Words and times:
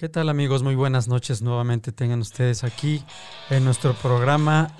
¿Qué 0.00 0.08
tal 0.08 0.30
amigos? 0.30 0.62
Muy 0.62 0.76
buenas 0.76 1.08
noches 1.08 1.42
nuevamente 1.42 1.92
tengan 1.92 2.20
ustedes 2.20 2.64
aquí 2.64 3.04
en 3.50 3.66
nuestro 3.66 3.92
programa 3.92 4.74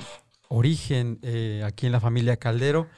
Origen, 0.48 1.18
eh, 1.20 1.62
aquí 1.62 1.84
en 1.84 1.92
la 1.92 2.00
familia 2.00 2.38
Caldero. 2.38 2.88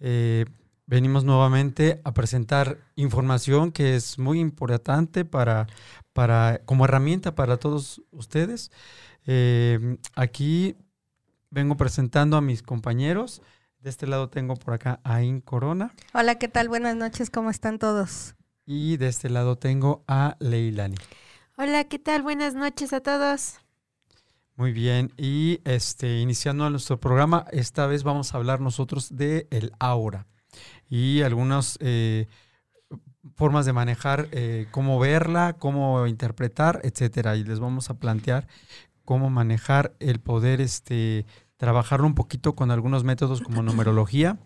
Eh, 0.00 0.46
venimos 0.86 1.24
nuevamente 1.24 2.00
a 2.04 2.14
presentar 2.14 2.78
información 2.96 3.70
que 3.70 3.96
es 3.96 4.18
muy 4.18 4.40
importante 4.40 5.26
para, 5.26 5.66
para 6.14 6.62
como 6.64 6.86
herramienta 6.86 7.34
para 7.34 7.58
todos 7.58 8.00
ustedes. 8.12 8.70
Eh, 9.26 9.98
aquí 10.14 10.74
vengo 11.50 11.76
presentando 11.76 12.38
a 12.38 12.40
mis 12.40 12.62
compañeros. 12.62 13.42
De 13.80 13.90
este 13.90 14.06
lado 14.06 14.30
tengo 14.30 14.56
por 14.56 14.72
acá 14.72 15.00
a 15.04 15.22
In 15.22 15.42
Corona. 15.42 15.94
Hola, 16.14 16.36
¿qué 16.36 16.48
tal? 16.48 16.70
Buenas 16.70 16.96
noches, 16.96 17.28
¿cómo 17.28 17.50
están 17.50 17.78
todos? 17.78 18.36
Y 18.64 18.96
de 18.96 19.08
este 19.08 19.28
lado 19.28 19.56
tengo 19.56 20.02
a 20.08 20.34
Leilani. 20.40 20.96
Hola, 21.60 21.82
¿qué 21.82 21.98
tal? 21.98 22.22
Buenas 22.22 22.54
noches 22.54 22.92
a 22.92 23.00
todos. 23.00 23.58
Muy 24.54 24.70
bien, 24.70 25.10
y 25.16 25.60
este 25.64 26.20
iniciando 26.20 26.70
nuestro 26.70 27.00
programa, 27.00 27.46
esta 27.50 27.88
vez 27.88 28.04
vamos 28.04 28.32
a 28.32 28.36
hablar 28.36 28.60
nosotros 28.60 29.16
de 29.16 29.48
el 29.50 29.72
aura 29.80 30.28
y 30.88 31.22
algunas 31.22 31.76
eh, 31.80 32.28
formas 33.34 33.66
de 33.66 33.72
manejar, 33.72 34.28
eh, 34.30 34.68
cómo 34.70 35.00
verla, 35.00 35.56
cómo 35.58 36.06
interpretar, 36.06 36.80
etcétera. 36.84 37.34
Y 37.34 37.42
les 37.42 37.58
vamos 37.58 37.90
a 37.90 37.94
plantear 37.94 38.46
cómo 39.04 39.28
manejar 39.28 39.96
el 39.98 40.20
poder, 40.20 40.60
este, 40.60 41.26
trabajarlo 41.56 42.06
un 42.06 42.14
poquito 42.14 42.54
con 42.54 42.70
algunos 42.70 43.02
métodos 43.02 43.40
como 43.40 43.64
numerología 43.64 44.38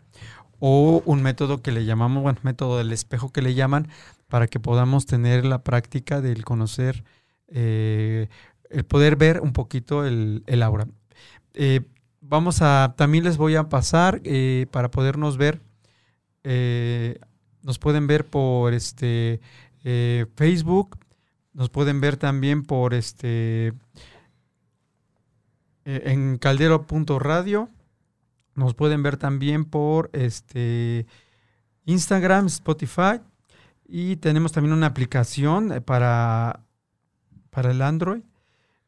o 0.61 1.03
un 1.05 1.23
método 1.23 1.61
que 1.61 1.73
le 1.73 1.85
llamamos, 1.85 2.23
bueno, 2.23 2.39
método 2.43 2.79
del 2.79 2.93
espejo 2.93 3.33
que 3.33 3.43
le 3.43 3.53
llaman, 3.53 3.89
para 4.33 4.47
que 4.47 4.59
podamos 4.59 5.05
tener 5.05 5.45
la 5.45 5.63
práctica 5.63 6.23
del 6.23 6.43
conocer, 6.43 7.05
eh, 7.49 8.29
el 8.71 8.83
poder 8.83 9.17
ver 9.17 9.43
un 9.43 9.53
poquito 9.53 10.07
el, 10.07 10.63
aura. 10.63 10.87
Eh, 11.53 11.83
vamos 12.23 12.63
a, 12.63 12.95
también 12.97 13.25
les 13.25 13.37
voy 13.37 13.57
a 13.57 13.69
pasar 13.69 14.23
eh, 14.25 14.69
para 14.71 14.91
podernos 14.91 15.37
ver, 15.37 15.61
nos 17.63 17.79
pueden 17.79 18.07
ver 18.07 18.25
por 18.25 18.73
este 18.73 19.43
Facebook, 19.83 20.97
nos 21.53 21.69
pueden 21.69 22.01
ver 22.01 22.17
también 22.17 22.63
por 22.63 22.95
este 22.95 23.75
en 25.85 26.39
caldero.radio, 26.39 27.69
nos 28.55 28.73
pueden 28.73 29.03
ver 29.03 29.19
también 29.19 29.67
por 29.67 30.09
este 30.15 31.05
Instagram, 31.85 32.47
Spotify 32.47 33.21
y 33.87 34.17
tenemos 34.17 34.53
también 34.53 34.73
una 34.73 34.87
aplicación 34.87 35.73
eh, 35.73 35.81
para, 35.81 36.61
para 37.51 37.71
el 37.71 37.83
Android. 37.83 38.23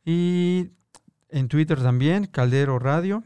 Y 0.04 0.70
en 1.28 1.48
Twitter 1.48 1.80
también, 1.82 2.26
Caldero 2.26 2.78
Radio. 2.78 3.22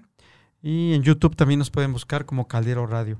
Y 0.63 0.95
en 0.95 1.03
YouTube 1.03 1.37
también 1.37 1.59
nos 1.59 1.71
pueden 1.71 1.93
buscar 1.93 2.27
como 2.27 2.49
Caldero 2.49 2.87
Radio. 2.87 3.19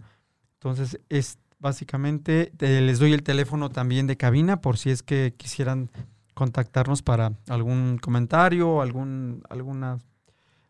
Entonces, 0.55 1.01
es 1.09 1.39
básicamente, 1.61 2.53
les 2.59 2.99
doy 2.99 3.13
el 3.13 3.23
teléfono 3.23 3.71
también 3.71 4.07
de 4.07 4.17
cabina 4.17 4.61
por 4.61 4.79
si 4.79 4.91
es 4.91 5.03
que 5.03 5.35
quisieran 5.37 5.91
contactarnos 6.35 7.03
para 7.03 7.33
algún 7.49 7.99
comentario, 7.99 8.81
algún, 8.81 9.43
alguna 9.49 9.99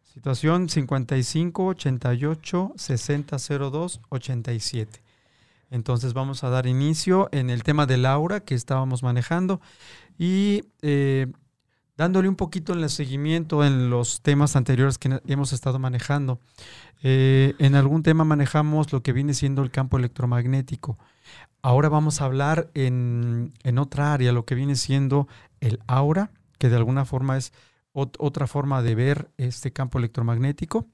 situación 0.04 0.68
55 0.68 1.66
88 1.66 2.72
60 2.76 3.36
02 3.70 4.00
87. 4.08 5.07
Entonces 5.70 6.14
vamos 6.14 6.44
a 6.44 6.50
dar 6.50 6.66
inicio 6.66 7.28
en 7.32 7.50
el 7.50 7.62
tema 7.62 7.86
del 7.86 8.06
aura 8.06 8.40
que 8.40 8.54
estábamos 8.54 9.02
manejando 9.02 9.60
y 10.18 10.64
eh, 10.82 11.26
dándole 11.98 12.28
un 12.28 12.36
poquito 12.36 12.72
en 12.72 12.80
el 12.80 12.90
seguimiento 12.90 13.64
en 13.64 13.90
los 13.90 14.22
temas 14.22 14.56
anteriores 14.56 14.98
que 14.98 15.20
hemos 15.26 15.52
estado 15.52 15.78
manejando. 15.78 16.40
Eh, 17.02 17.54
en 17.58 17.74
algún 17.74 18.02
tema 18.02 18.24
manejamos 18.24 18.92
lo 18.92 19.02
que 19.02 19.12
viene 19.12 19.34
siendo 19.34 19.62
el 19.62 19.70
campo 19.70 19.98
electromagnético. 19.98 20.96
Ahora 21.60 21.88
vamos 21.88 22.20
a 22.20 22.24
hablar 22.24 22.70
en, 22.74 23.52
otra 23.78 24.14
área, 24.14 24.32
lo 24.32 24.44
que 24.44 24.54
viene 24.54 24.76
siendo 24.76 25.26
el 25.60 25.80
aura, 25.88 26.30
que 26.58 26.68
de 26.68 26.76
alguna 26.76 27.04
forma 27.04 27.36
es 27.36 27.52
otra 27.92 28.46
forma 28.46 28.80
de 28.80 28.94
ver 28.94 29.28
este 29.38 29.72
campo 29.72 29.98
electromagnético, 29.98 30.86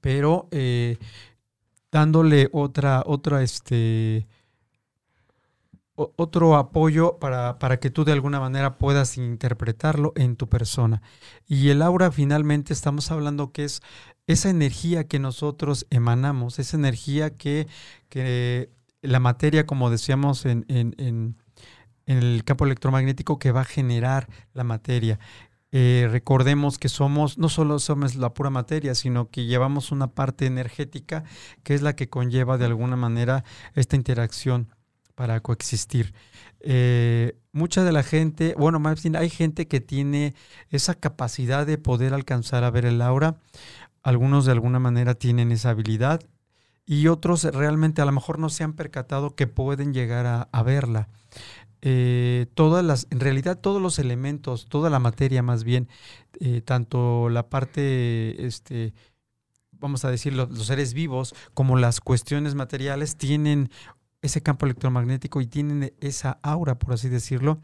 pero 0.00 0.48
eh, 0.50 0.96
dándole 1.90 2.48
otra, 2.52 3.02
otra, 3.06 3.42
este, 3.42 4.26
otro 5.94 6.56
apoyo 6.56 7.18
para, 7.18 7.58
para, 7.58 7.78
que 7.78 7.90
tú 7.90 8.04
de 8.04 8.12
alguna 8.12 8.38
manera 8.38 8.76
puedas 8.76 9.16
interpretarlo 9.16 10.12
en 10.16 10.36
tu 10.36 10.48
persona. 10.48 11.02
Y 11.46 11.70
el 11.70 11.82
aura 11.82 12.12
finalmente 12.12 12.72
estamos 12.72 13.10
hablando 13.10 13.52
que 13.52 13.64
es 13.64 13.82
esa 14.26 14.50
energía 14.50 15.06
que 15.06 15.18
nosotros 15.18 15.86
emanamos, 15.90 16.58
esa 16.58 16.76
energía 16.76 17.30
que, 17.36 17.66
que 18.08 18.70
la 19.00 19.20
materia, 19.20 19.66
como 19.66 19.90
decíamos 19.90 20.44
en, 20.44 20.66
en, 20.68 20.94
en, 20.98 21.36
en 22.06 22.18
el 22.18 22.44
campo 22.44 22.64
electromagnético, 22.64 23.38
que 23.38 23.52
va 23.52 23.62
a 23.62 23.64
generar 23.64 24.28
la 24.52 24.64
materia. 24.64 25.18
Eh, 25.78 26.08
recordemos 26.10 26.78
que 26.78 26.88
somos, 26.88 27.36
no 27.36 27.50
solo 27.50 27.78
somos 27.78 28.14
la 28.14 28.32
pura 28.32 28.48
materia, 28.48 28.94
sino 28.94 29.28
que 29.28 29.44
llevamos 29.44 29.92
una 29.92 30.06
parte 30.06 30.46
energética 30.46 31.24
que 31.64 31.74
es 31.74 31.82
la 31.82 31.94
que 31.94 32.08
conlleva 32.08 32.56
de 32.56 32.64
alguna 32.64 32.96
manera 32.96 33.44
esta 33.74 33.94
interacción 33.94 34.72
para 35.14 35.40
coexistir. 35.40 36.14
Eh, 36.60 37.36
mucha 37.52 37.84
de 37.84 37.92
la 37.92 38.02
gente, 38.02 38.54
bueno, 38.56 38.80
más 38.80 39.02
bien 39.02 39.16
hay 39.16 39.28
gente 39.28 39.68
que 39.68 39.82
tiene 39.82 40.34
esa 40.70 40.94
capacidad 40.94 41.66
de 41.66 41.76
poder 41.76 42.14
alcanzar 42.14 42.64
a 42.64 42.70
ver 42.70 42.86
el 42.86 43.02
aura. 43.02 43.36
Algunos 44.02 44.46
de 44.46 44.52
alguna 44.52 44.78
manera 44.78 45.12
tienen 45.12 45.52
esa 45.52 45.68
habilidad 45.68 46.22
y 46.86 47.08
otros 47.08 47.44
realmente 47.44 48.00
a 48.00 48.06
lo 48.06 48.12
mejor 48.12 48.38
no 48.38 48.48
se 48.48 48.64
han 48.64 48.72
percatado 48.72 49.34
que 49.34 49.46
pueden 49.46 49.92
llegar 49.92 50.48
a 50.50 50.62
verla. 50.62 51.10
Eh, 51.82 52.46
todas 52.54 52.84
las, 52.84 53.06
en 53.10 53.20
realidad 53.20 53.58
todos 53.58 53.80
los 53.82 53.98
elementos, 53.98 54.66
toda 54.68 54.90
la 54.90 54.98
materia 54.98 55.42
más 55.42 55.64
bien, 55.64 55.88
eh, 56.40 56.60
tanto 56.62 57.28
la 57.28 57.48
parte, 57.48 58.46
este, 58.46 58.94
vamos 59.72 60.04
a 60.04 60.10
decir, 60.10 60.32
los, 60.32 60.66
seres 60.66 60.94
vivos 60.94 61.34
como 61.54 61.76
las 61.76 62.00
cuestiones 62.00 62.54
materiales 62.54 63.16
tienen 63.16 63.70
ese 64.22 64.42
campo 64.42 64.66
electromagnético 64.66 65.40
y 65.40 65.46
tienen 65.46 65.92
esa 66.00 66.38
aura, 66.42 66.78
por 66.78 66.94
así 66.94 67.08
decirlo. 67.08 67.60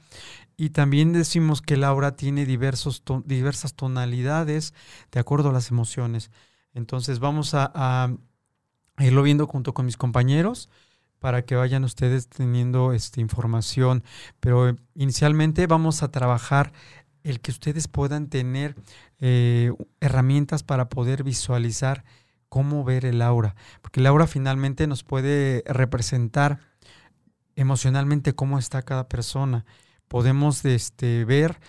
Y 0.57 0.71
también 0.71 1.13
decimos 1.13 1.63
que 1.63 1.75
el 1.75 1.85
aura 1.85 2.15
tiene 2.15 2.47
diversos 2.47 3.03
diversas 3.25 3.75
tonalidades 3.75 4.75
de 5.11 5.21
acuerdo 5.21 5.49
a 5.49 5.53
las 5.53 5.71
emociones. 5.71 6.31
Entonces 6.75 7.19
vamos 7.19 7.55
a, 7.55 7.73
a 7.75 8.15
irlo 9.05 9.23
viendo 9.23 9.47
junto 9.47 9.75
con 9.75 9.87
mis 9.87 9.97
compañeros 9.97 10.69
para 11.23 11.43
que 11.43 11.55
vayan 11.55 11.85
ustedes 11.85 12.29
teniendo 12.29 12.93
esta 12.93 13.21
información. 13.21 14.03
Pero 14.41 14.75
inicialmente 14.97 15.69
vamos 15.69 16.03
a 16.03 16.11
trabajar 16.11 16.73
el 17.23 17.39
que 17.39 17.53
ustedes 17.53 17.87
puedan 17.87 18.27
tener 18.27 18.75
eh, 19.21 19.71
herramientas 20.01 20.65
para 20.65 20.89
poder 20.89 21.23
visualizar 21.23 22.03
cómo 22.49 22.83
ver 22.83 23.07
el 23.07 23.23
aura, 23.23 23.55
porque 23.83 24.01
el 24.01 24.07
aura 24.09 24.27
finalmente 24.27 24.89
nos 24.89 25.05
puede 25.05 25.63
representar 25.65 26.59
emocionalmente 27.55 28.35
cómo 28.35 28.59
está 28.59 28.83
cada 28.83 29.09
persona. 29.09 29.65
Podemos 30.09 30.65
este, 30.65 31.25
ver 31.25 31.61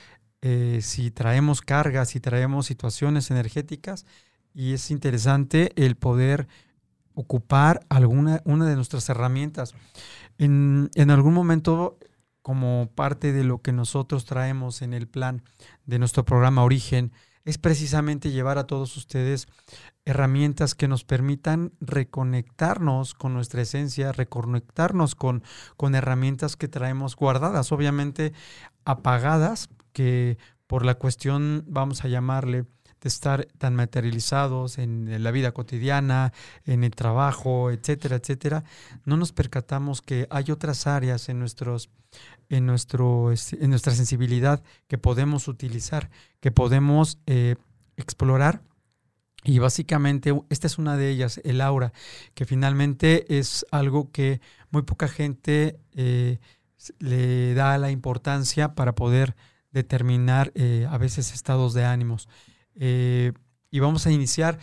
eh, 0.42 0.80
si 0.82 1.12
traemos 1.12 1.62
cargas, 1.62 2.10
si 2.10 2.20
traemos 2.20 2.66
situaciones 2.66 3.30
energéticas, 3.30 4.08
y 4.52 4.74
es 4.74 4.90
interesante 4.90 5.72
el 5.76 5.96
poder 5.96 6.48
ocupar 7.15 7.86
alguna 7.89 8.42
una 8.45 8.65
de 8.65 8.75
nuestras 8.75 9.07
herramientas. 9.10 9.74
En, 10.38 10.89
en, 10.95 11.12
algún 11.12 11.33
momento, 11.33 11.98
como 12.42 12.89
parte 12.95 13.33
de 13.33 13.44
lo 13.44 13.62
que 13.62 13.71
nosotros 13.71 14.25
traemos 14.25 14.81
en 14.81 14.94
el 14.94 15.07
plan 15.07 15.44
de 15.86 16.00
nuestro 16.00 16.25
programa 16.25 16.63
Origen, 16.63 17.12
es 17.45 17.57
precisamente 17.57 18.31
llevar 18.31 18.57
a 18.57 18.68
todos 18.68 18.95
ustedes 18.95 19.48
herramientas 20.06 20.75
que 20.75 20.88
nos 20.88 21.04
permitan 21.04 21.74
reconectarnos 21.81 23.13
con 23.13 23.33
nuestra 23.33 23.62
esencia, 23.62 24.12
reconectarnos 24.12 25.15
con, 25.15 25.44
con 25.75 25.95
herramientas 25.95 26.56
que 26.56 26.68
traemos 26.68 27.15
guardadas, 27.15 27.71
obviamente 27.71 28.33
apagadas, 28.86 29.69
que 29.92 30.38
por 30.68 30.86
la 30.86 30.95
cuestión, 30.95 31.65
vamos 31.68 32.04
a 32.04 32.07
llamarle, 32.07 32.65
de 33.04 33.10
estar 33.10 33.48
tan 33.58 33.76
materializados 33.76 34.78
en 34.78 35.22
la 35.22 35.32
vida 35.32 35.52
cotidiana, 35.52 36.32
en 36.66 36.86
el 36.86 36.92
trabajo, 36.92 37.70
etcétera, 37.70 38.16
etcétera, 38.16 38.64
no 39.04 39.18
nos 39.18 39.34
percatamos 39.34 40.02
que 40.02 40.26
hay 40.30 40.52
otras 40.52 40.88
áreas 40.88 41.28
en 41.28 41.40
nuestros 41.40 41.90
en 42.50 42.66
nuestro 42.66 43.32
en 43.32 43.70
nuestra 43.70 43.94
sensibilidad 43.94 44.64
que 44.88 44.98
podemos 44.98 45.50
utilizar, 45.50 46.10
que 46.40 46.52
podemos 46.52 47.20
eh, 47.26 47.56
explorar 47.98 48.62
y 49.44 49.60
básicamente 49.60 50.34
esta 50.50 50.68
es 50.68 50.78
una 50.78 50.96
de 50.96 51.10
ellas, 51.10 51.42
el 51.44 51.60
aura, 51.60 51.92
que 52.34 52.46
finalmente 52.46 53.38
es 53.38 53.66
algo 53.72 54.12
que 54.12 54.40
muy 54.72 54.84
poca 54.84 55.10
gente 55.10 55.78
eh, 55.92 56.40
le 57.00 57.54
da 57.54 57.78
la 57.78 57.92
importancia 57.92 58.76
para 58.76 58.96
poder 58.96 59.36
determinar 59.72 60.54
eh, 60.56 60.88
a 60.90 60.98
veces 60.98 61.34
estados 61.34 61.74
de 61.74 61.84
ánimos. 61.84 62.30
Eh, 62.75 63.34
y 63.72 63.80
vamos 63.80 64.08
a 64.08 64.12
iniciar 64.12 64.60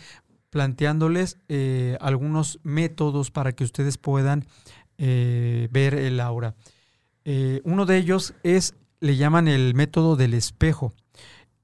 planteándoles 0.49 1.37
eh, 1.47 1.97
algunos 2.01 2.59
métodos 2.63 3.31
para 3.31 3.53
que 3.53 3.63
ustedes 3.63 3.97
puedan 3.97 4.45
ver 4.97 5.95
el 5.95 6.19
aura. 6.19 6.53
uno 7.63 7.87
de 7.87 7.97
ellos 7.97 8.35
es, 8.43 8.75
le 8.99 9.15
llaman 9.15 9.47
el 9.47 9.73
método 9.73 10.15
del 10.15 10.35
espejo. 10.35 10.93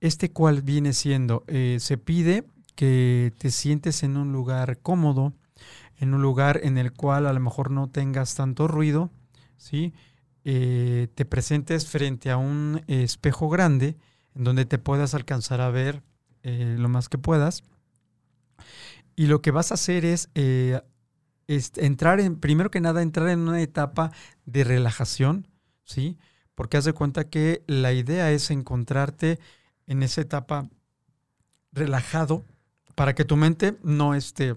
Este 0.02 0.32
cual 0.32 0.64
viene 0.64 0.92
siendo, 0.92 1.44
se 1.48 1.98
pide 2.00 2.46
que 2.74 3.32
te 3.38 3.52
sientes 3.52 4.02
en 4.02 4.18
un 4.18 4.32
lugar 4.32 4.80
cómodo, 4.80 5.34
en 5.98 6.16
un 6.16 6.22
lugar 6.24 6.62
en 6.64 6.78
el 6.80 6.94
cual 6.94 7.28
a 7.28 7.34
lo 7.34 7.40
mejor 7.40 7.70
no 7.70 7.90
tengas 7.90 8.36
tanto 8.36 8.68
ruido, 8.68 9.12
¿sí? 9.58 9.94
Eh, 10.46 11.10
te 11.14 11.26
presentes 11.26 11.88
frente 11.88 12.32
a 12.32 12.38
un 12.38 12.82
espejo 12.88 13.50
grande 13.50 13.98
en 14.34 14.44
donde 14.46 14.66
te 14.66 14.78
puedas 14.78 15.14
alcanzar 15.14 15.60
a 15.60 15.70
ver 15.70 16.04
eh, 16.50 16.78
lo 16.80 16.88
más 16.88 17.10
que 17.10 17.18
puedas. 17.18 17.66
Y 19.18 19.26
lo 19.26 19.42
que 19.42 19.52
vas 19.52 19.72
a 19.72 19.74
hacer 19.74 20.06
es, 20.06 20.30
eh, 20.34 20.80
entrar 21.48 22.22
en, 22.22 22.40
primero 22.40 22.72
que 22.72 22.80
nada, 22.80 23.02
entrar 23.02 23.28
en 23.28 23.40
una 23.40 23.62
etapa 23.62 24.14
de 24.46 24.64
relajación, 24.64 25.50
¿sí? 25.84 26.18
Porque 26.56 26.78
haz 26.78 26.86
de 26.86 26.94
cuenta 26.94 27.30
que 27.30 27.66
la 27.68 27.92
idea 27.92 28.32
es 28.32 28.50
encontrarte 28.50 29.40
en 29.88 30.04
esa 30.04 30.22
etapa 30.22 30.70
relajado 31.74 32.46
para 32.96 33.14
que 33.14 33.26
tu 33.26 33.36
mente 33.36 33.78
no 33.84 34.16
esté, 34.16 34.56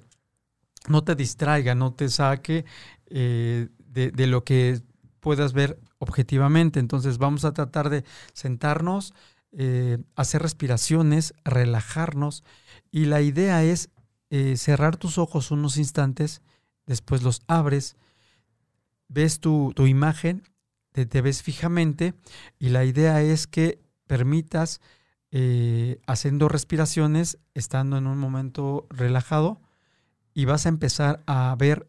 no 0.87 1.03
te 1.03 1.17
distraiga, 1.17 1.75
no 1.75 1.93
te 1.93 2.09
saque 2.09 2.65
de, 3.09 3.69
de, 3.89 4.27
lo 4.29 4.45
que 4.45 4.81
puedas 5.19 5.53
ver 5.55 5.81
objetivamente. 5.99 6.79
Entonces 6.79 7.19
vamos 7.19 7.45
a 7.45 7.53
tratar 7.53 7.91
de 7.91 8.05
sentarnos, 8.33 9.13
eh, 9.53 9.99
hacer 10.15 10.43
respiraciones, 10.43 11.35
relajarnos 11.45 12.45
y 12.93 13.07
la 13.07 13.21
idea 13.21 13.65
es 13.65 13.91
eh, 14.31 14.57
cerrar 14.57 14.97
tus 14.97 15.19
ojos 15.19 15.51
unos 15.51 15.77
instantes, 15.77 16.41
después 16.87 17.25
los 17.25 17.43
abres, 17.49 17.97
ves 19.09 19.41
tu, 19.41 19.75
imagen, 19.77 20.45
te, 20.93 21.21
ves 21.21 21.43
fijamente 21.43 22.15
y 22.61 22.69
la 22.69 22.85
idea 22.85 23.23
es 23.23 23.49
que 23.49 23.83
permitas 24.07 24.81
eh, 25.33 26.01
haciendo 26.07 26.49
respiraciones, 26.49 27.39
estando 27.53 27.97
en 27.97 28.07
un 28.07 28.19
momento 28.19 28.87
relajado 28.89 29.61
y 30.33 30.45
vas 30.45 30.67
a 30.67 30.69
empezar 30.69 31.25
a 31.27 31.57
ver 31.59 31.89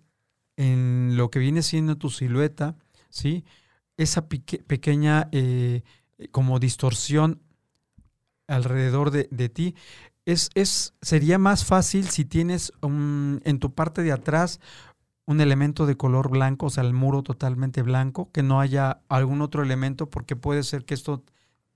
en 0.57 1.15
lo 1.15 1.29
que 1.29 1.37
viene 1.37 1.61
siendo 1.61 1.95
tu 1.95 2.09
silueta, 2.09 2.75
¿sí? 3.09 3.45
Esa 3.97 4.27
pequeña 4.27 5.29
como 6.31 6.59
distorsión 6.59 7.39
alrededor 8.51 9.11
de, 9.11 9.49
ti. 9.49 9.75
Es, 10.25 10.49
es, 10.53 10.93
sería 11.01 11.37
más 11.37 11.65
fácil 11.65 12.09
si 12.09 12.25
tienes 12.25 12.71
en 12.81 13.59
tu 13.59 13.73
parte 13.73 14.03
de 14.03 14.11
atrás 14.11 14.59
un 15.25 15.39
elemento 15.39 15.85
de 15.85 15.95
color 15.95 16.29
blanco, 16.29 16.67
o 16.67 16.69
sea, 16.69 16.83
el 16.83 16.93
muro 16.93 17.23
totalmente 17.23 17.81
blanco, 17.81 18.31
que 18.31 18.43
no 18.43 18.59
haya 18.59 19.01
algún 19.07 19.41
otro 19.41 19.63
elemento, 19.63 20.09
porque 20.09 20.35
puede 20.35 20.63
ser 20.63 20.83
que 20.83 20.93
esto 20.93 21.23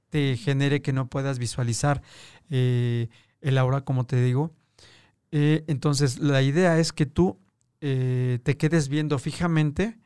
te 0.09 0.35
genere 0.37 0.81
que 0.81 0.93
no 0.93 1.07
puedas 1.07 1.39
visualizar 1.39 2.01
eh, 2.49 3.07
el 3.41 3.57
aura, 3.57 3.81
como 3.81 4.05
te 4.05 4.21
digo. 4.21 4.51
Eh, 5.31 5.63
entonces, 5.67 6.19
la 6.19 6.41
idea 6.41 6.79
es 6.79 6.91
que 6.91 7.05
tú 7.05 7.39
te 7.79 8.57
quedes 8.57 8.89
viendo 8.89 9.19
fijamente 9.19 9.99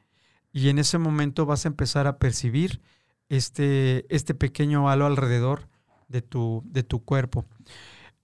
y 0.52 0.68
en 0.68 0.80
ese 0.80 0.98
momento 0.98 1.46
vas 1.46 1.64
a 1.64 1.70
empezar 1.70 2.08
a 2.08 2.18
percibir 2.18 2.82
este, 3.30 4.06
este 4.14 4.34
pequeño 4.34 4.90
halo 4.90 5.06
alrededor 5.06 5.69
de 6.10 6.22
tu, 6.22 6.62
de 6.66 6.84
tu 6.84 7.04
cuerpo. 7.06 7.46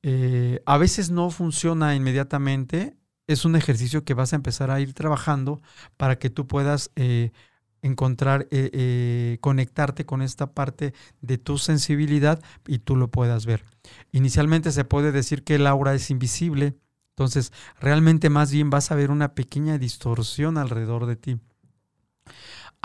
Eh, 0.04 0.62
a 0.66 0.78
veces 0.78 1.10
no 1.10 1.30
funciona 1.30 1.96
inmediatamente, 1.96 2.98
es 3.28 3.46
un 3.46 3.56
ejercicio 3.56 4.04
que 4.04 4.14
vas 4.14 4.34
a 4.34 4.36
empezar 4.36 4.70
a 4.70 4.80
ir 4.80 4.94
trabajando 4.94 5.62
para 5.98 6.20
que 6.20 6.30
tú 6.30 6.46
puedas 6.46 6.92
eh, 6.96 7.32
encontrar, 7.82 8.48
eh, 8.52 9.38
conectarte 9.42 10.06
con 10.06 10.22
esta 10.22 10.54
parte 10.54 10.94
de 11.22 11.38
tu 11.38 11.58
sensibilidad 11.58 12.40
y 12.68 12.80
tú 12.80 12.96
lo 12.96 13.10
puedas 13.10 13.46
ver. 13.46 13.64
Inicialmente 14.12 14.72
se 14.72 14.86
puede 14.86 15.12
decir 15.12 15.44
que 15.44 15.56
el 15.56 15.66
aura 15.66 15.96
es 15.96 16.12
invisible, 16.12 16.76
entonces 17.10 17.52
realmente 17.80 18.30
más 18.30 18.52
bien 18.52 18.70
vas 18.70 18.92
a 18.92 18.96
ver 18.96 19.10
una 19.10 19.34
pequeña 19.34 19.78
distorsión 19.78 20.58
alrededor 20.58 21.06
de 21.06 21.16
ti. 21.16 21.40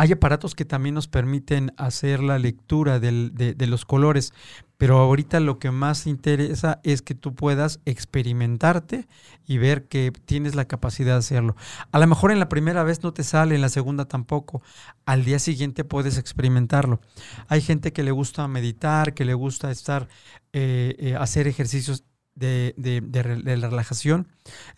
Hay 0.01 0.13
aparatos 0.13 0.55
que 0.55 0.65
también 0.65 0.95
nos 0.95 1.09
permiten 1.09 1.75
hacer 1.77 2.23
la 2.23 2.39
lectura 2.39 3.01
de, 3.01 3.67
los 3.69 3.85
colores, 3.85 4.33
pero 4.79 4.97
ahorita 4.97 5.41
lo 5.41 5.59
que 5.59 5.71
más 5.73 6.07
interesa 6.07 6.81
es 6.85 7.03
que 7.03 7.15
tú 7.15 7.35
puedas 7.35 7.81
experimentarte 7.85 9.07
y 9.47 9.59
ver 9.59 9.89
que 9.89 10.11
tienes 10.25 10.55
la 10.55 10.65
capacidad 10.65 11.13
de 11.13 11.19
hacerlo. 11.19 11.55
A 11.93 11.99
lo 11.99 12.07
mejor 12.07 12.33
en 12.33 12.39
la 12.39 12.49
primera 12.49 12.83
vez 12.83 13.03
no 13.03 13.13
te 13.13 13.25
sale, 13.25 13.55
en 13.55 13.61
la 13.61 13.69
segunda 13.69 14.07
tampoco. 14.07 14.63
Al 15.05 15.27
día 15.27 15.39
siguiente 15.39 15.85
puedes 15.85 16.17
experimentarlo. 16.17 17.03
Hay 17.49 17.61
gente 17.61 17.93
que 17.93 18.03
le 18.03 18.11
gusta 18.11 18.49
meditar, 18.49 19.13
que 19.13 19.27
le 19.27 19.35
gusta 19.35 19.71
estar, 19.71 20.09
eh, 20.55 20.97
eh, 20.99 21.15
hacer 21.15 21.47
ejercicios 21.47 22.05
de, 22.35 22.73
de 22.79 23.31
relajación. 23.69 24.29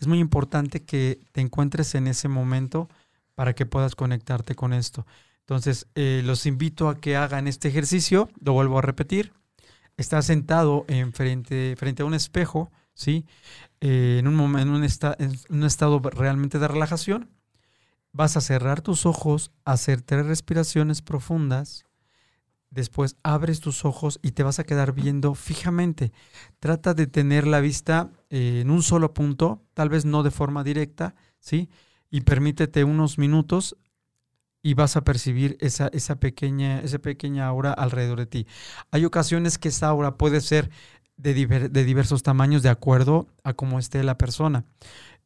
Es 0.00 0.08
muy 0.08 0.18
importante 0.18 0.82
que 0.82 1.20
te 1.30 1.42
encuentres 1.42 1.94
en 1.94 2.08
ese 2.08 2.26
momento 2.26 2.88
para 3.34 3.54
que 3.54 3.66
puedas 3.66 3.94
conectarte 3.94 4.54
con 4.54 4.72
esto. 4.72 5.06
Entonces, 5.40 5.86
eh, 5.94 6.22
los 6.24 6.46
invito 6.46 6.88
a 6.88 7.00
que 7.00 7.16
hagan 7.16 7.48
este 7.48 7.68
ejercicio, 7.68 8.28
lo 8.40 8.52
vuelvo 8.52 8.78
a 8.78 8.82
repetir. 8.82 9.32
Estás 9.96 10.26
sentado 10.26 10.84
en 10.88 11.12
frente, 11.12 11.74
frente 11.76 12.02
a 12.02 12.06
un 12.06 12.14
espejo, 12.14 12.70
¿sí? 12.94 13.26
Eh, 13.80 14.18
en, 14.20 14.28
un 14.28 14.58
en, 14.58 14.68
en 14.68 15.32
un 15.50 15.64
estado 15.64 16.00
realmente 16.00 16.58
de 16.58 16.68
relajación. 16.68 17.30
Vas 18.12 18.36
a 18.36 18.40
cerrar 18.40 18.82
tus 18.82 19.06
ojos, 19.06 19.50
hacer 19.64 20.02
tres 20.02 20.26
respiraciones 20.26 21.02
profundas. 21.02 21.84
Después 22.70 23.16
abres 23.22 23.60
tus 23.60 23.84
ojos 23.84 24.18
y 24.22 24.32
te 24.32 24.42
vas 24.42 24.58
a 24.58 24.64
quedar 24.64 24.92
viendo 24.92 25.34
fijamente. 25.34 26.12
Trata 26.58 26.94
de 26.94 27.06
tener 27.06 27.46
la 27.46 27.60
vista 27.60 28.10
eh, 28.30 28.60
en 28.62 28.70
un 28.70 28.82
solo 28.82 29.12
punto, 29.12 29.62
tal 29.74 29.90
vez 29.90 30.04
no 30.04 30.22
de 30.22 30.30
forma 30.30 30.64
directa, 30.64 31.14
¿sí? 31.38 31.68
Y 32.12 32.20
permítete 32.20 32.84
unos 32.84 33.18
minutos 33.18 33.76
y 34.62 34.74
vas 34.74 34.96
a 34.96 35.02
percibir 35.02 35.56
esa, 35.60 35.88
esa, 35.88 36.20
pequeña, 36.20 36.80
esa 36.82 37.00
pequeña 37.00 37.46
aura 37.48 37.72
alrededor 37.72 38.18
de 38.20 38.26
ti. 38.26 38.46
Hay 38.92 39.04
ocasiones 39.04 39.58
que 39.58 39.68
esa 39.68 39.88
aura 39.88 40.16
puede 40.16 40.40
ser 40.40 40.70
de, 41.16 41.34
de 41.68 41.84
diversos 41.84 42.22
tamaños 42.22 42.62
de 42.62 42.68
acuerdo 42.68 43.26
a 43.42 43.54
cómo 43.54 43.78
esté 43.80 44.04
la 44.04 44.18
persona. 44.18 44.64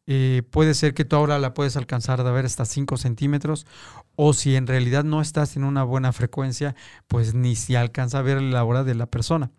Eh, 0.06 0.44
puede 0.50 0.74
ser 0.74 0.94
que 0.94 1.04
tu 1.04 1.16
aura 1.16 1.40
la 1.40 1.52
puedes 1.52 1.76
alcanzar 1.76 2.22
de 2.22 2.30
ver 2.30 2.46
hasta 2.46 2.64
5 2.64 2.96
centímetros 2.96 3.66
o 4.14 4.32
si 4.32 4.54
en 4.54 4.68
realidad 4.68 5.02
no 5.02 5.20
estás 5.20 5.56
en 5.56 5.64
una 5.64 5.82
buena 5.82 6.12
frecuencia, 6.12 6.76
pues 7.08 7.34
ni 7.34 7.56
si 7.56 7.74
alcanza 7.74 8.20
a 8.20 8.22
ver 8.22 8.40
la 8.40 8.60
aura 8.60 8.84
de 8.84 8.94
la 8.94 9.06
persona. 9.06 9.50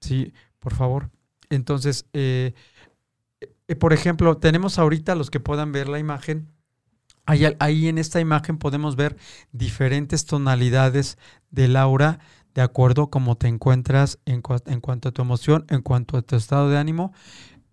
Sí, 0.00 0.32
por 0.60 0.74
favor. 0.74 1.10
Entonces, 1.50 2.06
eh, 2.12 2.54
eh, 3.68 3.76
por 3.76 3.92
ejemplo, 3.92 4.36
tenemos 4.36 4.78
ahorita 4.78 5.14
los 5.14 5.30
que 5.30 5.40
puedan 5.40 5.72
ver 5.72 5.88
la 5.88 5.98
imagen. 5.98 6.48
Ahí, 7.26 7.44
ahí, 7.58 7.88
en 7.88 7.98
esta 7.98 8.20
imagen 8.20 8.58
podemos 8.58 8.96
ver 8.96 9.16
diferentes 9.52 10.26
tonalidades 10.26 11.16
del 11.50 11.76
aura 11.76 12.18
de 12.54 12.62
acuerdo 12.62 13.04
a 13.04 13.10
cómo 13.10 13.36
te 13.36 13.48
encuentras 13.48 14.18
en, 14.26 14.42
en, 14.66 14.80
cuanto 14.80 15.08
a 15.08 15.12
tu 15.12 15.22
emoción, 15.22 15.64
en 15.70 15.82
cuanto 15.82 16.16
a 16.16 16.22
tu 16.22 16.36
estado 16.36 16.68
de 16.68 16.78
ánimo. 16.78 17.12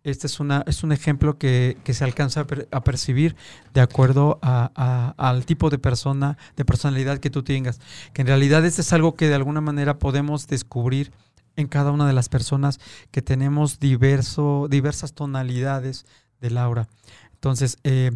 Este 0.04 0.26
es, 0.26 0.40
una, 0.40 0.64
es 0.66 0.84
un 0.84 0.92
ejemplo 0.92 1.38
que, 1.38 1.78
se 1.86 2.04
alcanza 2.04 2.48
a, 2.72 2.84
percibir 2.84 3.36
de 3.76 3.82
acuerdo 3.82 4.40
a, 4.42 5.14
al 5.18 5.46
tipo 5.46 5.70
de 5.70 5.78
persona, 5.78 6.38
de 6.56 6.66
personalidad 6.66 7.20
que 7.20 7.30
tú 7.30 7.44
tengas. 7.44 7.80
Que 8.14 8.22
en 8.22 8.28
realidad 8.28 8.66
este 8.66 8.82
es 8.82 8.94
algo 8.94 9.16
que 9.16 9.28
de 9.28 9.36
alguna 9.36 9.62
manera 9.62 10.00
podemos 10.00 10.48
descubrir 10.48 11.12
en 11.56 11.68
cada 11.68 11.92
una 11.92 12.08
de 12.08 12.14
las 12.14 12.30
personas 12.30 12.80
que 13.12 13.22
tenemos 13.22 13.80
diverso, 13.80 14.68
diversas 14.70 15.14
tonalidades 15.14 16.06
del 16.40 16.58
aura. 16.58 16.88
Entonces, 17.34 17.78
eh, 17.84 18.12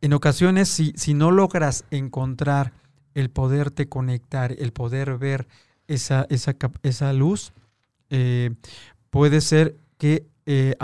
en 0.00 0.12
ocasiones, 0.12 0.68
si, 0.68 1.14
no 1.14 1.30
logras 1.30 1.84
encontrar 1.90 2.72
el 3.14 3.30
poderte 3.30 3.88
conectar, 3.88 4.52
el 4.58 4.72
poder 4.72 5.18
ver 5.18 5.46
esa, 5.86 6.26
esa, 6.28 6.56
esa 6.82 7.12
luz, 7.12 7.52
eh, 8.10 8.54
puede 9.10 9.40
ser 9.40 9.76
que 9.98 10.26
eh, 10.46 10.74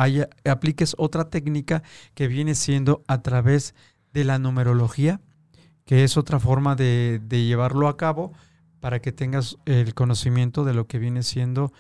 apliques 0.45 0.95
otra 0.99 1.31
técnica 1.31 1.83
que 2.15 2.29
viene 2.29 2.55
siendo 2.55 3.03
a 3.09 3.23
través 3.23 3.75
de 4.13 4.25
la 4.25 4.39
numerología, 4.39 5.21
que 5.85 6.05
es 6.05 6.17
otra 6.17 6.39
forma 6.39 6.77
de, 6.77 7.21
de 7.25 7.45
llevarlo 7.45 7.89
a 7.89 7.97
cabo, 7.97 8.33
para 8.81 9.01
que 9.01 9.13
tengas 9.13 9.57
el 9.65 9.95
conocimiento 9.95 10.65
de 10.65 10.75
lo 10.75 10.87
que 10.87 10.99
viene 10.99 11.23
siendo, 11.23 11.73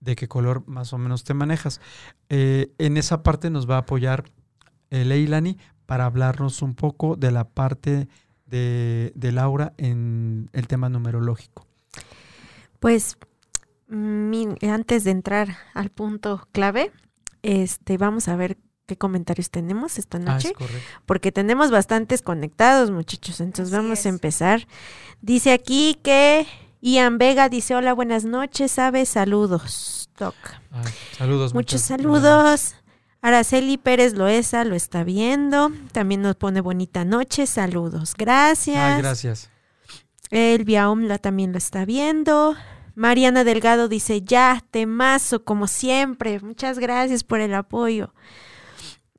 de 0.00 0.16
qué 0.16 0.28
color 0.28 0.64
más 0.66 0.92
o 0.92 0.98
menos 0.98 1.24
te 1.24 1.34
manejas. 1.34 1.80
Eh, 2.28 2.72
en 2.78 2.96
esa 2.96 3.22
parte 3.22 3.50
nos 3.50 3.68
va 3.68 3.76
a 3.76 3.80
apoyar 3.80 4.24
eh, 4.90 5.04
Leilani 5.04 5.58
para 5.86 6.06
hablarnos 6.06 6.62
un 6.62 6.74
poco 6.74 7.16
de 7.16 7.30
la 7.30 7.44
parte 7.48 8.08
de, 8.46 9.12
Laura 9.32 9.72
en 9.78 10.50
el 10.52 10.66
tema 10.66 10.88
numerológico. 10.88 11.66
Pues 12.80 13.16
mi- 13.88 14.48
antes 14.62 15.04
de 15.04 15.10
entrar 15.10 15.56
al 15.74 15.90
punto 15.90 16.46
clave, 16.52 16.92
este, 17.42 17.96
vamos 17.96 18.28
a 18.28 18.36
ver 18.36 18.58
qué 18.86 18.96
comentarios 18.96 19.50
tenemos 19.50 19.98
esta 19.98 20.18
Ah, 20.18 20.20
noche, 20.20 20.48
es 20.48 20.54
correcto. 20.54 20.82
porque 21.06 21.32
tenemos 21.32 21.70
bastantes 21.70 22.22
conectados, 22.22 22.90
muchachos. 22.90 23.40
Entonces 23.40 23.72
Así 23.74 23.82
vamos 23.82 24.00
es. 24.00 24.06
a 24.06 24.08
empezar. 24.10 24.66
Dice 25.20 25.52
aquí 25.52 25.98
que 26.02 26.46
Ian 26.80 27.18
Vega 27.18 27.48
dice, 27.48 27.74
hola, 27.74 27.92
buenas 27.94 28.24
noches, 28.24 28.78
Abe, 28.78 29.06
saludos. 29.06 30.10
Doc. 30.18 30.34
Ay, 30.72 30.92
saludos. 31.16 31.54
Muchos 31.54 31.80
muchas- 31.80 31.86
saludos. 32.02 32.74
Araceli 33.22 33.78
Pérez 33.78 34.14
Loesa 34.14 34.64
lo 34.64 34.74
está 34.74 35.04
viendo. 35.04 35.70
También 35.92 36.22
nos 36.22 36.34
pone 36.34 36.60
bonita 36.60 37.04
noche. 37.04 37.46
Saludos. 37.46 38.14
Gracias. 38.18 38.76
Ay, 38.76 39.00
gracias. 39.00 39.48
Elvia 40.30 40.90
Omla 40.90 41.18
también 41.18 41.52
lo 41.52 41.58
está 41.58 41.84
viendo. 41.84 42.56
Mariana 42.96 43.44
Delgado 43.44 43.88
dice, 43.88 44.22
ya, 44.22 44.62
temazo, 44.70 45.44
como 45.44 45.66
siempre. 45.68 46.40
Muchas 46.40 46.78
gracias 46.80 47.22
por 47.22 47.40
el 47.40 47.54
apoyo. 47.54 48.12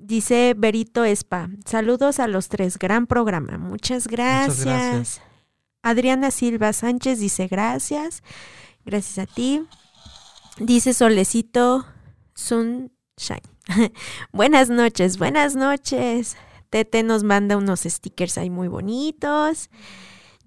Dice 0.04 0.54
Berito 0.58 1.06
Espa, 1.06 1.50
saludos 1.66 2.20
a 2.20 2.28
los 2.28 2.50
tres, 2.50 2.78
gran 2.78 3.08
programa. 3.08 3.58
Muchas 3.58 4.08
gracias. 4.08 4.66
gracias. 4.66 5.22
Adriana 5.82 6.30
Silva 6.30 6.74
Sánchez 6.74 7.20
dice, 7.20 7.48
gracias. 7.48 8.22
Gracias 8.84 9.18
a 9.18 9.34
ti. 9.34 9.66
Dice 10.60 10.94
Solecito 10.94 11.86
Sunshine. 12.36 13.48
buenas 14.34 14.70
noches, 14.70 15.18
buenas 15.18 15.56
noches. 15.56 16.36
Tete 16.70 17.04
nos 17.04 17.24
manda 17.24 17.56
unos 17.56 17.82
stickers 17.82 18.38
ahí 18.38 18.50
muy 18.50 18.68
bonitos. 18.68 19.70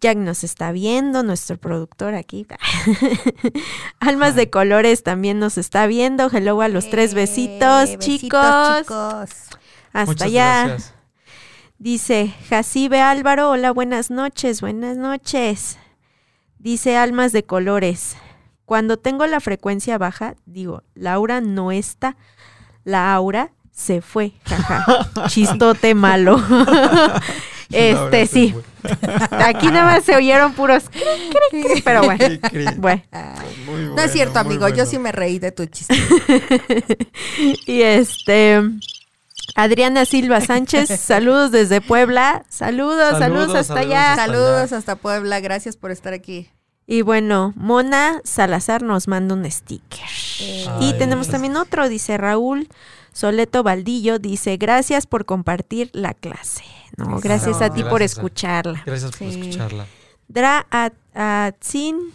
Jack 0.01 0.19
nos 0.19 0.45
está 0.45 0.73
viendo, 0.73 1.23
nuestro 1.23 1.57
productor 1.57 2.15
aquí. 2.15 2.47
Almas 4.01 4.35
de 4.35 4.51
colores 4.51 5.03
también 5.03 5.39
nos 5.39 5.57
está 5.59 5.87
viendo. 5.87 6.29
Hello 6.31 6.61
a 6.61 6.69
los 6.69 6.91
tres 6.91 7.13
Eh, 7.13 7.15
besitos, 7.17 7.99
chicos. 7.99 8.79
chicos. 8.79 9.31
Hasta 9.93 10.05
Muchas 10.07 10.27
allá. 10.27 10.67
gracias. 10.67 10.95
Dice 11.79 12.35
Jacibe 12.49 13.01
Álvaro, 13.01 13.51
hola, 13.51 13.71
buenas 13.71 14.11
noches, 14.11 14.61
buenas 14.61 14.97
noches. 14.97 15.79
Dice 16.59 16.97
Almas 16.97 17.33
de 17.33 17.45
Colores, 17.45 18.17
cuando 18.65 18.97
tengo 18.99 19.27
la 19.27 19.41
frecuencia 19.41 19.99
baja, 19.99 20.37
digo, 20.47 20.83
Laura 20.95 21.41
no 21.43 21.73
está, 21.73 22.17
la 22.85 23.13
aura 23.15 23.53
se 23.73 24.01
fue, 24.01 24.33
jaja, 24.47 24.87
chistote 25.29 25.95
malo. 25.95 26.43
Este, 27.71 28.27
sí, 28.27 28.53
fue. 28.53 28.63
aquí 29.31 29.67
nada 29.69 29.85
más 29.85 30.05
se 30.05 30.15
oyeron 30.17 30.53
puros, 30.53 30.85
cri, 30.91 31.01
cri, 31.51 31.63
cri, 31.63 31.83
pero 31.83 32.03
bueno, 32.05 32.25
Cri, 32.25 32.39
cri. 32.39 32.65
bueno. 32.77 33.03
Ay, 33.13 33.65
Muy 33.67 33.83
no 33.95 33.99
es 34.01 34.13
cierto, 34.13 34.39
amigo. 34.39 34.69
Yo 34.69 34.87
sí 34.87 34.99
me 34.99 35.13
reí 35.13 35.39
de 35.39 35.53
tu 35.53 35.67
chiste. 35.67 35.95
Y 37.67 37.83
este, 37.83 38.61
Adriana 39.55 40.05
Silva 40.05 40.41
Sánchez, 40.41 40.89
saludos 41.01 41.51
desde 41.51 41.81
Puebla, 41.81 42.45
saludos, 42.49 43.19
saludos, 43.19 43.19
Saludos, 43.19 43.55
hasta 43.55 43.75
saludos 43.75 43.87
allá. 43.87 44.11
hasta 44.13 44.27
Saludos 44.27 44.73
hasta 44.73 44.97
Puebla. 44.97 45.41
Gracias 45.41 45.77
por 45.77 45.91
estar 45.91 46.13
aquí. 46.13 46.49
Y 46.87 47.03
bueno, 47.03 47.53
Mona 47.57 48.21
Salazar 48.25 48.83
nos 48.83 49.09
manda 49.09 49.35
un 49.35 49.51
sticker. 49.51 50.09
Eh, 50.41 50.67
y 50.81 50.85
Ay, 50.93 50.99
tenemos 50.99 51.29
también 51.29 51.57
otro, 51.57 51.89
dice 51.89 52.17
Raúl 52.17 52.69
Soleto 53.13 53.63
Valdillo, 53.63 54.19
dice, 54.19 54.57
gracias 54.59 55.07
por 55.07 55.25
compartir 55.25 55.91
la 55.95 56.13
clase. 56.15 56.65
No, 56.97 57.19
gracias 57.21 57.61
a 57.63 57.71
ti 57.71 57.83
por 57.83 57.99
Gracias 58.01 58.19
a- 58.19 58.21
escucharla. 58.21 58.83
Gracias 58.87 59.11
por 59.13 59.19
Sí. 59.31 59.41
escucharla. 59.41 59.87
Dra 60.29 60.67
At- 60.71 60.95
Atzin 61.15 62.13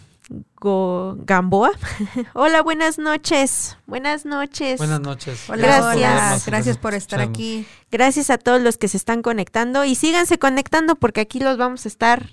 Go- 0.60 1.16
Gamboa. 1.18 1.72
Hola, 2.34 2.62
buenas 2.62 2.98
noches. 2.98 3.76
Buenas 3.86 4.24
noches. 4.24 4.78
Buenas 4.78 5.00
noches. 5.00 5.48
Hola, 5.48 5.62
Gracias. 5.62 5.96
hola. 5.96 6.14
vernos, 6.14 6.46
Gracias 6.46 6.78
por 6.78 6.94
estar 6.94 7.20
aquí. 7.20 7.66
Gracias 7.90 8.30
a 8.30 8.38
todos 8.38 8.60
los 8.60 8.76
que 8.78 8.88
se 8.88 8.96
están 8.96 9.22
conectando 9.22 9.84
y 9.84 9.94
síganse 9.94 10.38
conectando 10.38 10.94
porque 10.96 11.20
aquí 11.20 11.38
los 11.40 11.58
vamos 11.58 11.84
a 11.84 11.88
estar 11.88 12.30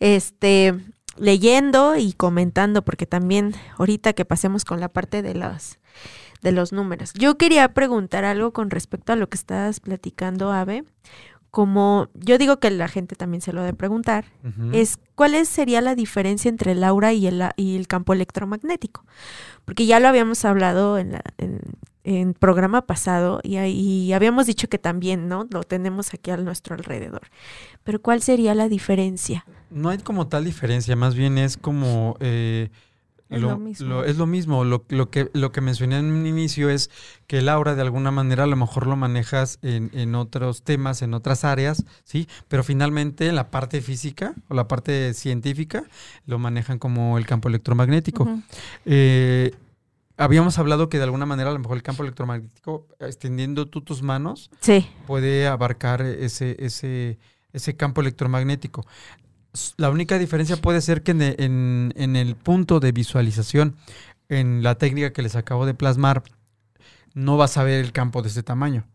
este 0.00 0.74
leyendo 1.16 1.96
y 1.96 2.12
comentando 2.12 2.82
porque 2.82 3.06
también 3.06 3.54
ahorita 3.78 4.12
que 4.12 4.24
pasemos 4.24 4.64
con 4.64 4.80
la 4.80 4.88
parte 4.88 5.22
de 5.22 5.34
los 5.34 5.78
de 6.42 6.50
los 6.52 6.72
números. 6.72 7.12
Yo 7.14 7.38
quería 7.38 7.72
preguntar 7.72 8.24
algo 8.24 8.52
con 8.52 8.70
respecto 8.70 9.12
a 9.12 9.16
lo 9.16 9.28
que 9.28 9.36
estabas 9.36 9.78
platicando, 9.78 10.50
Ave. 10.50 10.84
Como 11.52 12.08
yo 12.14 12.38
digo 12.38 12.58
que 12.58 12.70
la 12.70 12.88
gente 12.88 13.14
también 13.14 13.42
se 13.42 13.52
lo 13.52 13.60
debe 13.60 13.76
preguntar, 13.76 14.24
es 14.72 14.98
cuál 15.14 15.34
es- 15.34 15.50
sería 15.50 15.82
la 15.82 15.94
diferencia 15.94 16.48
entre 16.48 16.72
el 16.72 16.82
aura 16.82 17.12
y 17.12 17.26
el, 17.26 17.44
y 17.56 17.76
el 17.76 17.86
campo 17.86 18.14
electromagnético. 18.14 19.04
Porque 19.66 19.84
ya 19.84 20.00
lo 20.00 20.08
habíamos 20.08 20.44
hablado 20.46 20.96
en, 20.96 21.12
la, 21.12 21.22
en, 21.36 21.60
en 22.04 22.32
programa 22.32 22.86
pasado 22.86 23.40
y, 23.44 23.58
y 23.58 24.12
habíamos 24.14 24.46
dicho 24.46 24.68
que 24.68 24.78
también, 24.78 25.28
¿no? 25.28 25.46
Lo 25.50 25.62
tenemos 25.62 26.14
aquí 26.14 26.30
a 26.30 26.38
nuestro 26.38 26.74
alrededor. 26.74 27.28
Pero 27.84 28.00
¿cuál 28.00 28.22
sería 28.22 28.54
la 28.54 28.68
diferencia? 28.70 29.44
No 29.70 29.90
hay 29.90 29.98
como 29.98 30.28
tal 30.28 30.46
diferencia, 30.46 30.96
más 30.96 31.14
bien 31.14 31.36
es 31.36 31.58
como... 31.58 32.16
eh, 32.20 32.70
Es 33.32 33.40
lo 33.40 33.58
mismo. 33.58 34.02
es 34.04 34.16
lo 34.16 34.26
mismo. 34.26 34.64
Lo, 34.64 34.84
lo 34.88 35.10
que, 35.10 35.30
lo 35.32 35.52
que 35.52 35.60
mencioné 35.60 35.98
en 35.98 36.06
un 36.06 36.26
inicio 36.26 36.70
es 36.70 36.90
que 37.26 37.38
el 37.38 37.48
aura 37.48 37.74
de 37.74 37.82
alguna 37.82 38.10
manera 38.10 38.44
a 38.44 38.46
lo 38.46 38.56
mejor 38.56 38.86
lo 38.86 38.96
manejas 38.96 39.58
en, 39.62 39.90
en 39.94 40.14
otros 40.14 40.62
temas, 40.62 41.02
en 41.02 41.14
otras 41.14 41.44
áreas, 41.44 41.84
¿sí? 42.04 42.28
Pero 42.48 42.62
finalmente 42.64 43.28
en 43.28 43.36
la 43.36 43.50
parte 43.50 43.80
física 43.80 44.34
o 44.48 44.54
la 44.54 44.68
parte 44.68 45.14
científica 45.14 45.84
lo 46.26 46.38
manejan 46.38 46.78
como 46.78 47.18
el 47.18 47.26
campo 47.26 47.48
electromagnético. 47.48 48.28
Eh, 48.84 49.52
habíamos 50.16 50.58
hablado 50.58 50.88
que 50.88 50.98
de 50.98 51.04
alguna 51.04 51.26
manera 51.26 51.50
a 51.50 51.52
lo 51.52 51.58
mejor 51.58 51.76
el 51.76 51.82
campo 51.82 52.02
electromagnético, 52.02 52.86
extendiendo 53.00 53.68
tú 53.68 53.80
tus 53.80 54.02
manos, 54.02 54.50
Sí, 54.60 54.86
puede 55.06 55.46
abarcar 55.48 56.02
ese, 56.02 56.56
ese, 56.58 57.18
ese 57.52 57.76
campo 57.76 58.00
electromagnético. 58.00 58.84
La 59.76 59.90
única 59.90 60.18
diferencia 60.18 60.56
puede 60.56 60.80
ser 60.80 61.02
que 61.02 61.10
en, 61.12 61.22
e- 61.22 61.36
en- 61.38 61.92
en 61.96 62.16
el 62.16 62.36
punto 62.36 62.80
de 62.80 62.92
visualización, 62.92 63.76
en 64.28 64.62
la 64.62 64.76
técnica 64.76 65.12
que 65.12 65.22
les 65.22 65.36
acabo 65.36 65.66
de 65.66 65.74
plasmar, 65.74 66.22
no 67.14 67.36
vas 67.36 67.56
a 67.58 67.64
ver 67.64 67.84
el 67.84 67.92
campo 67.92 68.22
de 68.22 68.28
ese 68.28 68.42
tamaño. 68.42 68.86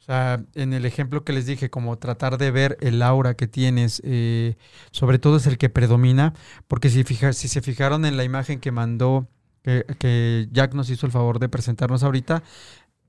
O 0.00 0.02
sea, 0.04 0.42
en 0.54 0.72
el 0.74 0.84
ejemplo 0.84 1.24
que 1.24 1.32
les 1.32 1.46
dije, 1.46 1.70
como 1.70 1.96
tratar 1.96 2.36
de 2.36 2.50
ver 2.50 2.76
el 2.80 3.00
aura 3.02 3.34
que 3.34 3.46
tienes, 3.46 4.02
eh, 4.04 4.56
sobre 4.90 5.18
todo 5.18 5.36
es 5.38 5.46
el 5.46 5.56
que 5.56 5.70
predomina, 5.70 6.34
porque 6.68 6.90
si, 6.90 7.04
fija- 7.04 7.32
si 7.32 7.48
se 7.48 7.62
fijaron 7.62 8.04
en 8.04 8.16
la 8.16 8.24
imagen 8.24 8.60
que 8.60 8.70
mandó, 8.72 9.28
que, 9.62 9.86
que 9.98 10.48
Jack 10.52 10.74
nos 10.74 10.90
hizo 10.90 11.06
el 11.06 11.12
favor 11.12 11.38
de 11.38 11.48
presentarnos 11.48 12.02
ahorita, 12.02 12.42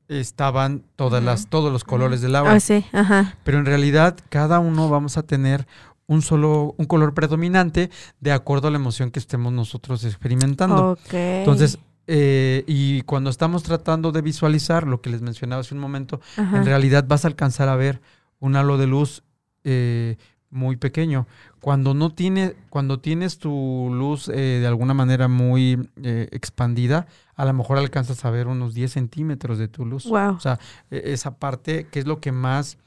estaban 0.08 0.84
todas 0.96 1.24
las, 1.24 1.48
todos 1.48 1.72
los 1.72 1.84
colores 1.84 2.22
del 2.22 2.36
aura. 2.36 2.54
ah, 2.54 2.60
sí, 2.60 2.86
ajá. 2.94 3.36
Pero 3.44 3.58
en 3.58 3.66
realidad 3.66 4.16
cada 4.30 4.60
uno 4.60 4.88
vamos 4.90 5.18
a 5.18 5.24
tener 5.24 5.68
un 6.08 6.22
solo, 6.22 6.76
un 6.78 6.86
color 6.86 7.14
predominante 7.14 7.90
de 8.20 8.32
acuerdo 8.32 8.68
a 8.68 8.72
la 8.72 8.78
emoción 8.78 9.12
que 9.12 9.20
estemos 9.20 9.52
nosotros 9.52 10.04
experimentando. 10.04 10.98
Entonces, 11.12 11.80
eh, 12.08 12.64
y 12.68 13.02
cuando 13.02 13.30
estamos 13.30 13.64
tratando 13.64 14.12
de 14.12 14.22
visualizar 14.22 14.86
lo 14.86 15.02
que 15.02 15.10
les 15.10 15.22
mencionaba 15.22 15.62
hace 15.62 15.74
un 15.74 15.82
momento, 15.82 16.22
Ajá. 16.38 16.58
en 16.58 16.66
realidad 16.66 17.06
vas 17.08 17.26
a 17.26 17.28
alcanzar 17.28 17.68
a 17.70 17.76
ver 17.76 18.02
un 18.40 18.56
halo 18.56 18.78
de 18.78 18.88
luz 18.88 19.24
eh, 19.64 20.18
muy 20.52 20.78
pequeño. 20.78 21.28
Cuando 21.60 21.94
no 21.96 22.14
tiene, 22.14 22.54
cuando 22.70 23.00
tienes 23.00 23.40
tu 23.40 23.90
luz 23.92 24.30
eh, 24.30 24.60
de 24.62 24.68
alguna 24.68 24.94
manera 24.94 25.28
muy 25.28 25.90
eh, 26.04 26.30
expandida, 26.32 27.08
a 27.36 27.46
lo 27.46 27.54
mejor 27.54 27.78
alcanzas 27.80 28.24
a 28.24 28.30
ver 28.30 28.48
unos 28.48 28.74
10 28.76 28.92
centímetros 28.92 29.58
de 29.58 29.68
tu 29.68 29.86
luz. 29.86 30.06
Wow. 30.06 30.36
O 30.36 30.40
sea, 30.40 30.60
e- 30.92 31.02
esa 31.14 31.38
parte 31.38 31.88
que 31.88 32.00
es 32.00 32.06
lo 32.06 32.20
que 32.20 32.32
más 32.32 32.78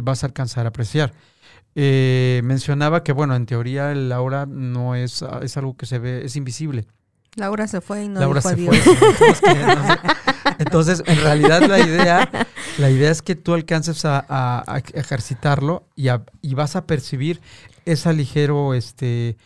vas 0.00 0.22
a 0.22 0.26
alcanzar 0.26 0.66
a 0.66 0.70
apreciar. 0.70 1.12
Eh, 1.74 2.40
mencionaba 2.44 3.02
que, 3.02 3.12
bueno, 3.12 3.34
en 3.34 3.46
teoría 3.46 3.92
el 3.92 4.10
aura 4.12 4.46
no 4.46 4.94
es, 4.94 5.22
ah, 5.22 5.40
es 5.42 5.56
algo 5.56 5.76
que 5.76 5.86
se 5.86 5.98
ve, 5.98 6.24
es 6.24 6.36
invisible. 6.36 6.86
Laura 7.34 7.66
se 7.66 7.80
fue 7.80 8.04
y 8.04 8.08
no 8.08 8.20
Laura 8.20 8.40
dijo 8.40 8.48
se 8.50 8.54
adiós. 8.54 9.40
fue. 9.40 9.96
Entonces, 10.58 11.02
en 11.06 11.16
realidad 11.22 11.62
la 11.66 11.78
idea, 11.78 12.30
la 12.78 12.90
idea 12.90 13.10
es 13.10 13.22
que 13.22 13.34
tú 13.36 13.54
alcances 13.54 14.04
a, 14.04 14.24
a- 14.28 14.64
a 14.66 14.78
ejercitarlo 14.78 15.86
y, 15.96 16.08
a- 16.08 16.22
y 16.42 16.54
vas 16.54 16.76
a 16.76 16.86
percibir 16.86 17.40
ese 17.86 18.12
ligero 18.12 18.74
este, 18.74 19.36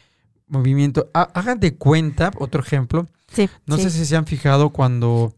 movimiento. 0.49 1.09
Ha- 1.15 1.31
Hagan 1.35 1.61
de 1.61 1.76
cuenta, 1.76 2.33
otro 2.38 2.61
ejemplo, 2.61 3.07
Sí. 3.33 3.49
no 3.67 3.76
sí. 3.76 3.85
sé 3.85 3.91
si 3.91 4.05
se 4.07 4.17
han 4.17 4.26
fijado 4.26 4.71
cuando 4.71 5.33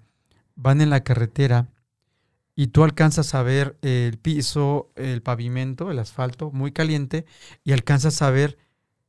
van 0.57 0.81
en 0.81 0.91
la 0.91 1.01
carretera 1.01 1.67
y 2.61 2.67
tú 2.69 2.83
alcanzas 2.83 3.37
a 3.37 3.43
ver 3.45 3.79
el 3.83 4.19
piso, 4.19 4.91
el 4.97 5.23
pavimento, 5.23 5.93
el 5.93 5.99
asfalto 6.01 6.51
muy 6.51 6.73
caliente 6.73 7.25
y 7.63 7.71
alcanzas 7.71 8.21
a 8.21 8.31
ver 8.31 8.59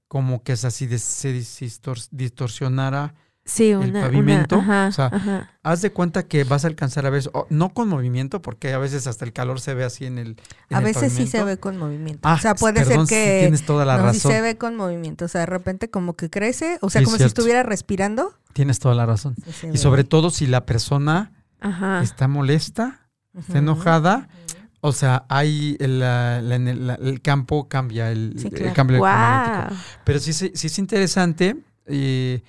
como 0.07 0.43
que 0.43 0.51
es 0.51 0.65
así 0.65 0.85
de, 0.85 0.99
se 0.99 1.33
dis- 1.35 1.59
distor- 1.65 2.07
distorsionara 2.11 3.15
Sí, 3.45 3.71
el 3.71 3.91
pavimento. 3.91 4.59
una- 4.59 4.85
ajá, 4.85 4.87
o 4.89 4.91
sea, 4.91 5.05
ajá. 5.07 5.51
haz 5.63 5.81
de 5.81 5.91
cuenta 5.91 6.27
que 6.27 6.43
vas 6.43 6.63
a 6.63 6.67
alcanzar 6.67 7.07
a 7.07 7.09
ver, 7.09 7.23
o- 7.33 7.47
no 7.49 7.73
con 7.73 7.87
movimiento, 7.89 8.39
porque 8.43 8.71
a 8.73 8.77
veces 8.77 9.07
hasta 9.07 9.25
el 9.25 9.33
calor 9.33 9.59
se 9.59 9.73
ve 9.73 9.83
así 9.83 10.05
en 10.05 10.19
el. 10.19 10.27
en 10.69 10.75
A 10.75 10.79
el 10.79 10.83
veces 10.85 11.11
sí 11.13 11.25
se 11.25 11.43
ve 11.43 11.57
con 11.57 11.75
movimiento. 11.75 12.29
Ah, 12.29 12.35
o 12.35 12.37
sea, 12.37 12.53
puede 12.53 12.85
perdón, 12.85 13.07
ser 13.07 13.17
que 13.17 13.39
tienes 13.41 13.65
toda 13.65 13.83
la 13.85 13.97
no, 13.97 14.13
sí 14.13 14.19
razón. 14.19 14.31
se 14.33 14.41
ve 14.41 14.57
con 14.59 14.75
movimiento. 14.75 15.25
O 15.25 15.27
sea, 15.27 15.41
de 15.41 15.47
repente 15.47 15.89
como 15.89 16.13
que 16.15 16.29
crece, 16.29 16.77
o 16.81 16.91
sea, 16.91 16.99
Sí, 16.99 17.03
es 17.03 17.07
como 17.07 17.17
si 17.17 17.23
estuviera 17.23 17.63
respirando. 17.63 18.35
Tienes 18.53 18.77
toda 18.77 18.93
la 18.93 19.07
razón. 19.07 19.35
sí 19.51 19.69
Y 19.73 19.77
sobre 19.79 20.03
todo 20.03 20.29
si 20.29 20.45
la 20.45 20.67
persona 20.67 21.31
Ajá. 21.59 22.03
está 22.03 22.27
molesta. 22.27 23.08
Está 23.37 23.57
enojada, 23.59 24.27
o 24.81 24.91
sea, 24.91 25.25
hay 25.29 25.75
el, 25.79 26.01
el 26.01 27.21
campo 27.21 27.67
cambia, 27.67 28.11
el, 28.11 28.33
Sí, 28.37 28.49
cambio 28.73 28.97
electromagnético. 28.97 29.69
Wow. 29.69 29.77
Pero 30.05 30.19
sí, 30.19 30.33
se- 30.33 30.51
sí 30.55 30.67
es 30.67 30.79
interesante 30.79 31.57
eh, 31.85 32.43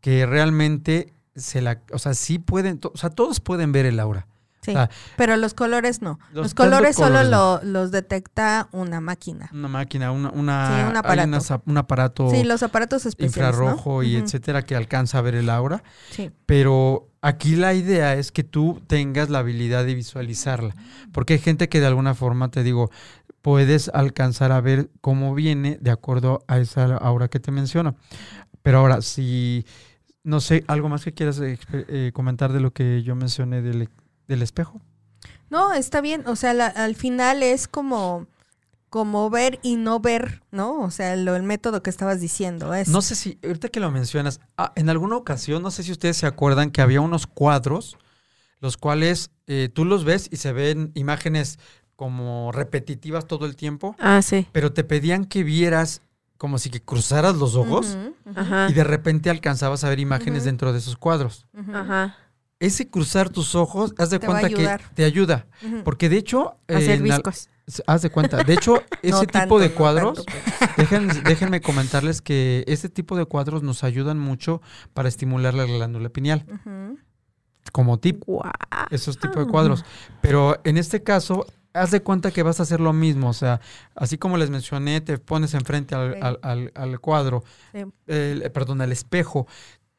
que 0.00 0.26
realmente 0.26 1.14
se 1.34 1.60
la, 1.62 1.80
o 1.92 1.98
sea, 1.98 2.14
sí 2.14 2.38
pueden, 2.38 2.80
o 2.82 2.96
sea, 2.96 3.10
todos 3.10 3.40
pueden 3.40 3.72
ver 3.72 3.86
el 3.86 3.98
aura. 4.00 4.26
Sí, 4.62 4.74
pero 5.16 5.38
los 5.38 5.54
colores 5.54 6.02
no. 6.02 6.18
Los 6.34 6.52
colores 6.52 6.94
solo 6.94 7.22
lo- 7.24 7.62
los 7.62 7.90
detecta 7.90 8.68
una 8.72 9.00
máquina. 9.00 9.48
Una 9.54 9.68
máquina, 9.68 10.12
una, 10.12 10.28
una, 10.32 10.66
Sí, 10.84 10.90
un 10.90 10.96
aparato. 10.98 11.62
un 11.64 11.78
aparato 11.78 12.30
Sí, 12.30 12.44
los 12.44 12.62
aparatos 12.62 13.06
especiales. 13.06 13.56
¿no? 13.56 13.62
infrarrojo 13.64 14.02
y 14.02 14.16
etcétera 14.16 14.60
que 14.62 14.76
alcanza 14.76 15.16
a 15.16 15.22
ver 15.22 15.34
el 15.36 15.48
aura. 15.48 15.82
Sí. 16.10 16.30
Pero 16.44 17.08
aquí 17.22 17.56
la 17.56 17.74
idea 17.74 18.14
es 18.14 18.32
que 18.32 18.44
tú 18.44 18.80
tengas 18.86 19.30
la 19.30 19.40
habilidad 19.40 19.84
de 19.84 19.94
visualizarla. 19.94 20.74
Porque 21.12 21.34
hay 21.34 21.38
gente 21.38 21.68
que 21.68 21.80
de 21.80 21.86
alguna 21.86 22.14
forma, 22.14 22.50
te 22.50 22.62
digo, 22.62 22.90
puedes 23.42 23.88
alcanzar 23.90 24.52
a 24.52 24.60
ver 24.60 24.90
cómo 25.00 25.34
viene 25.34 25.78
de 25.80 25.90
acuerdo 25.90 26.44
a 26.46 26.58
esa 26.58 26.96
aura 26.96 27.28
que 27.28 27.40
te 27.40 27.50
menciono. 27.50 27.96
Pero 28.62 28.78
ahora, 28.78 29.02
si, 29.02 29.64
no 30.22 30.40
sé, 30.40 30.64
algo 30.66 30.88
más 30.88 31.04
que 31.04 31.14
quieras 31.14 31.40
eh, 31.42 32.10
comentar 32.14 32.52
de 32.52 32.60
lo 32.60 32.72
que 32.72 33.02
yo 33.02 33.14
mencioné 33.14 33.62
del, 33.62 33.88
del 34.28 34.42
espejo. 34.42 34.80
No, 35.48 35.72
está 35.72 36.00
bien. 36.00 36.22
O 36.26 36.36
sea, 36.36 36.50
al 36.50 36.94
final 36.94 37.42
es 37.42 37.66
como, 37.66 38.26
como 38.90 39.30
ver 39.30 39.58
y 39.62 39.76
no 39.76 40.00
ver, 40.00 40.42
¿no? 40.50 40.80
O 40.80 40.90
sea, 40.90 41.14
lo, 41.16 41.36
el 41.36 41.44
método 41.44 41.82
que 41.82 41.90
estabas 41.90 42.20
diciendo 42.20 42.74
es. 42.74 42.88
No 42.88 43.00
sé 43.02 43.14
si, 43.14 43.38
ahorita 43.44 43.68
que 43.68 43.80
lo 43.80 43.90
mencionas, 43.90 44.40
ah, 44.56 44.72
en 44.74 44.90
alguna 44.90 45.16
ocasión, 45.16 45.62
no 45.62 45.70
sé 45.70 45.82
si 45.84 45.92
ustedes 45.92 46.16
se 46.16 46.26
acuerdan 46.26 46.70
que 46.70 46.82
había 46.82 47.00
unos 47.00 47.26
cuadros, 47.26 47.96
los 48.58 48.76
cuales 48.76 49.30
eh, 49.46 49.70
tú 49.72 49.84
los 49.84 50.04
ves 50.04 50.28
y 50.30 50.36
se 50.36 50.52
ven 50.52 50.90
imágenes 50.94 51.58
como 51.96 52.50
repetitivas 52.52 53.26
todo 53.26 53.46
el 53.46 53.56
tiempo, 53.56 53.94
Ah, 53.98 54.22
sí. 54.22 54.46
pero 54.52 54.72
te 54.72 54.84
pedían 54.84 55.24
que 55.24 55.44
vieras 55.44 56.02
como 56.36 56.58
si 56.58 56.70
que 56.70 56.80
cruzaras 56.82 57.36
los 57.36 57.54
ojos 57.54 57.98
y 58.70 58.72
de 58.72 58.84
repente 58.84 59.28
alcanzabas 59.28 59.84
a 59.84 59.90
ver 59.90 60.00
imágenes 60.00 60.44
dentro 60.44 60.72
de 60.72 60.78
esos 60.78 60.96
cuadros. 60.96 61.46
Ajá. 61.72 62.16
Ese 62.58 62.88
cruzar 62.88 63.28
tus 63.28 63.54
ojos, 63.54 63.92
haz 63.98 64.08
de 64.10 64.18
Te 64.18 64.26
cuenta 64.26 64.48
que 64.48 64.78
te 64.94 65.04
ayuda, 65.04 65.46
porque 65.84 66.08
de 66.08 66.16
hecho, 66.16 66.56
eh, 66.68 66.76
Hacer 66.76 67.02
viscos. 67.02 67.48
Haz 67.86 68.02
de 68.02 68.10
cuenta, 68.10 68.42
de 68.42 68.54
hecho, 68.54 68.82
ese 69.02 69.12
No 69.12 69.20
tipo 69.20 69.32
tanto, 69.32 69.58
de 69.58 69.68
no 69.68 69.74
cuadros, 69.74 70.24
tanto, 70.24 70.32
pero- 70.76 70.88
Dejen- 70.88 71.22
déjenme 71.22 71.60
comentarles 71.60 72.22
que 72.22 72.64
este 72.66 72.88
tipo 72.88 73.16
de 73.16 73.24
cuadros 73.26 73.62
nos 73.62 73.84
ayudan 73.84 74.18
mucho 74.18 74.60
para 74.94 75.08
estimular 75.08 75.54
la 75.54 75.64
glándula 75.64 76.08
pineal, 76.08 76.44
como 77.72 77.98
tip, 77.98 78.22
Guau. 78.26 78.50
esos 78.90 79.18
tipos 79.18 79.44
de 79.44 79.46
cuadros. 79.50 79.84
Pero 80.20 80.58
en 80.64 80.76
este 80.76 81.02
caso, 81.02 81.46
haz 81.72 81.90
de 81.90 82.02
cuenta 82.02 82.30
que 82.30 82.42
vas 82.42 82.58
a 82.60 82.64
hacer 82.64 82.80
lo 82.80 82.92
mismo, 82.92 83.28
o 83.28 83.32
sea, 83.32 83.60
así 83.94 84.18
como 84.18 84.36
les 84.38 84.50
mencioné, 84.50 85.00
te 85.00 85.18
pones 85.18 85.54
enfrente 85.54 85.94
al, 85.94 86.14
Sí. 86.14 86.18
al- 86.22 86.38
al- 86.42 86.72
al 86.74 87.00
cuadro, 87.00 87.44
Sí. 87.72 87.84
el- 88.06 88.50
perdón, 88.52 88.80
al 88.80 88.90
espejo, 88.92 89.46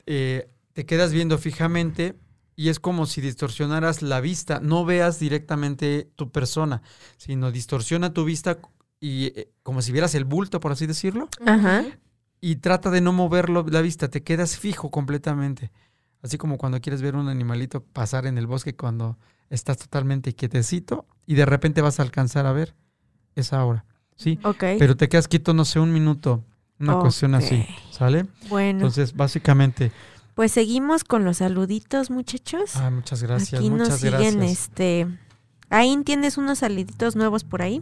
eh, 0.05 0.49
te 0.73 0.85
quedas 0.85 1.11
viendo 1.13 1.37
fijamente 1.37 2.15
y 2.61 2.69
es 2.69 2.79
como 2.79 3.07
si 3.07 3.21
distorsionaras 3.21 4.03
la 4.03 4.21
vista, 4.21 4.59
no 4.61 4.85
veas 4.85 5.17
directamente 5.19 6.11
tu 6.15 6.29
persona, 6.31 6.83
sino 7.17 7.51
distorsiona 7.51 8.13
tu 8.13 8.23
vista 8.23 8.59
y 8.99 9.27
eh, 9.35 9.49
como 9.63 9.81
si 9.81 9.91
vieras 9.91 10.13
el 10.13 10.25
bulto, 10.25 10.59
por 10.59 10.71
así 10.71 10.85
decirlo 10.85 11.27
Ajá. 11.43 11.83
y 12.39 12.57
trata 12.57 12.91
de 12.91 13.01
no 13.01 13.13
moverlo 13.13 13.65
la 13.67 13.81
vista, 13.81 14.09
te 14.09 14.21
quedas 14.21 14.57
fijo 14.57 14.91
completamente. 14.91 15.71
Así 16.21 16.37
como 16.37 16.59
cuando 16.59 16.79
quieres 16.81 17.01
ver 17.01 17.15
un 17.15 17.29
animalito 17.29 17.83
pasar 17.83 18.27
en 18.27 18.37
el 18.37 18.45
bosque 18.45 18.75
cuando 18.75 19.17
estás 19.49 19.77
totalmente 19.77 20.35
quietecito 20.35 21.07
y 21.25 21.33
de 21.33 21.47
repente 21.47 21.81
vas 21.81 21.99
a 21.99 22.03
alcanzar 22.03 22.45
a 22.45 22.51
ver 22.51 22.75
esa 23.35 23.65
hora. 23.65 23.85
Sí, 24.15 24.37
Ok. 24.43 24.63
pero 24.77 24.95
te 24.95 25.09
quedas 25.09 25.27
quieto, 25.27 25.55
no 25.55 25.65
sé, 25.65 25.79
un 25.79 25.91
minuto, 25.91 26.45
una 26.79 26.99
cuestión 26.99 27.33
así. 27.33 27.65
¿sale? 27.89 28.27
bueno, 28.49 28.81
Entonces, 28.81 29.15
básicamente, 29.15 29.91
pues 30.35 30.51
seguimos 30.51 31.03
con 31.03 31.23
los 31.25 31.37
saluditos, 31.37 32.09
muchachos. 32.09 32.75
ah, 32.75 32.89
muchas 32.89 33.21
gracias, 33.23 33.59
Aquí 33.59 33.69
nos 33.69 33.79
muchas 33.79 33.99
siguen, 33.99 34.37
gracias. 34.39 34.51
este. 34.51 35.07
Ahí 35.69 35.95
tienes 36.03 36.37
unos 36.37 36.59
saluditos 36.59 37.15
nuevos 37.15 37.43
por 37.43 37.61
ahí. 37.61 37.81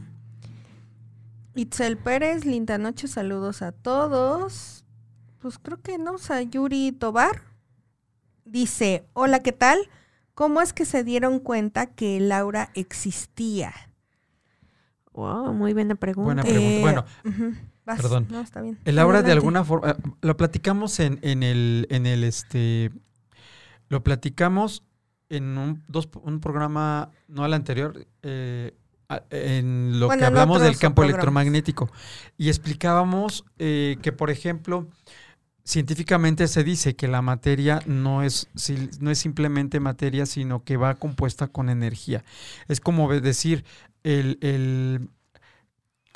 Itzel 1.56 1.98
Pérez, 1.98 2.46
linda 2.46 2.78
noche, 2.78 3.08
saludos 3.08 3.62
a 3.62 3.72
todos. 3.72 4.86
Pues 5.40 5.58
creo 5.58 5.82
que 5.82 5.98
no, 5.98 6.14
o 6.14 6.18
sea, 6.18 6.42
Yuri 6.42 6.92
Tobar 6.92 7.44
dice, 8.46 9.06
hola, 9.14 9.40
¿qué 9.42 9.52
tal? 9.52 9.80
¿Cómo 10.36 10.62
es 10.62 10.72
que 10.74 10.86
se 10.86 11.04
dieron 11.04 11.40
cuenta 11.40 11.88
que 11.88 12.20
Laura 12.20 12.70
existía? 12.76 13.74
Wow, 15.14 15.54
muy 15.54 15.74
buena 15.74 15.96
pregunta. 15.96 16.26
Buena 16.26 16.44
pregunta. 16.44 16.70
Eh, 16.78 16.82
Bueno, 16.82 17.06
Ujú, 17.26 17.56
vas. 17.90 18.02
perdón. 18.02 18.28
No, 18.30 18.42
está 18.42 18.62
bien. 18.62 18.78
El 18.86 18.98
aura 19.00 19.22
de 19.22 19.32
alguna 19.32 19.64
forma, 19.64 19.92
eh, 19.92 19.96
lo 20.22 20.38
platicamos 20.38 21.00
en, 21.00 21.20
en 21.22 21.44
el, 21.44 21.88
en 21.90 22.06
el 22.06 22.24
este, 22.24 22.92
lo 23.90 24.04
platicamos 24.04 24.84
en 25.30 25.58
un, 25.58 25.84
dos, 25.88 26.10
un 26.24 26.40
programa, 26.40 27.12
no 27.28 27.44
al 27.44 27.54
anterior, 27.54 28.06
eh, 28.24 28.74
en 29.32 30.00
lo 30.00 30.06
Bueno, 30.08 30.20
que 30.22 30.26
hablamos 30.26 30.62
del 30.62 30.78
campo 30.78 30.98
programas. 31.02 31.16
electromagnético. 31.16 31.90
Y 32.38 32.50
explicábamos 32.50 33.44
eh, 33.58 33.98
que, 34.02 34.12
por 34.12 34.30
ejemplo, 34.30 34.88
científicamente 35.64 36.48
se 36.48 36.64
dice 36.64 36.96
que 36.96 37.08
la 37.08 37.22
materia 37.22 37.82
no 37.86 38.24
es, 38.24 38.48
no 39.00 39.12
es 39.12 39.20
simplemente 39.20 39.80
materia, 39.80 40.26
sino 40.26 40.64
que 40.64 40.78
va 40.78 40.96
compuesta 40.96 41.48
con 41.48 41.70
energía. 41.70 42.24
Es 42.68 42.80
como 42.82 43.10
decir, 43.20 43.66
el, 44.04 44.38
el- 44.42 45.10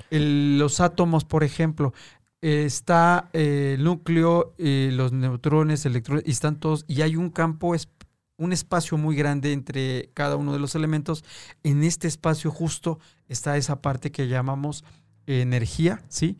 el- 0.09 0.57
los 0.59 0.79
átomos, 0.79 1.25
por 1.25 1.43
ejemplo, 1.43 1.93
eh, 2.41 2.63
está 2.65 3.29
eh, 3.33 3.75
el 3.77 3.83
núcleo, 3.83 4.53
eh, 4.57 4.89
los 4.93 5.11
neutrones, 5.13 5.85
electrones, 5.85 6.23
y 6.27 6.31
están 6.31 6.59
todos, 6.59 6.83
y 6.87 7.01
hay 7.01 7.15
un 7.15 7.29
campo, 7.29 7.73
es- 7.75 7.89
un 8.37 8.51
espacio 8.51 8.97
muy 8.97 9.15
grande 9.15 9.53
entre 9.53 10.09
cada 10.13 10.35
uno 10.35 10.51
de 10.53 10.59
los 10.59 10.75
elementos. 10.75 11.23
En 11.63 11.83
este 11.83 12.07
espacio 12.07 12.51
justo 12.51 12.99
está 13.27 13.55
esa 13.57 13.81
parte 13.81 14.11
que 14.11 14.27
llamamos 14.27 14.83
energía, 15.27 16.01
¿sí? 16.09 16.37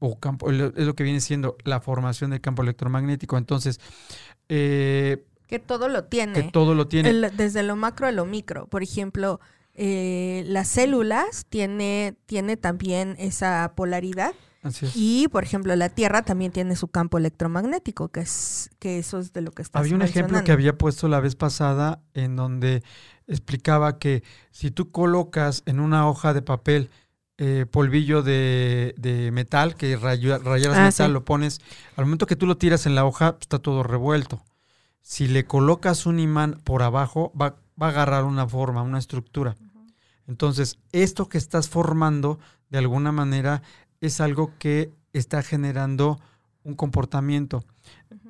O 0.00 0.18
campo, 0.18 0.50
es 0.50 0.56
lo 0.74 0.94
que 0.94 1.04
viene 1.04 1.20
siendo 1.20 1.56
la 1.64 1.80
formación 1.80 2.30
del 2.30 2.40
campo 2.40 2.62
electromagnético. 2.62 3.38
Entonces, 3.38 3.78
eh, 4.48 5.24
Que 5.46 5.58
todo 5.58 5.88
lo 5.88 6.04
tiene. 6.04 6.32
que 6.32 6.42
todo 6.50 6.74
lo 6.74 6.88
tiene. 6.88 7.10
El- 7.10 7.30
desde 7.36 7.62
lo 7.62 7.76
macro 7.76 8.06
a 8.06 8.12
lo 8.12 8.24
micro. 8.26 8.66
Por 8.66 8.82
ejemplo, 8.82 9.38
eh, 9.74 10.44
las 10.46 10.68
células 10.68 11.46
tiene, 11.48 12.16
tiene 12.26 12.56
también 12.56 13.16
esa 13.18 13.72
polaridad. 13.76 14.32
Así 14.62 14.86
es. 14.86 14.92
Y, 14.96 15.28
por 15.28 15.44
ejemplo, 15.44 15.76
la 15.76 15.90
Tierra 15.90 16.22
también 16.22 16.50
tiene 16.50 16.74
su 16.76 16.88
campo 16.88 17.18
electromagnético, 17.18 18.08
que 18.08 18.20
es 18.20 18.70
que 18.78 18.98
eso 18.98 19.18
es 19.18 19.32
de 19.34 19.42
lo 19.42 19.50
que 19.50 19.60
estás 19.62 19.80
Había 19.80 19.94
un 19.94 20.02
ejemplo 20.02 20.42
que 20.42 20.52
había 20.52 20.78
puesto 20.78 21.06
la 21.08 21.20
vez 21.20 21.36
pasada 21.36 22.00
en 22.14 22.34
donde 22.36 22.82
explicaba 23.26 23.98
que 23.98 24.22
si 24.52 24.70
tú 24.70 24.90
colocas 24.90 25.62
en 25.66 25.80
una 25.80 26.08
hoja 26.08 26.32
de 26.32 26.40
papel 26.42 26.88
eh, 27.36 27.66
polvillo 27.70 28.22
de, 28.22 28.94
de 28.96 29.32
metal, 29.32 29.74
que 29.74 29.98
rayo- 29.98 30.38
rayaras 30.38 30.78
Ah, 30.78 30.84
metal, 30.86 31.08
sí. 31.08 31.12
lo 31.12 31.24
pones, 31.24 31.60
al 31.96 32.04
momento 32.06 32.26
que 32.26 32.36
tú 32.36 32.46
lo 32.46 32.56
tiras 32.56 32.86
en 32.86 32.94
la 32.94 33.04
hoja, 33.04 33.32
pues, 33.32 33.42
está 33.42 33.58
todo 33.58 33.82
revuelto. 33.82 34.42
Si 35.02 35.26
le 35.26 35.44
colocas 35.44 36.06
un 36.06 36.20
imán 36.20 36.60
por 36.64 36.82
abajo, 36.82 37.32
va, 37.38 37.56
va 37.80 37.88
a 37.88 37.90
agarrar 37.90 38.24
una 38.24 38.46
forma, 38.48 38.82
una 38.82 38.98
estructura. 38.98 39.56
Entonces, 40.26 40.78
esto 40.92 41.28
que 41.28 41.38
estás 41.38 41.68
formando, 41.68 42.38
de 42.70 42.78
alguna 42.78 43.12
manera, 43.12 43.62
es 44.00 44.20
algo 44.20 44.52
que 44.58 44.90
está 45.12 45.42
generando 45.42 46.18
un 46.62 46.74
comportamiento. 46.74 47.64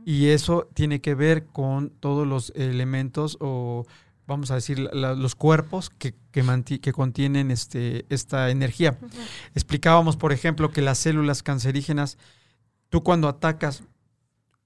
Y 0.04 0.26
eso 0.28 0.68
tiene 0.74 1.00
que 1.00 1.14
ver 1.14 1.46
con 1.46 1.90
todos 1.90 2.26
los 2.26 2.52
elementos 2.56 3.38
o, 3.40 3.86
vamos 4.26 4.50
a 4.50 4.56
decir, 4.56 4.78
la- 4.92 5.14
los 5.14 5.34
cuerpos 5.34 5.88
que, 5.88 6.14
que, 6.30 6.42
que 6.80 6.92
contienen 6.92 7.50
este, 7.50 8.04
esta 8.08 8.50
energía. 8.50 8.98
Explicábamos, 9.54 10.16
por 10.16 10.32
ejemplo, 10.32 10.70
que 10.70 10.82
las 10.82 10.98
células 10.98 11.42
cancerígenas, 11.42 12.18
tú 12.90 13.02
cuando 13.02 13.28
atacas 13.28 13.84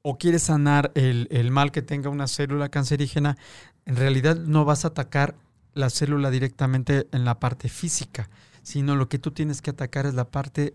o 0.03 0.17
quieres 0.17 0.45
sanar 0.45 0.91
el, 0.95 1.29
el 1.31 1.51
mal 1.51 1.71
que 1.73 1.83
tenga 1.83 2.09
una 2.09 2.27
célula 2.27 2.69
cancerígena, 2.71 3.37
en 3.85 3.97
realidad 3.97 4.37
no 4.37 4.65
vas 4.65 4.85
a 4.85 4.89
atacar 4.89 5.37
la 5.79 5.91
célula 5.91 6.31
directamente 6.31 7.07
en 7.13 7.25
la 7.25 7.39
parte 7.39 7.69
física, 7.69 8.29
sino 8.63 8.97
lo 8.97 9.09
que 9.09 9.19
tú 9.19 9.31
tienes 9.31 9.63
que 9.63 9.71
atacar 9.71 10.07
es 10.07 10.15
la 10.15 10.25
parte 10.25 10.75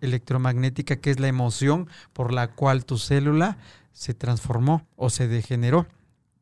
electromagnética, 0.00 0.96
que 0.96 1.10
es 1.10 1.20
la 1.20 1.28
emoción 1.28 1.88
por 2.12 2.32
la 2.32 2.48
cual 2.48 2.84
tu 2.84 2.98
célula 2.98 3.58
se 3.92 4.14
transformó 4.14 4.86
o 4.96 5.10
se 5.10 5.28
degeneró 5.28 5.86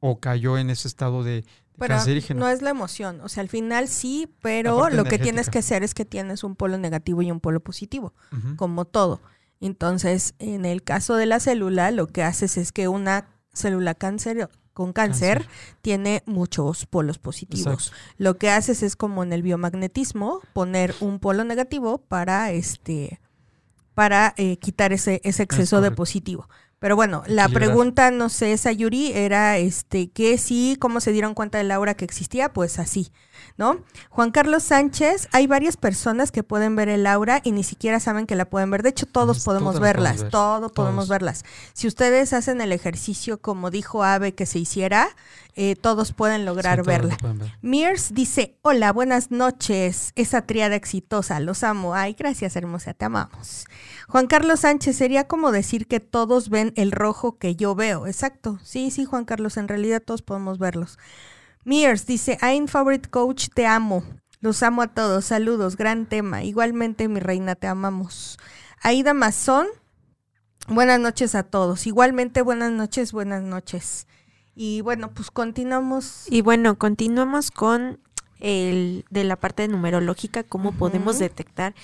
o 0.01 0.21
cayó 0.21 0.57
en 0.57 0.71
ese 0.71 0.87
estado 0.87 1.25
de, 1.25 1.45
Pero 1.79 1.97
no 2.37 2.49
es 2.49 2.62
la 2.62 2.71
emoción. 2.71 3.21
O 3.23 3.29
sea, 3.29 3.40
al 3.40 3.49
final 3.49 3.88
sí, 3.88 4.33
pero 4.40 4.88
lo 4.88 5.05
que 5.05 5.19
tienes 5.19 5.51
que 5.51 5.59
hacer 5.59 5.83
es 5.83 5.92
que 5.92 6.05
tienes 6.05 6.45
un 6.45 6.55
polo 6.55 6.79
negativo 6.79 7.23
y 7.23 7.31
un 7.31 7.40
polo 7.40 7.61
positivo, 7.61 8.14
como 8.57 8.85
todo. 8.85 9.21
Entonces, 9.61 10.35
en 10.38 10.64
el 10.64 10.83
caso 10.85 11.16
de 11.16 11.27
la 11.27 11.40
célula, 11.40 11.90
lo 11.90 12.07
que 12.07 12.23
haces 12.23 12.57
es 12.57 12.73
que 12.73 12.88
una 12.88 13.27
célula 13.53 13.95
cáncer 13.95 14.49
con 14.77 14.93
cáncer, 14.93 15.39
Cáncer. 15.39 15.53
tiene 15.81 16.23
muchos 16.27 16.85
polos 16.85 17.19
positivos. 17.19 17.87
Exacto. 17.87 17.97
Lo 18.19 18.37
que 18.37 18.51
haces 18.51 18.83
es 18.83 18.95
como 18.95 19.23
en 19.23 19.33
el 19.33 19.41
biomagnetismo, 19.41 20.43
poner 20.53 20.95
un 21.01 21.19
polo 21.19 21.45
negativo 21.45 21.97
para 21.97 22.53
este 22.53 23.19
para 23.95 24.35
eh, 24.37 24.59
quitar 24.59 24.93
ese, 24.93 25.23
ese 25.25 25.45
exceso 25.45 25.81
de 25.81 25.93
positivo. 25.93 26.47
Pero 26.79 26.95
bueno, 26.95 27.23
la 27.27 27.49
pregunta, 27.49 28.11
no 28.11 28.29
sé, 28.29 28.53
esa 28.53 28.71
Yuri, 28.71 29.12
era 29.12 29.57
este 29.57 30.11
que 30.11 30.37
sí, 30.37 30.77
cómo 30.79 31.01
se 31.01 31.12
dieron 31.12 31.33
cuenta 31.33 31.57
de 31.57 31.65
la 31.65 31.77
aura 31.77 31.95
que 31.95 32.05
existía, 32.05 32.53
pues 32.53 32.79
así, 32.79 33.11
¿no? 33.57 33.79
Juan 34.11 34.31
Carlos 34.31 34.62
Sánchez, 34.62 35.29
hay 35.33 35.46
varias 35.46 35.77
personas 35.77 36.31
que 36.31 36.42
pueden 36.42 36.77
ver 36.77 36.88
el 36.88 37.07
aura 37.07 37.40
y 37.44 37.53
ni 37.53 37.62
siquiera 37.64 38.01
saben 38.01 38.27
que 38.27 38.37
la 38.37 38.44
pueden 38.44 38.70
ver. 38.70 38.83
De 38.83 38.90
hecho, 38.90 39.07
todos 39.07 39.44
podemos 39.44 39.81
verlas, 39.81 40.22
ver. 40.22 40.31
todos 40.31 40.72
podemos 40.72 41.09
verlas. 41.09 41.44
Si 41.72 41.87
ustedes 41.87 42.33
hacen 42.33 42.61
el 42.61 42.72
ejercicio 42.72 43.40
como 43.40 43.70
dijo 43.70 44.05
Ave 44.05 44.35
que 44.35 44.46
se 44.46 44.59
hiciera, 44.59 45.09
eh, 45.55 45.75
todos 45.75 46.12
pueden 46.12 46.44
lograr 46.44 46.79
Sí, 46.79 46.85
todos 46.85 46.87
lo 46.87 46.92
verla. 47.09 47.16
pueden 47.18 47.38
ver. 47.38 47.53
Mears 47.62 48.12
dice, 48.12 48.57
hola, 48.62 48.92
buenas 48.92 49.31
noches, 49.31 50.12
esa 50.14 50.42
triada 50.42 50.77
exitosa, 50.77 51.40
los 51.40 51.62
amo. 51.62 51.94
Ay, 51.94 52.14
gracias 52.18 52.57
hermosa, 52.57 52.92
te 52.94 53.07
amamos. 53.07 53.64
Juan 54.09 54.27
Carlos 54.27 54.61
Sánchez, 54.61 54.96
sería 54.96 55.27
como 55.27 55.53
decir 55.53 55.87
que 55.87 55.99
todos 56.01 56.51
ven 56.51 56.72
el 56.77 56.92
rojo 56.92 57.38
que 57.38 57.57
yo 57.57 57.75
veo. 57.75 58.07
Exacto, 58.07 58.59
sí, 58.62 58.90
sí, 58.90 59.05
Juan 59.05 59.25
Carlos, 59.25 59.57
en 59.57 59.68
realidad 59.68 60.03
todos 60.05 60.22
podemos 60.22 60.59
verlos. 60.59 60.99
Mears 61.67 62.07
dice, 62.07 62.39
I'm 62.43 62.69
favorite 62.69 63.11
coach, 63.11 63.49
te 63.53 63.67
amo. 63.67 64.05
Los 64.39 64.63
amo 64.63 64.83
a 64.83 64.87
todos, 64.87 65.25
saludos, 65.25 65.77
gran 65.77 66.07
tema. 66.07 66.45
Igualmente, 66.45 67.09
mi 67.09 67.19
reina, 67.19 67.57
te 67.57 67.67
amamos. 67.67 68.39
Aida 68.83 69.15
Mazón, 69.15 69.67
buenas 70.69 71.01
noches 71.01 71.35
a 71.35 71.43
todos. 71.43 71.89
Igualmente, 71.89 72.43
buenas 72.43 72.71
noches, 72.71 73.11
buenas 73.11 73.43
noches. 73.43 74.07
Y 74.55 74.81
bueno, 74.83 75.13
pues 75.13 75.33
continuamos. 75.33 76.27
Y 76.31 76.41
bueno, 76.43 76.79
continuamos 76.79 77.51
con 77.51 77.99
el 78.40 79.05
de 79.11 79.25
la 79.25 79.37
parte 79.37 79.66
numerológica, 79.68 80.42
cómo 80.42 80.72
podemos 80.72 81.18
detectar 81.18 81.75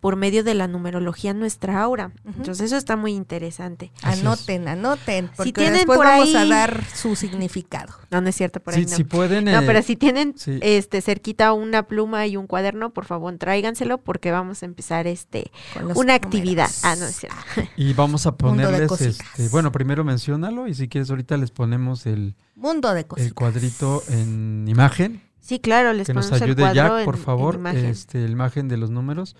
por 0.00 0.16
medio 0.16 0.42
de 0.44 0.54
la 0.54 0.68
numerología 0.68 1.34
nuestra 1.34 1.80
aura. 1.82 2.12
Entonces 2.24 2.66
eso 2.66 2.76
está 2.76 2.96
muy 2.96 3.12
interesante. 3.14 3.92
Así 4.02 4.20
es. 4.20 4.26
Anoten, 4.26 4.68
anoten, 4.68 5.30
porque 5.36 5.52
tienen 5.52 5.74
después 5.74 5.96
por 5.98 6.06
vamos 6.06 6.34
a 6.34 6.40
ahí- 6.42 6.48
dar 6.50 6.84
su 6.94 7.16
significado. 7.16 7.92
No, 8.10 8.20
no 8.20 8.28
es 8.28 8.36
cierto, 8.36 8.60
por 8.60 8.74
ahí 8.74 8.84
Sí, 8.84 8.90
no. 8.90 8.96
si 8.96 9.04
pueden. 9.04 9.44
No, 9.44 9.60
eh, 9.60 9.64
pero 9.66 9.82
si 9.82 9.96
tienen 9.96 10.34
sí. 10.36 10.58
este 10.62 11.00
cerquita 11.02 11.52
una 11.52 11.82
pluma 11.84 12.26
y 12.26 12.36
un 12.36 12.46
cuaderno, 12.46 12.90
por 12.90 13.04
favor, 13.04 13.36
tráiganselo 13.36 13.98
porque 13.98 14.30
vamos 14.30 14.62
a 14.62 14.66
empezar 14.66 15.06
este 15.06 15.50
una 15.94 16.14
actividad. 16.14 16.70
Ah, 16.82 16.96
no 16.96 17.04
es 17.06 17.16
cierto. 17.16 17.36
Y 17.76 17.92
vamos 17.94 18.26
a 18.26 18.36
ponerles, 18.36 18.90
este, 19.00 19.48
bueno, 19.50 19.72
primero 19.72 20.04
menciónalo 20.04 20.66
y 20.68 20.74
si 20.74 20.88
quieres 20.88 21.10
ahorita 21.10 21.36
les 21.36 21.50
ponemos 21.50 22.06
el, 22.06 22.34
Mundo 22.54 22.92
de 22.94 23.04
cositas. 23.06 23.26
el 23.28 23.34
cuadrito 23.34 24.02
en 24.08 24.66
imagen, 24.68 25.22
Sí, 25.40 25.58
claro, 25.60 25.92
les 25.92 26.06
que 26.06 26.14
nos 26.14 26.30
el 26.32 26.42
ayude 26.42 26.62
cuadro 26.62 26.74
Jack, 26.74 27.04
por 27.04 27.14
en- 27.14 27.20
en 27.20 27.24
favor, 27.24 27.54
imagen. 27.54 27.84
este, 27.86 28.24
la 28.24 28.30
imagen 28.30 28.68
de 28.68 28.76
los 28.76 28.90
números, 28.90 29.36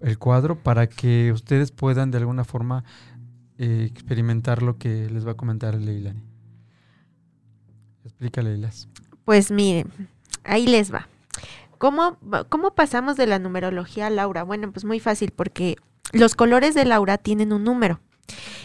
el 0.00 0.18
cuadro, 0.18 0.56
para 0.56 0.88
que 0.88 1.30
ustedes 1.32 1.70
puedan 1.70 2.10
de 2.10 2.18
alguna 2.18 2.44
forma 2.44 2.84
eh, 3.58 3.86
experimentar 3.88 4.62
lo 4.62 4.76
que 4.78 5.08
les 5.10 5.24
va 5.26 5.32
a 5.32 5.34
comentar 5.36 5.74
Leilani. 5.74 6.22
Explícale, 8.04 8.50
Leilas. 8.50 8.88
Pues 9.24 9.50
miren, 9.50 9.88
ahí 10.44 10.66
les 10.66 10.92
va. 10.92 11.06
¿Cómo, 11.78 12.16
¿Cómo 12.48 12.74
pasamos 12.74 13.16
de 13.16 13.26
la 13.26 13.38
numerología 13.38 14.06
a 14.06 14.10
la 14.10 14.22
aura? 14.22 14.42
Bueno, 14.42 14.70
pues 14.72 14.84
muy 14.84 15.00
fácil, 15.00 15.30
porque 15.30 15.76
los 16.12 16.34
colores 16.34 16.74
de 16.74 16.84
la 16.84 16.96
aura 16.96 17.18
tienen 17.18 17.52
un 17.52 17.64
número. 17.64 18.00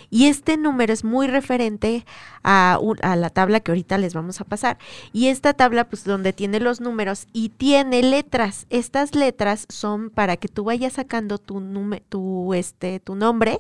Y 0.10 0.28
este 0.28 0.56
número 0.56 0.94
es 0.94 1.04
muy 1.04 1.28
referente 1.28 2.06
a, 2.44 2.80
un- 2.82 2.98
a 3.02 3.16
la 3.16 3.30
tabla 3.30 3.60
que 3.60 3.72
ahorita 3.72 3.98
les 3.98 4.14
vamos 4.14 4.40
a 4.40 4.46
pasar. 4.46 4.78
Y 5.12 5.28
esta 5.28 5.54
tabla, 5.54 5.90
pues 5.90 6.04
donde 6.06 6.32
tiene 6.32 6.60
los 6.60 6.80
números 6.80 7.28
y 7.34 7.50
tiene 7.50 8.02
letras. 8.04 8.68
Estas 8.70 9.16
letras 9.16 9.66
son 9.70 10.10
para 10.10 10.38
que 10.38 10.48
tú 10.48 10.64
vayas 10.64 10.94
sacando 10.94 11.38
tu, 11.40 11.62
tu, 12.08 12.54
este, 12.54 13.00
tu 13.02 13.16
nombre. 13.16 13.60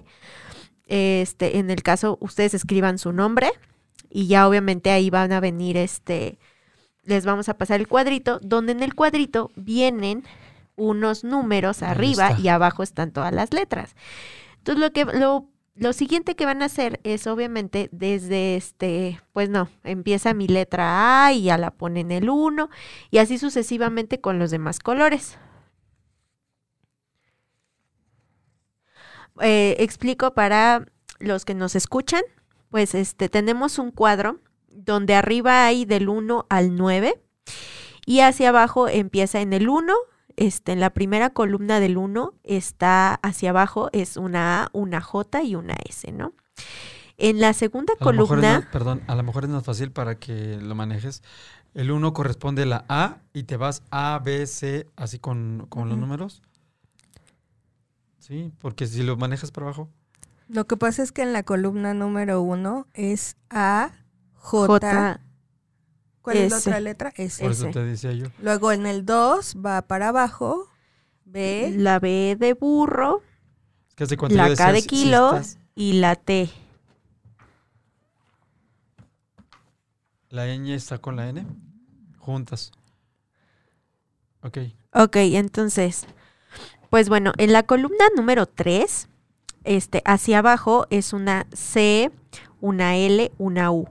Este, 0.85 1.57
en 1.57 1.69
el 1.69 1.83
caso, 1.83 2.17
ustedes 2.21 2.53
escriban 2.53 2.97
su 2.97 3.11
nombre 3.11 3.51
y 4.09 4.27
ya 4.27 4.47
obviamente 4.47 4.89
ahí 4.91 5.09
van 5.09 5.33
a 5.33 5.39
venir 5.41 5.75
este 5.75 6.39
les 7.03 7.25
vamos 7.25 7.47
a 7.47 7.57
pasar 7.57 7.79
el 7.79 7.87
cuadrito, 7.87 8.39
donde 8.41 8.73
en 8.73 8.83
el 8.83 8.93
cuadrito 8.93 9.49
vienen 9.55 10.25
unos 10.75 11.23
números 11.23 11.81
arriba 11.81 12.37
y 12.37 12.49
abajo 12.49 12.83
están 12.83 13.11
todas 13.11 13.33
las 13.33 13.53
letras. 13.53 13.95
Entonces 14.57 14.81
lo 14.81 14.91
que 14.91 15.05
lo, 15.17 15.45
lo 15.77 15.93
siguiente 15.93 16.35
que 16.35 16.45
van 16.45 16.61
a 16.61 16.65
hacer 16.65 16.99
es 17.03 17.27
obviamente 17.27 17.89
desde 17.91 18.55
este, 18.55 19.21
pues 19.31 19.49
no, 19.49 19.69
empieza 19.83 20.33
mi 20.33 20.47
letra 20.47 21.25
A 21.25 21.33
y 21.33 21.43
ya 21.43 21.57
la 21.57 21.71
ponen 21.71 22.11
el 22.11 22.29
1 22.29 22.69
y 23.11 23.19
así 23.19 23.37
sucesivamente 23.37 24.19
con 24.19 24.39
los 24.39 24.51
demás 24.51 24.79
colores. 24.79 25.37
Eh, 29.39 29.75
explico 29.79 30.33
para 30.33 30.87
los 31.19 31.45
que 31.45 31.53
nos 31.53 31.75
escuchan, 31.75 32.23
pues 32.69 32.95
este 32.95 33.29
tenemos 33.29 33.77
un 33.77 33.91
cuadro 33.91 34.39
donde 34.67 35.13
arriba 35.13 35.65
hay 35.65 35.85
del 35.85 36.09
1 36.09 36.47
al 36.49 36.75
9 36.75 37.21
y 38.05 38.21
hacia 38.21 38.49
abajo 38.49 38.87
empieza 38.87 39.41
en 39.41 39.53
el 39.53 39.69
1. 39.69 39.93
Este, 40.37 40.71
en 40.71 40.79
la 40.79 40.91
primera 40.91 41.31
columna 41.31 41.79
del 41.79 41.97
1 41.97 42.33
está 42.43 43.15
hacia 43.15 43.49
abajo, 43.49 43.89
es 43.91 44.17
una 44.17 44.65
A, 44.65 44.69
una 44.71 45.01
J 45.01 45.41
y 45.41 45.55
una 45.55 45.75
S, 45.89 46.11
¿no? 46.11 46.33
En 47.17 47.41
la 47.41 47.53
segunda 47.53 47.93
A 47.99 48.03
columna, 48.03 48.69
perdón, 48.71 49.01
a 49.07 49.15
lo 49.15 49.23
mejor 49.23 49.45
es 49.45 49.49
más 49.49 49.63
fácil 49.63 49.91
para 49.91 50.19
que 50.19 50.57
lo 50.61 50.75
manejes. 50.75 51.23
El 51.73 51.89
1 51.89 52.13
corresponde 52.13 52.63
a 52.63 52.65
la 52.67 52.85
A 52.87 53.17
y 53.33 53.43
te 53.43 53.57
vas 53.57 53.81
A, 53.89 54.21
B, 54.23 54.45
C, 54.45 54.87
así 54.95 55.17
con, 55.17 55.65
con 55.69 55.89
los 55.89 55.97
números. 55.97 56.43
Sí, 58.19 58.51
porque 58.59 58.85
si 58.85 59.01
lo 59.01 59.17
manejas 59.17 59.51
para 59.51 59.65
abajo. 59.65 59.89
Lo 60.47 60.67
que 60.67 60.77
pasa 60.77 61.01
es 61.01 61.11
que 61.11 61.23
en 61.23 61.33
la 61.33 61.41
columna 61.41 61.95
número 61.95 62.43
uno 62.43 62.85
es 62.93 63.37
A, 63.49 63.91
J. 64.35 64.67
J, 64.67 65.21
¿Cuál 66.27 66.37
es 66.37 66.51
la 66.51 66.57
S. 66.57 66.69
otra 66.69 66.79
letra? 66.79 67.13
S. 67.15 67.41
Por 67.43 67.51
eso 67.51 67.67
te 67.71 67.83
decía 67.83 68.11
yo. 68.11 68.27
Luego 68.41 68.71
en 68.71 68.85
el 68.85 69.05
2 69.05 69.55
va 69.65 69.81
para 69.83 70.09
abajo. 70.09 70.67
B. 71.29 71.73
la 71.75 71.99
B 71.99 72.37
de 72.39 72.53
burro 72.53 73.21
Es 73.97 74.07
que 74.07 74.15
La 74.29 74.55
K 74.55 74.71
de 74.71 74.77
si- 74.77 74.81
si 74.83 74.87
kilo. 74.87 75.27
estás- 75.35 75.57
y 75.75 75.93
la 75.99 76.15
T. 76.15 76.49
la 80.29 80.45
ñ 80.47 80.73
está 80.73 80.97
con 80.99 81.15
la 81.15 81.29
N 81.29 81.45
juntas. 82.19 82.71
Ok. 84.41 84.57
Ok, 84.93 85.15
entonces, 85.17 86.05
pues 86.89 87.09
bueno, 87.09 87.33
en 87.37 87.53
la 87.53 87.63
columna 87.63 88.05
número 88.15 88.45
3, 88.45 89.07
este, 89.63 90.01
hacia 90.05 90.39
abajo 90.39 90.87
es 90.89 91.13
una 91.13 91.47
C, 91.53 92.11
una 92.61 92.95
L, 92.95 93.31
una 93.37 93.71
U. 93.71 93.87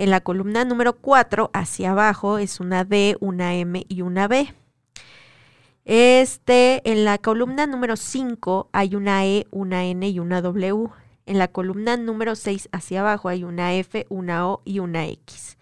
En 0.00 0.08
la 0.08 0.22
columna 0.22 0.64
número 0.64 0.94
4, 0.94 1.50
hacia 1.52 1.90
abajo 1.90 2.38
es 2.38 2.58
una 2.58 2.84
D, 2.84 3.18
una 3.20 3.56
M 3.56 3.84
y 3.86 4.00
una 4.00 4.28
B. 4.28 4.54
Este, 5.84 6.80
en 6.90 7.04
la 7.04 7.18
columna 7.18 7.66
número 7.66 7.96
5 7.96 8.70
hay 8.72 8.94
una 8.94 9.26
E, 9.26 9.46
una 9.50 9.84
N 9.84 10.08
y 10.08 10.18
una 10.18 10.40
W. 10.40 10.88
En 11.26 11.36
la 11.36 11.48
columna 11.48 11.98
número 11.98 12.34
6 12.34 12.70
hacia 12.72 13.00
abajo 13.00 13.28
hay 13.28 13.44
una 13.44 13.74
F, 13.74 14.06
una 14.08 14.48
O 14.48 14.62
y 14.64 14.78
una 14.78 15.04
X. 15.04 15.58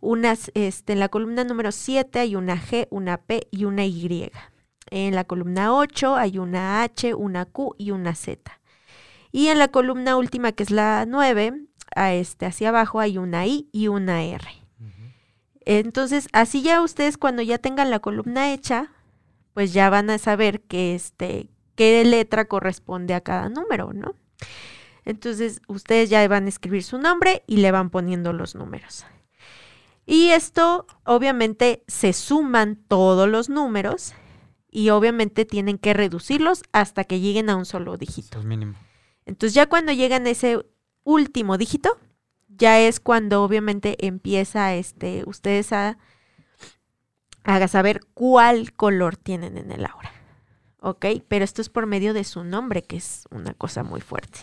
Unas, 0.00 0.50
este, 0.54 0.94
en 0.94 1.00
la 1.00 1.10
columna 1.10 1.44
número 1.44 1.70
7 1.70 2.20
hay 2.20 2.36
una 2.36 2.56
G, 2.56 2.86
una 2.88 3.18
P 3.18 3.48
y 3.50 3.66
una 3.66 3.84
Y. 3.84 4.32
En 4.90 5.14
la 5.14 5.24
columna 5.24 5.74
8 5.74 6.16
hay 6.16 6.38
una 6.38 6.82
H, 6.84 7.12
una 7.12 7.44
Q 7.44 7.74
y 7.76 7.90
una 7.90 8.14
Z. 8.14 8.50
Y 9.30 9.48
en 9.48 9.58
la 9.58 9.68
columna 9.68 10.16
última, 10.16 10.52
que 10.52 10.62
es 10.62 10.70
la 10.70 11.04
9, 11.06 11.67
a 11.94 12.12
este, 12.14 12.46
hacia 12.46 12.70
abajo 12.70 13.00
hay 13.00 13.18
una 13.18 13.46
I 13.46 13.68
y 13.72 13.88
una 13.88 14.22
R. 14.22 14.46
Entonces, 15.64 16.28
así 16.32 16.62
ya 16.62 16.80
ustedes 16.80 17.18
cuando 17.18 17.42
ya 17.42 17.58
tengan 17.58 17.90
la 17.90 17.98
columna 17.98 18.54
hecha, 18.54 18.90
pues 19.52 19.74
ya 19.74 19.90
van 19.90 20.08
a 20.08 20.16
saber 20.16 20.62
que 20.62 20.94
este, 20.94 21.50
qué 21.74 22.02
letra 22.04 22.46
corresponde 22.46 23.12
a 23.12 23.20
cada 23.20 23.50
número, 23.50 23.92
¿no? 23.92 24.14
Entonces, 25.04 25.60
ustedes 25.68 26.10
ya 26.10 26.26
van 26.26 26.46
a 26.46 26.48
escribir 26.48 26.82
su 26.82 26.98
nombre 26.98 27.42
y 27.46 27.58
le 27.58 27.70
van 27.70 27.90
poniendo 27.90 28.32
los 28.32 28.54
números. 28.54 29.04
Y 30.06 30.30
esto, 30.30 30.86
obviamente, 31.04 31.84
se 31.86 32.14
suman 32.14 32.76
todos 32.88 33.28
los 33.28 33.50
números 33.50 34.14
y 34.70 34.88
obviamente 34.88 35.44
tienen 35.44 35.76
que 35.76 35.92
reducirlos 35.92 36.62
hasta 36.72 37.04
que 37.04 37.20
lleguen 37.20 37.50
a 37.50 37.56
un 37.56 37.66
solo 37.66 37.98
dígito. 37.98 38.38
Es 38.38 38.44
mínimo. 38.46 38.74
Entonces, 39.26 39.54
ya 39.54 39.66
cuando 39.66 39.92
llegan 39.92 40.26
a 40.26 40.30
ese 40.30 40.64
último 41.08 41.56
dígito, 41.56 41.96
ya 42.48 42.80
es 42.80 43.00
cuando 43.00 43.42
obviamente 43.42 44.06
empieza 44.06 44.74
este, 44.74 45.24
ustedes 45.26 45.72
a, 45.72 45.96
saber 47.66 48.00
cuál 48.12 48.74
color 48.74 49.16
tienen 49.16 49.56
en 49.56 49.72
el 49.72 49.86
aura. 49.86 50.12
¿Ok? 50.80 51.06
Pero 51.26 51.46
esto 51.46 51.62
es 51.62 51.70
por 51.70 51.86
medio 51.86 52.12
de 52.12 52.24
su 52.24 52.44
nombre, 52.44 52.82
que 52.82 52.98
es 52.98 53.24
una 53.30 53.54
cosa 53.54 53.82
muy 53.82 54.02
fuerte. 54.02 54.40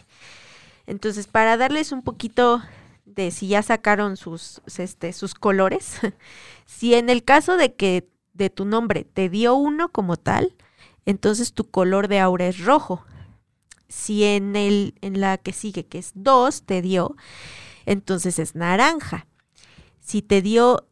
Entonces, 0.88 1.28
para 1.28 1.56
darles 1.56 1.92
un 1.92 2.02
poquito 2.02 2.64
de 3.06 3.30
si 3.30 3.48
ya 3.48 3.62
sacaron 3.62 4.18
sus, 4.18 4.62
este, 4.78 5.14
sus 5.14 5.36
colores, 5.36 6.00
si 6.66 6.96
en 6.96 7.10
el 7.10 7.24
caso 7.24 7.58
de 7.58 7.76
que 7.76 8.10
de 8.34 8.50
tu 8.50 8.66
nombre 8.66 9.04
te 9.04 9.30
dio 9.30 9.54
uno 9.54 9.90
como 9.90 10.18
tal, 10.18 10.56
entonces 11.06 11.54
tu 11.54 11.70
color 11.70 12.08
de 12.08 12.20
aura 12.20 12.48
es 12.48 12.66
rojo. 12.66 13.06
Si 13.88 14.24
en, 14.24 14.56
el, 14.56 14.96
en 15.02 15.22
la 15.22 15.38
que 15.38 15.54
sigue, 15.54 15.86
que 15.86 16.00
es 16.00 16.12
dos, 16.16 16.64
te 16.64 16.82
dio, 16.82 17.16
entonces 17.86 18.40
es 18.40 18.56
naranja. 18.56 19.28
Si 20.00 20.22
te 20.22 20.42
dio 20.42 20.88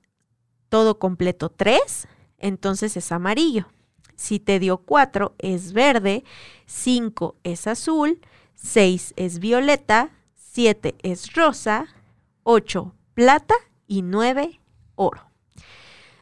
todo 0.69 0.99
completo 0.99 1.49
tres, 1.49 2.07
entonces 2.37 2.97
es 2.97 3.11
amarillo. 3.11 3.67
Si 4.15 4.39
te 4.39 4.59
dio 4.59 4.77
cuatro, 4.77 5.35
es 5.37 5.73
verde, 5.73 6.23
cinco 6.65 7.35
es 7.43 7.67
azul, 7.67 8.21
seis 8.55 9.13
es 9.15 9.39
violeta, 9.39 10.11
siete 10.35 10.95
es 11.01 11.33
rosa, 11.33 11.87
ocho 12.43 12.95
plata 13.13 13.55
y 13.87 14.01
nueve 14.01 14.61
oro. 14.95 15.21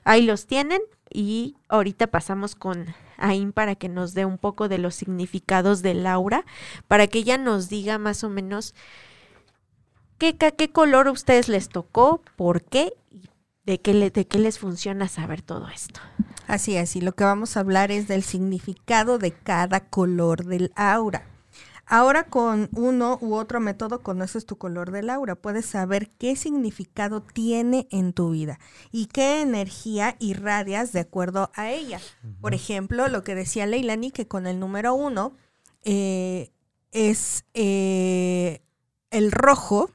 Ahí 0.03 0.23
los 0.23 0.47
tienen 0.47 0.81
y 1.09 1.55
ahorita 1.69 2.07
pasamos 2.07 2.55
con 2.55 2.93
Ain 3.21 3.53
para 3.53 3.75
que 3.75 3.89
nos 3.89 4.13
dé 4.13 4.25
un 4.25 4.37
poco 4.37 4.67
de 4.67 4.77
los 4.77 4.95
significados 4.95 5.81
de 5.81 5.93
Laura, 5.93 6.45
para 6.87 7.07
que 7.07 7.19
ella 7.19 7.37
nos 7.37 7.69
diga 7.69 7.97
más 7.97 8.23
o 8.23 8.29
menos 8.29 8.75
qué, 10.17 10.35
qué 10.35 10.71
color 10.71 11.07
a 11.07 11.11
ustedes 11.11 11.47
les 11.47 11.69
tocó, 11.69 12.21
por 12.35 12.63
qué 12.63 12.93
y 13.09 13.29
de 13.63 13.79
qué, 13.79 14.09
de 14.09 14.27
qué 14.27 14.39
les 14.39 14.59
funciona 14.59 15.07
saber 15.07 15.41
todo 15.41 15.69
esto. 15.69 16.01
Así 16.47 16.75
es, 16.75 16.95
lo 16.97 17.13
que 17.13 17.23
vamos 17.23 17.55
a 17.55 17.61
hablar 17.61 17.91
es 17.91 18.07
del 18.07 18.23
significado 18.23 19.17
de 19.17 19.31
cada 19.31 19.79
color 19.79 20.45
del 20.45 20.71
aura. 20.75 21.30
Ahora 21.93 22.23
con 22.23 22.69
uno 22.71 23.17
u 23.19 23.33
otro 23.33 23.59
método 23.59 24.01
conoces 24.01 24.45
tu 24.45 24.57
color 24.57 24.91
del 24.91 25.09
aura, 25.09 25.35
puedes 25.35 25.65
saber 25.65 26.09
qué 26.17 26.37
significado 26.37 27.21
tiene 27.21 27.89
en 27.91 28.13
tu 28.13 28.29
vida 28.29 28.61
y 28.93 29.07
qué 29.07 29.41
energía 29.41 30.15
irradias 30.19 30.93
de 30.93 31.01
acuerdo 31.01 31.51
a 31.53 31.69
ella. 31.69 31.99
Por 32.39 32.53
ejemplo, 32.53 33.09
lo 33.09 33.25
que 33.25 33.35
decía 33.35 33.65
Leilani, 33.65 34.11
que 34.11 34.25
con 34.25 34.47
el 34.47 34.57
número 34.57 34.93
uno 34.93 35.33
eh, 35.83 36.53
es 36.93 37.43
eh, 37.53 38.61
el 39.09 39.33
rojo, 39.33 39.91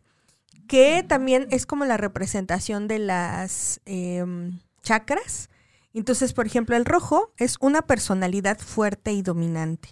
que 0.69 1.03
también 1.03 1.47
es 1.51 1.65
como 1.65 1.87
la 1.87 1.97
representación 1.97 2.89
de 2.89 2.99
las 2.99 3.81
em, 3.87 4.61
chakras 4.83 5.49
entonces, 5.99 6.33
por 6.35 6.47
ejemplo, 6.47 6.77
el 6.77 6.85
rojo 6.85 7.33
es 7.39 7.57
una 7.61 7.83
personalidad 7.83 8.59
fuerte 8.59 9.13
y 9.13 9.23
dominante. 9.23 9.91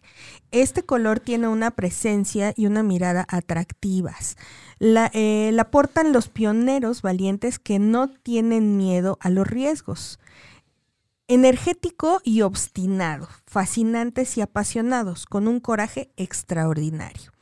Este 0.50 0.82
color 0.82 1.18
tiene 1.18 1.48
una 1.48 1.70
presencia 1.70 2.52
y 2.56 2.66
una 2.66 2.82
mirada 2.82 3.24
atractivas. 3.28 4.36
La, 4.78 5.10
eh, 5.14 5.50
la 5.52 5.70
portan 5.70 6.12
los 6.12 6.28
pioneros 6.28 7.00
valientes 7.00 7.58
que 7.58 7.78
no 7.78 8.08
tienen 8.08 8.76
miedo 8.76 9.16
a 9.20 9.30
los 9.30 9.46
riesgos. 9.46 10.18
Energético 11.26 12.20
y 12.22 12.42
obstinado, 12.42 13.28
fascinantes 13.46 14.36
y 14.36 14.42
apasionados, 14.42 15.24
con 15.24 15.48
un 15.48 15.58
coraje 15.58 16.10
extraordinario. 16.18 17.32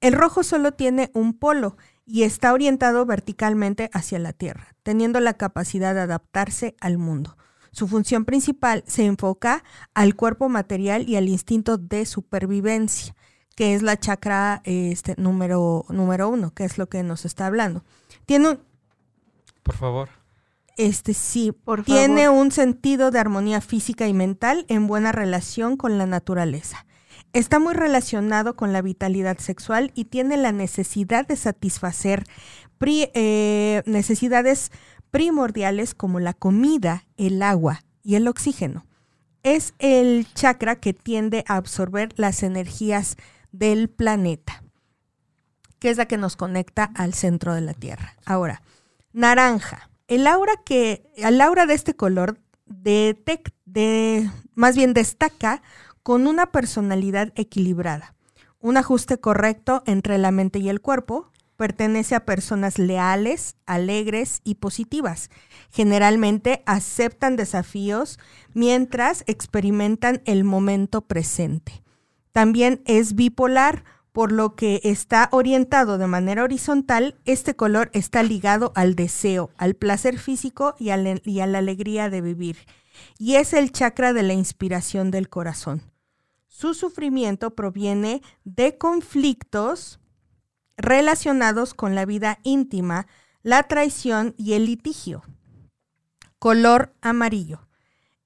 El 0.00 0.14
rojo 0.14 0.42
solo 0.42 0.72
tiene 0.72 1.12
un 1.14 1.34
polo 1.34 1.76
y 2.04 2.24
está 2.24 2.52
orientado 2.52 3.06
verticalmente 3.06 3.90
hacia 3.92 4.18
la 4.18 4.32
Tierra, 4.32 4.74
teniendo 4.82 5.20
la 5.20 5.34
capacidad 5.34 5.94
de 5.94 6.00
adaptarse 6.00 6.74
al 6.80 6.98
mundo. 6.98 7.36
Su 7.78 7.86
función 7.86 8.24
principal 8.24 8.82
se 8.88 9.04
enfoca 9.04 9.62
al 9.94 10.16
cuerpo 10.16 10.48
material 10.48 11.08
y 11.08 11.14
al 11.14 11.28
instinto 11.28 11.78
de 11.78 12.06
supervivencia, 12.06 13.14
que 13.54 13.76
es 13.76 13.82
la 13.82 13.96
chakra 13.96 14.62
este, 14.64 15.14
número, 15.16 15.86
número 15.88 16.28
uno, 16.28 16.52
que 16.52 16.64
es 16.64 16.76
lo 16.76 16.88
que 16.88 17.04
nos 17.04 17.24
está 17.24 17.46
hablando. 17.46 17.84
Tiene 18.26 18.48
un... 18.48 18.60
Por 19.62 19.76
favor. 19.76 20.08
Este 20.76 21.14
sí, 21.14 21.52
Por 21.52 21.84
tiene 21.84 22.28
un 22.28 22.50
sentido 22.50 23.12
de 23.12 23.20
armonía 23.20 23.60
física 23.60 24.08
y 24.08 24.12
mental 24.12 24.66
en 24.68 24.88
buena 24.88 25.12
relación 25.12 25.76
con 25.76 25.98
la 25.98 26.06
naturaleza. 26.06 26.84
Está 27.32 27.60
muy 27.60 27.74
relacionado 27.74 28.56
con 28.56 28.72
la 28.72 28.82
vitalidad 28.82 29.38
sexual 29.38 29.92
y 29.94 30.06
tiene 30.06 30.36
la 30.36 30.50
necesidad 30.50 31.28
de 31.28 31.36
satisfacer 31.36 32.24
eh, 32.80 33.82
necesidades 33.86 34.70
primordiales 35.10 35.94
como 35.94 36.20
la 36.20 36.34
comida, 36.34 37.06
el 37.16 37.42
agua 37.42 37.84
y 38.02 38.14
el 38.16 38.28
oxígeno. 38.28 38.86
Es 39.42 39.74
el 39.78 40.26
chakra 40.34 40.76
que 40.76 40.92
tiende 40.92 41.44
a 41.46 41.56
absorber 41.56 42.12
las 42.16 42.42
energías 42.42 43.16
del 43.52 43.88
planeta, 43.88 44.62
que 45.78 45.90
es 45.90 45.96
la 45.96 46.06
que 46.06 46.18
nos 46.18 46.36
conecta 46.36 46.84
al 46.94 47.14
centro 47.14 47.54
de 47.54 47.60
la 47.60 47.74
Tierra. 47.74 48.16
Ahora, 48.24 48.62
naranja. 49.12 49.90
El 50.06 50.26
aura 50.26 50.52
que, 50.64 51.10
el 51.16 51.40
aura 51.40 51.66
de 51.66 51.74
este 51.74 51.94
color 51.94 52.38
más 54.54 54.76
bien 54.76 54.94
destaca 54.94 55.62
con 56.02 56.26
una 56.26 56.50
personalidad 56.50 57.32
equilibrada, 57.34 58.14
un 58.60 58.76
ajuste 58.76 59.18
correcto 59.18 59.82
entre 59.86 60.16
la 60.18 60.30
mente 60.30 60.58
y 60.58 60.68
el 60.68 60.80
cuerpo, 60.80 61.30
pertenece 61.58 62.14
a 62.14 62.24
personas 62.24 62.78
leales, 62.78 63.56
alegres 63.66 64.40
y 64.44 64.54
positivas. 64.54 65.28
Generalmente 65.70 66.62
aceptan 66.66 67.34
desafíos 67.34 68.20
mientras 68.54 69.24
experimentan 69.26 70.22
el 70.24 70.44
momento 70.44 71.00
presente. 71.02 71.82
También 72.30 72.80
es 72.86 73.16
bipolar, 73.16 73.84
por 74.12 74.30
lo 74.30 74.54
que 74.54 74.80
está 74.84 75.28
orientado 75.32 75.98
de 75.98 76.06
manera 76.06 76.44
horizontal, 76.44 77.16
este 77.24 77.54
color 77.54 77.90
está 77.92 78.22
ligado 78.22 78.72
al 78.76 78.94
deseo, 78.94 79.50
al 79.56 79.74
placer 79.74 80.18
físico 80.18 80.76
y 80.78 80.90
a, 80.90 80.96
la, 80.96 81.58
alegría 81.58 82.08
de 82.08 82.20
vivir. 82.20 82.56
Y 83.18 83.34
es 83.34 83.52
el 83.52 83.72
chakra 83.72 84.12
de 84.12 84.22
la 84.22 84.32
inspiración 84.32 85.10
del 85.10 85.28
corazón. 85.28 85.82
Su 86.46 86.74
sufrimiento 86.74 87.56
proviene 87.56 88.22
de 88.44 88.78
conflictos 88.78 90.00
relacionados 90.78 91.74
con 91.74 91.94
la 91.94 92.06
vida 92.06 92.38
íntima, 92.44 93.06
la 93.42 93.64
traición 93.64 94.34
y 94.38 94.54
el 94.54 94.64
litigio. 94.64 95.22
Color 96.38 96.94
amarillo. 97.02 97.68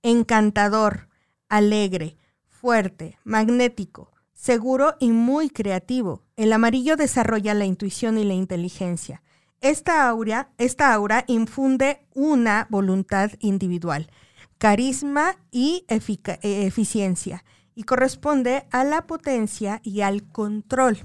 Encantador, 0.02 1.08
alegre, 1.48 2.16
fuerte, 2.46 3.18
magnético, 3.24 4.12
seguro 4.34 4.94
y 5.00 5.10
muy 5.10 5.48
creativo. 5.50 6.22
El 6.36 6.52
amarillo 6.52 6.96
desarrolla 6.96 7.54
la 7.54 7.64
intuición 7.64 8.18
y 8.18 8.24
la 8.24 8.34
inteligencia. 8.34 9.22
Esta 9.60 10.08
aura, 10.08 10.50
esta 10.58 10.92
aura 10.92 11.24
infunde 11.28 12.04
una 12.14 12.66
voluntad 12.68 13.30
individual, 13.38 14.10
carisma 14.58 15.36
y 15.52 15.84
eficiencia, 15.88 17.44
y 17.74 17.84
corresponde 17.84 18.66
a 18.72 18.84
la 18.84 19.06
potencia 19.06 19.80
y 19.84 20.00
al 20.00 20.24
control. 20.24 20.98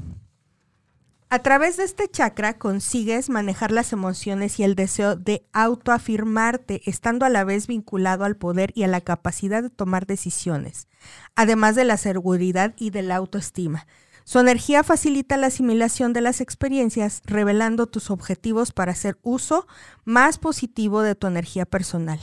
A 1.29 1.39
través 1.39 1.75
de 1.75 1.83
este 1.83 2.07
chakra 2.07 2.57
consigues 2.57 3.29
manejar 3.29 3.71
las 3.71 3.91
emociones 3.91 4.59
y 4.59 4.63
el 4.63 4.75
deseo 4.75 5.17
de 5.17 5.45
autoafirmarte, 5.51 6.81
estando 6.85 7.25
a 7.25 7.29
la 7.29 7.43
vez 7.43 7.67
vinculado 7.67 8.23
al 8.23 8.37
poder 8.37 8.71
y 8.75 8.83
a 8.83 8.87
la 8.87 9.01
capacidad 9.01 9.61
de 9.61 9.69
tomar 9.69 10.07
decisiones, 10.07 10.87
además 11.35 11.75
de 11.75 11.83
la 11.83 11.97
seguridad 11.97 12.75
y 12.77 12.91
de 12.91 13.01
la 13.01 13.17
autoestima. 13.17 13.87
Su 14.23 14.39
energía 14.39 14.83
facilita 14.83 15.35
la 15.35 15.47
asimilación 15.47 16.13
de 16.13 16.21
las 16.21 16.39
experiencias, 16.39 17.21
revelando 17.25 17.87
tus 17.87 18.09
objetivos 18.09 18.71
para 18.71 18.93
hacer 18.93 19.17
uso 19.21 19.67
más 20.05 20.37
positivo 20.37 21.01
de 21.01 21.15
tu 21.15 21.27
energía 21.27 21.65
personal. 21.65 22.21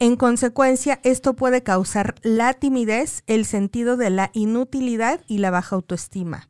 En 0.00 0.16
consecuencia, 0.16 0.98
esto 1.04 1.36
puede 1.36 1.62
causar 1.62 2.16
la 2.22 2.54
timidez, 2.54 3.22
el 3.28 3.44
sentido 3.44 3.96
de 3.96 4.10
la 4.10 4.30
inutilidad 4.32 5.20
y 5.28 5.38
la 5.38 5.52
baja 5.52 5.76
autoestima. 5.76 6.48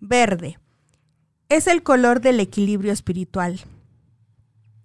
Verde 0.00 0.58
es 1.48 1.66
el 1.66 1.82
color 1.82 2.20
del 2.20 2.40
equilibrio 2.40 2.92
espiritual, 2.92 3.60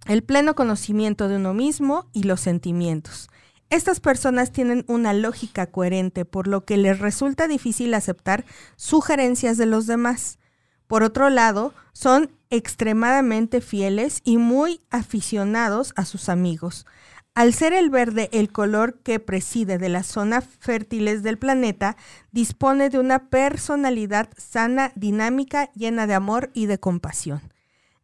el 0.08 0.24
pleno 0.24 0.56
conocimiento 0.56 1.28
de 1.28 1.38
uno 1.38 1.54
mismo 1.54 2.08
y 2.14 2.24
los 2.24 2.42
sentimientos. 2.42 3.30
Estas 3.70 4.00
personas 4.00 4.52
tienen 4.52 4.84
una 4.88 5.14
lógica 5.14 5.68
coherente, 5.68 6.26
por 6.26 6.48
lo 6.48 6.66
que 6.66 6.78
les 6.78 7.00
resulta 7.00 7.48
difícil 7.48 7.94
aceptar 7.94 8.46
sugerencias 8.76 9.58
de 9.58 9.66
los 9.66 9.88
demás. 9.88 10.40
Por 10.88 11.04
otro 11.04 11.30
lado, 11.30 11.74
son 11.94 12.32
extremadamente 12.50 13.62
fieles 13.62 14.20
y 14.26 14.38
muy 14.38 14.82
aficionados 14.90 15.94
a 15.96 16.06
sus 16.06 16.28
amigos. 16.28 16.86
Al 17.34 17.54
ser 17.54 17.72
el 17.72 17.90
verde 17.90 18.30
el 18.34 18.52
color 18.52 19.00
que 19.04 19.20
preside 19.20 19.78
de 19.78 19.88
las 19.88 20.06
zonas 20.06 20.44
fértiles 20.60 21.24
del 21.24 21.38
planeta, 21.38 21.96
dispone 22.32 22.90
de 22.90 23.00
una 23.00 23.30
personalidad 23.30 24.30
sana, 24.36 24.92
dinámica, 24.96 25.72
llena 25.72 26.08
de 26.08 26.14
amor 26.14 26.52
y 26.54 26.66
de 26.66 26.80
compasión. 26.80 27.42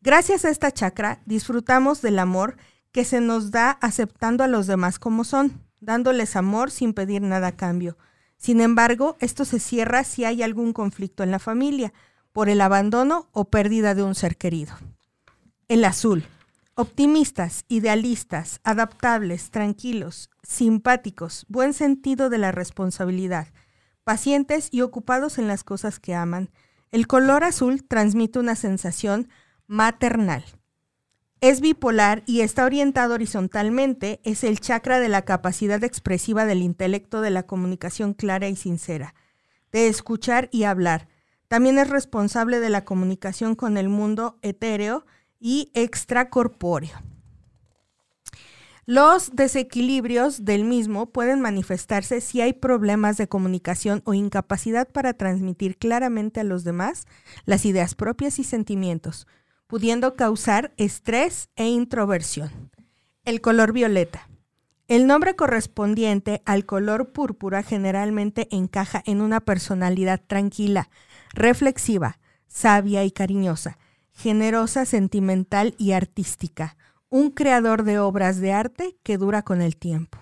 Gracias 0.01 0.45
a 0.45 0.49
esta 0.49 0.71
chakra 0.71 1.19
disfrutamos 1.25 2.01
del 2.01 2.19
amor 2.19 2.55
que 2.93 3.03
se 3.03 3.19
nos 3.19 3.51
da 3.51 3.71
aceptando 3.71 4.45
a 4.45 4.47
los 4.47 4.65
demás 4.65 4.97
como 4.97 5.25
son, 5.25 5.61
dándoles 5.81 6.37
amor 6.37 6.71
sin 6.71 6.93
pedir 6.93 7.21
nada 7.21 7.47
a 7.47 7.55
cambio. 7.57 7.97
Sin 8.37 8.61
embargo, 8.61 9.17
esto 9.19 9.43
se 9.43 9.59
cierra 9.59 10.05
si 10.05 10.23
hay 10.23 10.41
algún 10.41 10.71
conflicto 10.71 11.23
en 11.23 11.31
la 11.31 11.39
familia, 11.39 11.91
por 12.31 12.47
el 12.47 12.61
abandono 12.61 13.27
o 13.33 13.45
pérdida 13.45 13.93
de 13.93 14.03
un 14.03 14.15
ser 14.15 14.37
querido. 14.37 14.73
El 15.67 15.83
azul. 15.83 16.23
Optimistas, 16.79 17.65
idealistas, 17.69 18.59
adaptables, 18.63 19.49
tranquilos, 19.49 20.29
simpáticos, 20.43 21.43
buen 21.49 21.73
sentido 21.73 22.29
de 22.29 22.37
la 22.37 22.51
responsabilidad, 22.51 23.47
pacientes 24.03 24.69
y 24.71 24.81
ocupados 24.81 25.39
en 25.39 25.47
las 25.47 25.63
cosas 25.63 25.99
que 25.99 26.13
aman. 26.13 26.51
El 26.91 27.07
color 27.07 27.43
azul 27.43 27.83
transmite 27.83 28.37
una 28.37 28.53
sensación 28.53 29.27
maternal. 29.65 30.45
Es 31.41 31.61
bipolar 31.61 32.21
y 32.27 32.41
está 32.41 32.63
orientado 32.63 33.15
horizontalmente, 33.15 34.21
es 34.23 34.43
el 34.43 34.59
chakra 34.59 34.99
de 34.99 35.09
la 35.09 35.23
capacidad 35.23 35.83
expresiva 35.83 36.45
del 36.45 36.61
intelecto 36.61 37.21
de 37.21 37.31
la 37.31 37.41
comunicación 37.41 38.13
clara 38.13 38.49
y 38.49 38.55
sincera, 38.55 39.15
de 39.71 39.87
escuchar 39.87 40.47
y 40.51 40.65
hablar. 40.65 41.07
También 41.47 41.79
es 41.79 41.89
responsable 41.89 42.59
de 42.59 42.69
la 42.69 42.85
comunicación 42.85 43.55
con 43.55 43.77
el 43.77 43.89
mundo 43.89 44.37
etéreo 44.43 45.07
y 45.39 45.71
extracorpóreo. 45.73 46.97
Los 48.89 49.35
desequilibrios 49.35 50.45
del 50.45 50.63
mismo 50.63 51.07
pueden 51.07 51.41
manifestarse 51.41 52.21
si 52.21 52.39
hay 52.39 52.53
problemas 52.53 53.17
de 53.17 53.27
comunicación 53.27 54.01
o 54.05 54.13
incapacidad 54.13 54.87
para 54.87 55.13
transmitir 55.13 55.77
claramente 55.77 56.39
a 56.39 56.45
los 56.45 56.63
demás 56.63 57.05
las 57.43 57.65
ideas 57.65 57.95
propias 57.95 58.39
y 58.39 58.45
sentimientos, 58.45 59.27
pudiendo 59.67 60.15
causar 60.15 60.73
estrés 60.77 61.49
e 61.57 61.67
introversión. 61.67 62.71
El 63.25 63.41
color 63.41 63.73
violeta. 63.73 64.29
El 64.87 65.05
nombre 65.05 65.35
correspondiente 65.35 66.41
al 66.45 66.65
color 66.65 67.11
púrpura 67.11 67.63
generalmente 67.63 68.47
encaja 68.51 69.03
en 69.05 69.19
una 69.19 69.41
personalidad 69.41 70.21
tranquila, 70.25 70.89
reflexiva, 71.33 72.19
sabia 72.47 73.03
y 73.03 73.11
cariñosa, 73.11 73.77
generosa, 74.17 74.85
sentimental 74.85 75.75
y 75.77 75.91
artística, 75.91 76.75
un 77.09 77.29
creador 77.29 77.83
de 77.83 77.99
obras 77.99 78.39
de 78.39 78.51
arte 78.51 78.97
que 79.03 79.17
dura 79.17 79.43
con 79.43 79.61
el 79.61 79.77
tiempo. 79.77 80.17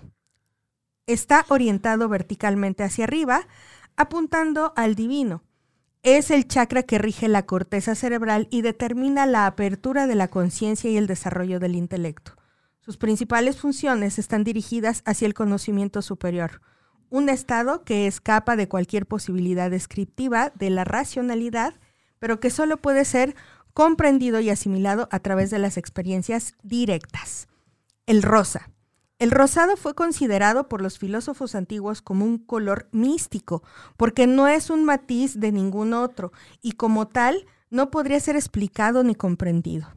Está 1.06 1.46
orientado 1.48 2.08
verticalmente 2.08 2.84
hacia 2.84 3.04
arriba, 3.04 3.48
apuntando 3.96 4.74
al 4.76 4.94
divino, 4.96 5.42
es 6.02 6.30
el 6.30 6.46
chakra 6.46 6.84
que 6.84 6.98
rige 6.98 7.26
la 7.26 7.46
corteza 7.46 7.96
cerebral 7.96 8.46
y 8.52 8.62
determina 8.62 9.26
la 9.26 9.46
apertura 9.46 10.06
de 10.06 10.14
la 10.14 10.28
conciencia 10.28 10.88
y 10.88 10.96
el 10.96 11.08
desarrollo 11.08 11.58
del 11.58 11.74
intelecto. 11.74 12.36
Sus 12.78 12.96
principales 12.96 13.56
funciones 13.56 14.20
están 14.20 14.44
dirigidas 14.44 15.02
hacia 15.04 15.26
el 15.26 15.34
conocimiento 15.34 16.02
superior, 16.02 16.60
un 17.10 17.28
estado 17.28 17.82
que 17.82 18.06
escapa 18.06 18.54
de 18.54 18.68
cualquier 18.68 19.06
posibilidad 19.06 19.68
descriptiva 19.68 20.52
de 20.54 20.70
la 20.70 20.84
racionalidad, 20.84 21.74
pero 22.20 22.38
que 22.38 22.50
solo 22.50 22.76
puede 22.76 23.04
ser 23.04 23.34
comprendido 23.76 24.40
y 24.40 24.48
asimilado 24.48 25.06
a 25.10 25.18
través 25.18 25.50
de 25.50 25.58
las 25.58 25.76
experiencias 25.76 26.54
directas. 26.62 27.46
El 28.06 28.22
rosa. 28.22 28.70
El 29.18 29.30
rosado 29.30 29.76
fue 29.76 29.94
considerado 29.94 30.66
por 30.66 30.80
los 30.80 30.98
filósofos 30.98 31.54
antiguos 31.54 32.00
como 32.00 32.24
un 32.24 32.38
color 32.38 32.88
místico, 32.90 33.62
porque 33.98 34.26
no 34.26 34.48
es 34.48 34.70
un 34.70 34.86
matiz 34.86 35.38
de 35.40 35.52
ningún 35.52 35.92
otro 35.92 36.32
y 36.62 36.72
como 36.72 37.06
tal 37.08 37.44
no 37.68 37.90
podría 37.90 38.18
ser 38.18 38.34
explicado 38.34 39.04
ni 39.04 39.14
comprendido. 39.14 39.88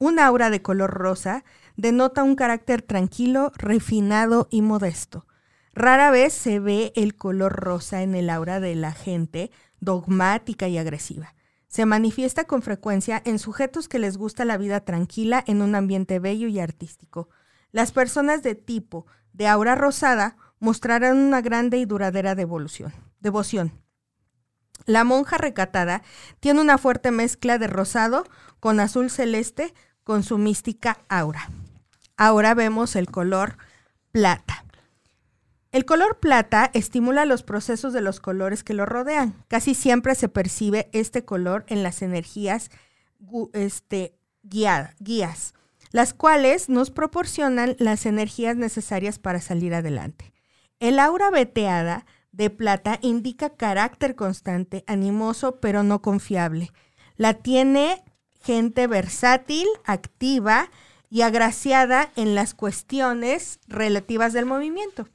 Un 0.00 0.18
aura 0.18 0.50
de 0.50 0.60
color 0.60 0.90
rosa 0.90 1.44
denota 1.76 2.24
un 2.24 2.34
carácter 2.34 2.82
tranquilo, 2.82 3.52
refinado 3.56 4.48
y 4.50 4.62
modesto. 4.62 5.28
Rara 5.74 6.10
vez 6.10 6.32
se 6.32 6.58
ve 6.58 6.92
el 6.96 7.14
color 7.14 7.52
rosa 7.52 8.02
en 8.02 8.16
el 8.16 8.30
aura 8.30 8.58
de 8.58 8.74
la 8.74 8.90
gente 8.90 9.52
dogmática 9.78 10.66
y 10.66 10.76
agresiva. 10.76 11.35
Se 11.68 11.86
manifiesta 11.86 12.44
con 12.44 12.62
frecuencia 12.62 13.20
en 13.24 13.38
sujetos 13.38 13.88
que 13.88 13.98
les 13.98 14.16
gusta 14.16 14.44
la 14.44 14.56
vida 14.56 14.80
tranquila 14.80 15.42
en 15.46 15.62
un 15.62 15.74
ambiente 15.74 16.18
bello 16.18 16.48
y 16.48 16.60
artístico. 16.60 17.28
Las 17.72 17.92
personas 17.92 18.42
de 18.42 18.54
tipo 18.54 19.06
de 19.32 19.48
aura 19.48 19.74
rosada 19.74 20.36
mostrarán 20.58 21.18
una 21.18 21.40
grande 21.40 21.78
y 21.78 21.84
duradera 21.84 22.34
devolución, 22.34 22.94
devoción. 23.20 23.72
La 24.84 25.04
monja 25.04 25.38
recatada 25.38 26.02
tiene 26.40 26.60
una 26.60 26.78
fuerte 26.78 27.10
mezcla 27.10 27.58
de 27.58 27.66
rosado 27.66 28.24
con 28.60 28.80
azul 28.80 29.10
celeste 29.10 29.74
con 30.04 30.22
su 30.22 30.38
mística 30.38 30.98
aura. 31.08 31.50
Ahora 32.16 32.54
vemos 32.54 32.94
el 32.94 33.10
color 33.10 33.58
plata. 34.12 34.65
El 35.76 35.84
color 35.84 36.20
plata 36.20 36.70
estimula 36.72 37.26
los 37.26 37.42
procesos 37.42 37.92
de 37.92 38.00
los 38.00 38.18
colores 38.18 38.64
que 38.64 38.72
lo 38.72 38.86
rodean. 38.86 39.34
Casi 39.46 39.74
siempre 39.74 40.14
se 40.14 40.30
percibe 40.30 40.88
este 40.94 41.26
color 41.26 41.66
en 41.68 41.82
las 41.82 42.00
energías 42.00 42.70
este, 43.52 44.16
guías 44.42 45.52
las 45.90 46.14
cuales 46.14 46.70
nos 46.70 46.90
proporcionan 46.90 47.76
las 47.78 48.06
energías 48.06 48.56
necesarias 48.56 49.18
para 49.18 49.42
salir 49.42 49.74
adelante. 49.74 50.32
El 50.80 50.98
aura 50.98 51.30
veteada 51.30 52.06
de 52.32 52.48
plata 52.48 52.98
indica 53.02 53.50
carácter 53.50 54.14
constante, 54.14 54.82
animoso, 54.86 55.60
pero 55.60 55.82
no 55.82 56.00
confiable. 56.00 56.72
La 57.16 57.34
tiene 57.34 58.02
gente 58.40 58.86
versátil, 58.86 59.66
activa 59.84 60.70
y 61.10 61.20
agraciada 61.20 62.12
en 62.16 62.34
las 62.34 62.54
cuestiones 62.54 63.60
relativas 63.68 64.32
del 64.32 64.46
movimiento, 64.46 65.06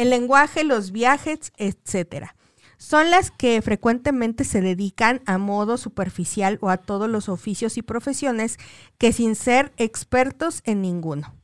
el 0.00 0.10
lenguaje, 0.10 0.64
los 0.64 0.90
viajes, 0.90 1.52
etcétera 1.56 2.34
son 2.80 3.10
las 3.10 3.30
que 3.30 3.60
frecuentemente 3.60 4.42
se 4.42 4.62
dedican 4.62 5.20
a 5.26 5.36
modo 5.36 5.76
superficial 5.76 6.56
o 6.62 6.70
a 6.70 6.78
todos 6.78 7.10
los 7.10 7.28
oficios 7.28 7.76
y 7.76 7.82
profesiones 7.82 8.56
que 8.96 9.12
sin 9.12 9.34
ser 9.34 9.74
expertos 9.76 10.62
en 10.64 10.80
ninguno. 10.80 11.34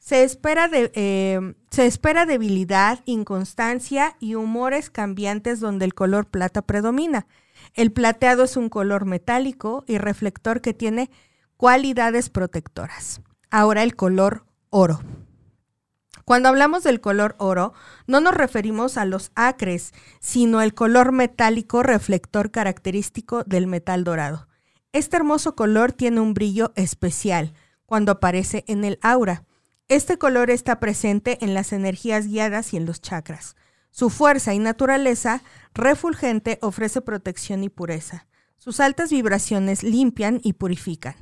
Se 0.00 0.24
espera, 0.24 0.66
de, 0.66 0.90
eh, 0.96 1.54
se 1.70 1.86
espera 1.86 2.26
debilidad, 2.26 2.98
inconstancia 3.04 4.16
y 4.18 4.34
humores 4.34 4.90
cambiantes 4.90 5.60
donde 5.60 5.84
el 5.84 5.94
color 5.94 6.26
plata 6.26 6.62
predomina. 6.62 7.28
El 7.74 7.92
plateado 7.92 8.42
es 8.42 8.56
un 8.56 8.68
color 8.68 9.04
metálico 9.04 9.84
y 9.86 9.98
reflector 9.98 10.60
que 10.60 10.74
tiene 10.74 11.08
cualidades 11.56 12.30
protectoras. 12.30 13.20
Ahora 13.48 13.84
el 13.84 13.94
color 13.94 14.44
oro. 14.70 14.98
Cuando 16.28 16.50
hablamos 16.50 16.82
del 16.84 17.00
color 17.00 17.36
oro, 17.38 17.72
no 18.06 18.20
nos 18.20 18.34
referimos 18.34 18.98
a 18.98 19.06
los 19.06 19.32
acres, 19.34 19.94
sino 20.20 20.58
al 20.58 20.74
color 20.74 21.10
metálico 21.10 21.82
reflector 21.82 22.50
característico 22.50 23.44
del 23.44 23.66
metal 23.66 24.04
dorado. 24.04 24.46
Este 24.92 25.16
hermoso 25.16 25.56
color 25.56 25.92
tiene 25.92 26.20
un 26.20 26.34
brillo 26.34 26.72
especial 26.76 27.54
cuando 27.86 28.12
aparece 28.12 28.64
en 28.68 28.84
el 28.84 28.98
aura. 29.00 29.46
Este 29.88 30.18
color 30.18 30.50
está 30.50 30.80
presente 30.80 31.42
en 31.42 31.54
las 31.54 31.72
energías 31.72 32.26
guiadas 32.26 32.74
y 32.74 32.76
en 32.76 32.84
los 32.84 33.00
chakras. 33.00 33.56
Su 33.90 34.10
fuerza 34.10 34.52
y 34.52 34.58
naturaleza 34.58 35.42
refulgente 35.72 36.58
ofrece 36.60 37.00
protección 37.00 37.64
y 37.64 37.70
pureza. 37.70 38.26
Sus 38.58 38.80
altas 38.80 39.08
vibraciones 39.08 39.82
limpian 39.82 40.42
y 40.44 40.52
purifican. 40.52 41.14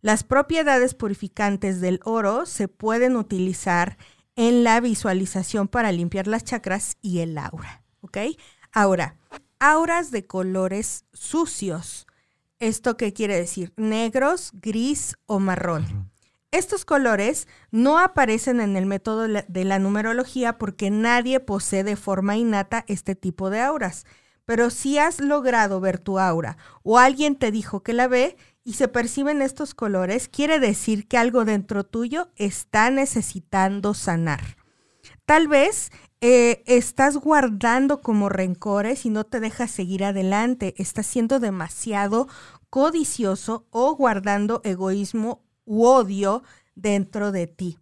Las 0.00 0.24
propiedades 0.24 0.94
purificantes 0.94 1.80
del 1.80 2.00
oro 2.04 2.44
se 2.44 2.66
pueden 2.66 3.16
utilizar 3.16 3.98
en 4.38 4.62
la 4.62 4.80
visualización 4.80 5.66
para 5.66 5.90
limpiar 5.90 6.28
las 6.28 6.44
chakras 6.44 6.96
y 7.02 7.18
el 7.18 7.36
aura. 7.36 7.82
¿Ok? 8.02 8.18
Ahora, 8.72 9.16
auras 9.58 10.12
de 10.12 10.28
colores 10.28 11.06
sucios. 11.12 12.06
¿Esto 12.60 12.96
qué 12.96 13.12
quiere 13.12 13.36
decir? 13.36 13.72
Negros, 13.76 14.52
gris 14.54 15.16
o 15.26 15.40
marrón. 15.40 16.12
Estos 16.52 16.84
colores 16.84 17.48
no 17.72 17.98
aparecen 17.98 18.60
en 18.60 18.76
el 18.76 18.86
método 18.86 19.26
de 19.26 19.64
la 19.64 19.80
numerología 19.80 20.56
porque 20.56 20.88
nadie 20.90 21.40
posee 21.40 21.82
de 21.82 21.96
forma 21.96 22.36
innata 22.36 22.84
este 22.86 23.16
tipo 23.16 23.50
de 23.50 23.60
auras. 23.60 24.06
Pero 24.44 24.70
si 24.70 24.98
has 24.98 25.18
logrado 25.18 25.80
ver 25.80 25.98
tu 25.98 26.20
aura 26.20 26.58
o 26.84 26.98
alguien 26.98 27.34
te 27.34 27.50
dijo 27.50 27.82
que 27.82 27.92
la 27.92 28.06
ve, 28.06 28.36
y 28.68 28.74
se 28.74 28.86
perciben 28.86 29.40
estos 29.40 29.72
colores, 29.72 30.28
quiere 30.28 30.60
decir 30.60 31.08
que 31.08 31.16
algo 31.16 31.46
dentro 31.46 31.84
tuyo 31.84 32.28
está 32.36 32.90
necesitando 32.90 33.94
sanar. 33.94 34.58
Tal 35.24 35.48
vez 35.48 35.90
eh, 36.20 36.62
estás 36.66 37.16
guardando 37.16 38.02
como 38.02 38.28
rencores 38.28 39.06
y 39.06 39.08
no 39.08 39.24
te 39.24 39.40
dejas 39.40 39.70
seguir 39.70 40.04
adelante, 40.04 40.74
estás 40.76 41.06
siendo 41.06 41.40
demasiado 41.40 42.28
codicioso 42.68 43.66
o 43.70 43.96
guardando 43.96 44.60
egoísmo 44.64 45.46
u 45.64 45.86
odio 45.86 46.42
dentro 46.74 47.32
de 47.32 47.46
ti. 47.46 47.78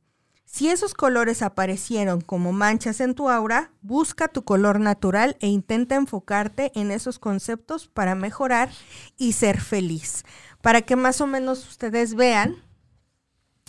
Si 0.57 0.69
esos 0.69 0.95
colores 0.95 1.43
aparecieron 1.43 2.23
como 2.23 2.53
manchas 2.53 3.01
en 3.01 3.15
tu 3.15 3.29
aura, 3.29 3.73
busca 3.83 4.29
tu 4.29 4.43
color 4.45 4.81
natural 4.81 5.37
e 5.41 5.49
intenta 5.49 5.97
enfocarte 5.97 6.71
en 6.75 6.93
esos 6.93 7.19
conceptos 7.19 7.89
para 7.89 8.15
mejorar 8.15 8.71
y 9.19 9.33
ser 9.33 9.61
feliz. 9.61 10.25
Para 10.67 10.83
que 10.83 10.97
más 10.97 11.21
o 11.21 11.29
menos 11.29 11.65
ustedes 11.69 12.17
vean, 12.17 12.57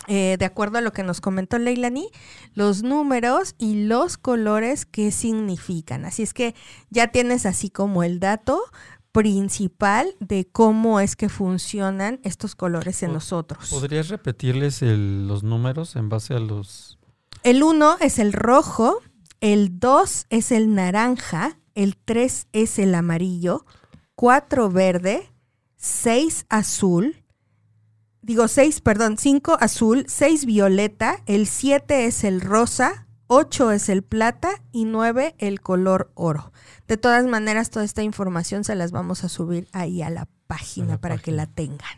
eh, 0.08 0.34
de 0.36 0.44
acuerdo 0.44 0.78
a 0.78 0.80
lo 0.80 0.92
que 0.92 1.04
nos 1.04 1.20
comentó 1.20 1.56
Leilani, 1.56 2.08
los 2.54 2.82
números 2.82 3.54
y 3.56 3.84
los 3.84 4.16
colores 4.18 4.84
que 4.84 5.12
significan. 5.12 6.04
Así 6.04 6.24
es 6.24 6.34
que 6.34 6.56
ya 6.90 7.12
tienes 7.12 7.46
así 7.46 7.70
como 7.70 8.02
el 8.02 8.18
dato 8.18 8.60
principal 9.12 10.12
de 10.18 10.48
cómo 10.50 10.98
es 10.98 11.14
que 11.14 11.28
funcionan 11.28 12.18
estos 12.24 12.56
colores 12.56 13.00
en 13.04 13.12
nosotros. 13.12 13.70
¿Podrías 13.70 14.08
repetirles 14.08 14.82
el- 14.82 15.28
los 15.28 15.44
números 15.44 15.94
en 15.94 16.08
base 16.08 16.34
a 16.34 16.40
los... 16.40 16.98
El 17.44 17.62
1 17.62 17.98
es 18.00 18.18
el 18.18 18.32
rojo, 18.32 18.98
el 19.40 19.78
2 19.78 20.26
es 20.30 20.50
el 20.50 20.74
naranja, 20.74 21.58
el 21.76 21.96
3 21.96 22.48
es 22.52 22.80
el 22.80 22.92
amarillo, 22.96 23.64
4 24.16 24.68
verde, 24.68 25.30
6 25.78 26.46
azul, 26.48 27.22
digo 28.20 28.48
6, 28.48 28.80
perdón, 28.80 29.16
5 29.16 29.56
azul, 29.60 30.04
6 30.08 30.44
violeta, 30.44 31.22
el 31.26 31.46
7 31.46 32.06
es 32.06 32.24
el 32.24 32.40
rosa, 32.40 33.06
8 33.28 33.72
es 33.72 33.88
el 33.88 34.02
plata 34.02 34.50
y 34.72 34.84
9 34.84 35.36
el 35.38 35.60
color 35.60 36.10
oro. 36.14 36.52
De 36.88 36.96
todas 36.96 37.24
maneras, 37.26 37.70
toda 37.70 37.84
esta 37.84 38.02
información 38.02 38.64
se 38.64 38.74
las 38.74 38.90
vamos 38.90 39.22
a 39.22 39.28
subir 39.28 39.68
ahí 39.72 40.02
a 40.02 40.10
la 40.10 40.26
página 40.46 40.86
A 40.86 40.96
la 40.96 41.00
para 41.00 41.18
que 41.18 41.30
la 41.30 41.46
tengan. 41.46 41.88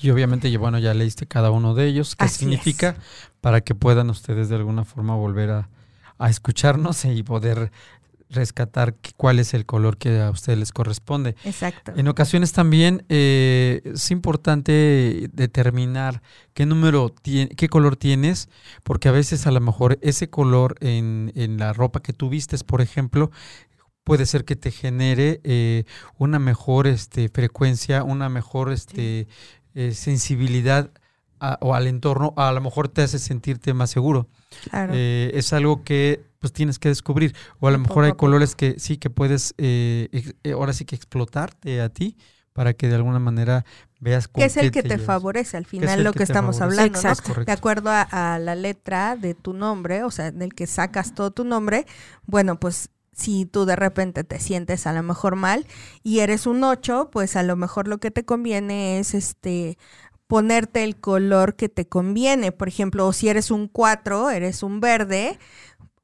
Y 0.00 0.10
obviamente, 0.10 0.56
bueno, 0.56 0.78
ya 0.78 0.94
leíste 0.94 1.26
cada 1.26 1.50
uno 1.50 1.74
de 1.74 1.86
ellos, 1.86 2.16
qué 2.16 2.24
Así 2.24 2.40
significa, 2.40 2.96
para 3.40 3.60
que 3.60 3.74
puedan 3.74 4.10
ustedes 4.10 4.48
de 4.48 4.56
alguna 4.56 4.84
forma 4.84 5.16
volver 5.16 5.50
a, 5.50 5.68
a 6.18 6.30
escucharnos 6.30 7.04
y 7.04 7.22
poder 7.22 7.72
rescatar 8.30 8.94
cuál 9.16 9.38
es 9.38 9.54
el 9.54 9.64
color 9.64 9.96
que 9.96 10.20
a 10.20 10.30
ustedes 10.30 10.58
les 10.58 10.72
corresponde. 10.72 11.34
Exacto. 11.44 11.92
En 11.96 12.08
ocasiones 12.08 12.52
también 12.52 13.04
eh, 13.08 13.80
es 13.84 14.10
importante 14.10 15.28
determinar 15.32 16.20
qué 16.54 16.66
número 16.66 17.08
tiene, 17.08 17.48
qué 17.50 17.68
color 17.68 17.96
tienes, 17.96 18.48
porque 18.82 19.08
a 19.08 19.12
veces 19.12 19.46
a 19.46 19.50
lo 19.50 19.60
mejor 19.60 19.98
ese 20.02 20.28
color 20.28 20.74
en, 20.80 21.32
en 21.36 21.56
la 21.58 21.72
ropa 21.72 22.00
que 22.00 22.12
tú 22.12 22.28
vistes, 22.28 22.64
por 22.64 22.80
ejemplo, 22.82 23.30
puede 24.04 24.26
ser 24.26 24.44
que 24.44 24.56
te 24.56 24.70
genere 24.70 25.40
eh, 25.44 25.84
una 26.18 26.38
mejor 26.38 26.86
este, 26.86 27.28
frecuencia, 27.28 28.02
una 28.04 28.28
mejor 28.28 28.72
este, 28.72 29.26
eh, 29.74 29.92
sensibilidad 29.92 30.90
a- 31.40 31.58
o 31.60 31.74
al 31.74 31.86
entorno, 31.86 32.34
a 32.36 32.50
lo 32.52 32.60
mejor 32.60 32.88
te 32.88 33.02
hace 33.02 33.18
sentirte 33.18 33.72
más 33.74 33.90
seguro. 33.90 34.28
Claro. 34.70 34.92
Eh, 34.96 35.30
es 35.34 35.52
algo 35.52 35.82
que 35.84 36.27
pues 36.38 36.52
tienes 36.52 36.78
que 36.78 36.88
descubrir. 36.88 37.34
O 37.60 37.68
a 37.68 37.70
lo 37.70 37.78
mejor 37.78 38.04
hay 38.04 38.12
colores 38.12 38.54
que 38.54 38.78
sí 38.78 38.98
que 38.98 39.10
puedes 39.10 39.54
eh, 39.58 40.08
eh, 40.44 40.52
ahora 40.52 40.72
sí 40.72 40.84
que 40.84 40.96
explotarte 40.96 41.80
a 41.80 41.88
ti 41.88 42.16
para 42.52 42.74
que 42.74 42.88
de 42.88 42.96
alguna 42.96 43.18
manera 43.20 43.64
veas 44.00 44.28
que 44.28 44.44
es 44.44 44.56
el 44.56 44.70
que 44.70 44.82
te 44.82 44.98
favorece 44.98 45.56
al 45.56 45.66
final 45.66 46.02
lo 46.02 46.12
que 46.12 46.18
que 46.18 46.22
estamos 46.24 46.58
favorece. 46.58 46.80
hablando, 46.80 47.02
¿no? 47.02 47.12
Es 47.12 47.20
correcto. 47.20 47.44
De 47.46 47.52
acuerdo 47.52 47.90
a, 47.90 48.02
a 48.34 48.38
la 48.38 48.54
letra 48.54 49.16
de 49.16 49.34
tu 49.34 49.52
nombre, 49.52 50.02
o 50.04 50.10
sea, 50.10 50.30
del 50.32 50.54
que 50.54 50.66
sacas 50.66 51.14
todo 51.14 51.30
tu 51.30 51.44
nombre, 51.44 51.86
bueno, 52.26 52.58
pues 52.58 52.90
si 53.12 53.46
tú 53.46 53.64
de 53.64 53.74
repente 53.76 54.22
te 54.24 54.38
sientes 54.38 54.86
a 54.86 54.92
lo 54.92 55.02
mejor 55.02 55.34
mal 55.36 55.66
y 56.02 56.20
eres 56.20 56.46
un 56.46 56.62
8, 56.62 57.10
pues 57.12 57.36
a 57.36 57.42
lo 57.42 57.56
mejor 57.56 57.88
lo 57.88 57.98
que 57.98 58.10
te 58.10 58.24
conviene 58.24 59.00
es 59.00 59.14
este 59.14 59.76
ponerte 60.28 60.84
el 60.84 61.00
color 61.00 61.56
que 61.56 61.68
te 61.68 61.88
conviene. 61.88 62.52
Por 62.52 62.68
ejemplo, 62.68 63.06
o 63.06 63.12
si 63.12 63.28
eres 63.28 63.50
un 63.50 63.66
4, 63.66 64.30
eres 64.30 64.62
un 64.62 64.80
verde, 64.80 65.38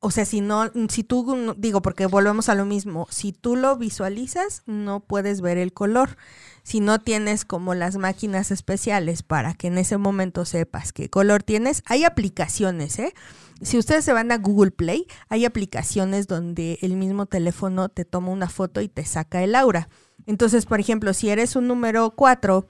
o 0.04 0.10
sea, 0.10 0.26
si 0.26 0.42
no, 0.42 0.70
si 0.90 1.02
tú, 1.02 1.54
digo, 1.56 1.80
porque 1.80 2.04
volvemos 2.04 2.50
a 2.50 2.54
lo 2.54 2.66
mismo, 2.66 3.06
si 3.08 3.32
tú 3.32 3.56
lo 3.56 3.74
visualizas, 3.78 4.62
no 4.66 5.00
puedes 5.00 5.40
ver 5.40 5.56
el 5.56 5.72
color. 5.72 6.18
Si 6.62 6.80
no 6.80 6.98
tienes 6.98 7.46
como 7.46 7.74
las 7.74 7.96
máquinas 7.96 8.50
especiales 8.50 9.22
para 9.22 9.54
que 9.54 9.68
en 9.68 9.78
ese 9.78 9.96
momento 9.96 10.44
sepas 10.44 10.92
qué 10.92 11.08
color 11.08 11.42
tienes, 11.42 11.82
hay 11.86 12.04
aplicaciones, 12.04 12.98
¿eh? 12.98 13.14
Si 13.62 13.78
ustedes 13.78 14.04
se 14.04 14.12
van 14.12 14.30
a 14.30 14.36
Google 14.36 14.72
Play, 14.72 15.06
hay 15.30 15.46
aplicaciones 15.46 16.26
donde 16.26 16.78
el 16.82 16.96
mismo 16.96 17.24
teléfono 17.24 17.88
te 17.88 18.04
toma 18.04 18.28
una 18.28 18.50
foto 18.50 18.82
y 18.82 18.88
te 18.88 19.06
saca 19.06 19.42
el 19.42 19.54
aura. 19.54 19.88
Entonces, 20.26 20.66
por 20.66 20.80
ejemplo, 20.80 21.14
si 21.14 21.30
eres 21.30 21.56
un 21.56 21.66
número 21.66 22.10
4 22.10 22.66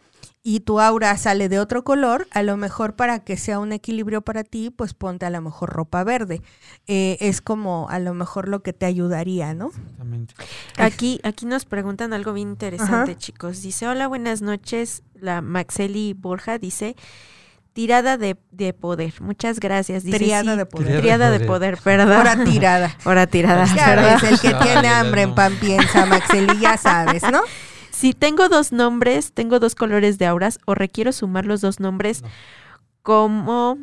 y 0.47 0.61
tu 0.61 0.79
aura 0.79 1.17
sale 1.17 1.49
de 1.49 1.59
otro 1.59 1.85
color, 1.85 2.29
a 2.31 2.43
lo 2.43 2.59
mejor 2.59 2.95
para 2.97 3.21
que 3.21 3.39
sea 3.39 3.59
un 3.59 3.73
equilibrio 3.73 4.21
para 4.21 4.45
ti, 4.45 4.69
pues 4.69 4.93
ponte 4.93 5.25
a 5.25 5.31
lo 5.31 5.41
mejor 5.41 5.71
ropa 5.71 6.05
verde. 6.05 6.43
Eh, 6.87 7.17
es 7.21 7.41
como 7.41 7.89
a 7.89 7.99
lo 7.99 8.13
mejor 8.13 8.49
lo 8.49 8.63
que 8.63 8.75
te 8.75 8.85
ayudaría, 8.85 9.55
¿no? 9.55 9.69
Exactamente. 9.69 10.35
Aquí, 10.77 11.19
aquí 11.25 11.47
nos 11.47 11.65
preguntan 11.65 12.13
algo 12.13 12.35
bien 12.35 12.51
interesante, 12.51 13.13
Ajá. 13.13 13.19
chicos. 13.19 13.63
Dice, 13.63 13.89
hola, 13.89 14.07
buenas 14.07 14.43
noches. 14.43 15.03
La 15.19 15.41
Maxeli 15.41 16.13
Borja 16.13 16.59
dice, 16.59 16.95
tirada 17.73 18.19
de, 18.19 18.37
de 18.51 18.75
poder. 18.75 19.15
Muchas 19.23 19.61
gracias. 19.61 20.05
Dice, 20.05 20.19
Triada 20.19 20.53
sí, 20.53 20.59
de 20.59 20.67
poder. 20.67 21.01
Triada 21.01 21.31
de 21.31 21.41
poder. 21.41 21.79
perdón. 21.83 22.13
Ahora 22.13 22.45
tirada. 22.45 22.95
Ahora 23.07 23.27
tirada. 23.27 23.65
Ya 23.75 23.95
ves, 23.97 24.23
el 24.31 24.39
que 24.39 24.53
tiene 24.63 24.89
hambre 24.89 25.23
en 25.23 25.35
pan 25.35 25.55
piensa, 25.59 26.05
Maxeli, 26.05 26.59
ya 26.61 26.77
sabes, 26.77 27.23
¿no? 27.33 27.41
Si 27.95 28.13
tengo 28.13 28.49
dos 28.49 28.73
nombres, 28.73 29.33
tengo 29.33 29.61
dos 29.61 29.75
colores 29.75 30.19
de 30.19 30.27
auras 30.27 30.59
o 30.67 30.75
requiero 30.75 31.13
sumar 31.13 31.47
los 31.47 31.61
dos 31.61 31.81
nombres 31.81 32.23
No. 32.23 32.29
como 33.03 33.79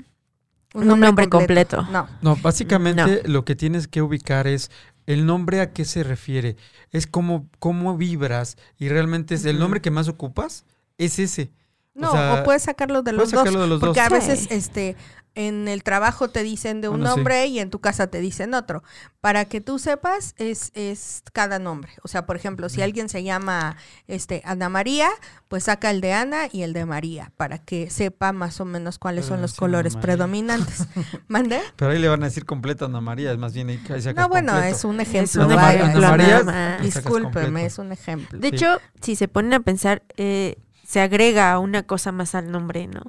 Un 0.73 0.87
nombre 0.87 1.29
completo. 1.29 1.83
No. 1.91 2.07
No, 2.21 2.35
básicamente 2.35 3.23
lo 3.27 3.43
que 3.45 3.55
tienes 3.55 3.87
que 3.87 4.01
ubicar 4.01 4.47
es 4.47 4.69
el 5.05 5.25
nombre 5.25 5.61
a 5.61 5.71
qué 5.73 5.85
se 5.85 6.03
refiere. 6.03 6.55
Es 6.91 7.07
cómo, 7.07 7.47
cómo 7.59 7.97
vibras 7.97 8.57
y 8.77 8.89
realmente 8.89 9.35
es 9.35 9.45
el 9.45 9.59
nombre 9.59 9.81
que 9.81 9.91
más 9.91 10.07
ocupas 10.07 10.65
es 10.97 11.19
ese. 11.19 11.51
No, 11.93 12.09
o, 12.09 12.11
sea, 12.13 12.43
puedes 12.45 12.63
sacarlo 12.63 13.01
de 13.03 13.11
los 13.11 13.31
puedes 13.31 13.31
sacarlo 13.31 13.59
dos. 13.59 13.67
de 13.67 13.69
los 13.69 13.79
porque 13.81 13.99
dos. 13.99 14.11
a 14.11 14.13
veces 14.13 14.39
Sí. 14.41 14.47
este 14.51 14.95
en 15.33 15.67
el 15.67 15.83
trabajo 15.83 16.29
te 16.29 16.43
dicen 16.43 16.81
de 16.81 16.89
un 16.89 16.97
Bueno, 16.99 17.11
sí. 17.11 17.15
nombre 17.17 17.45
y 17.47 17.59
en 17.59 17.69
tu 17.69 17.79
casa 17.79 18.07
te 18.07 18.19
dicen 18.19 18.53
otro. 18.53 18.83
Para 19.21 19.45
que 19.45 19.61
tú 19.61 19.79
sepas, 19.79 20.33
es, 20.37 20.71
es 20.73 21.23
cada 21.31 21.57
nombre. 21.59 21.93
O 22.03 22.07
sea, 22.07 22.25
por 22.25 22.35
ejemplo, 22.35 22.67
si 22.69 22.81
alguien 22.81 23.07
se 23.07 23.23
llama 23.23 23.77
este 24.07 24.41
Ana 24.45 24.67
María, 24.67 25.09
pues 25.47 25.65
saca 25.65 25.89
el 25.91 26.01
de 26.01 26.13
Ana 26.13 26.47
y 26.51 26.63
el 26.63 26.73
de 26.73 26.85
María, 26.85 27.31
para 27.37 27.59
que 27.59 27.89
sepa 27.89 28.31
más 28.33 28.59
o 28.59 28.65
menos 28.65 28.97
cuáles 28.99 29.25
Pero 29.25 29.29
son 29.29 29.37
no 29.37 29.41
los 29.43 29.53
colores 29.55 29.95
predominantes. 29.95 30.85
¿Mande? 31.27 31.61
Pero 31.75 31.91
ahí 31.91 31.99
le 31.99 32.07
van 32.09 32.23
a 32.23 32.25
decir 32.25 32.45
completo 32.45 32.85
a 32.85 32.87
Ana 32.89 32.99
María, 33.01 33.31
es 33.31 33.37
más 33.37 33.53
bien 33.53 33.69
ahí, 33.69 33.77
ahí 33.89 34.01
sacas 34.01 34.15
No, 34.23 34.27
bueno, 34.27 34.51
completo. 34.53 34.75
es 34.75 34.83
un 34.83 34.99
Es 34.99 35.07
ejemplo. 35.09 35.45
un 35.45 35.51
Ana 35.53 35.61
María- 35.61 35.79
ejemplo 35.81 36.07
Ana 36.07 36.43
María, 36.43 36.77
Discúlpeme, 36.81 37.65
es 37.65 37.77
un 37.77 37.91
ejemplo. 37.91 38.39
De 38.39 38.49
Sí. 38.49 38.55
hecho, 38.55 38.79
si 39.01 39.15
se 39.15 39.27
ponen 39.27 39.53
a 39.53 39.59
pensar, 39.61 40.03
eh, 40.17 40.57
se 40.91 40.99
agrega 40.99 41.57
una 41.57 41.83
cosa 41.83 42.11
más 42.11 42.35
al 42.35 42.51
nombre, 42.51 42.85
¿no? 42.87 43.01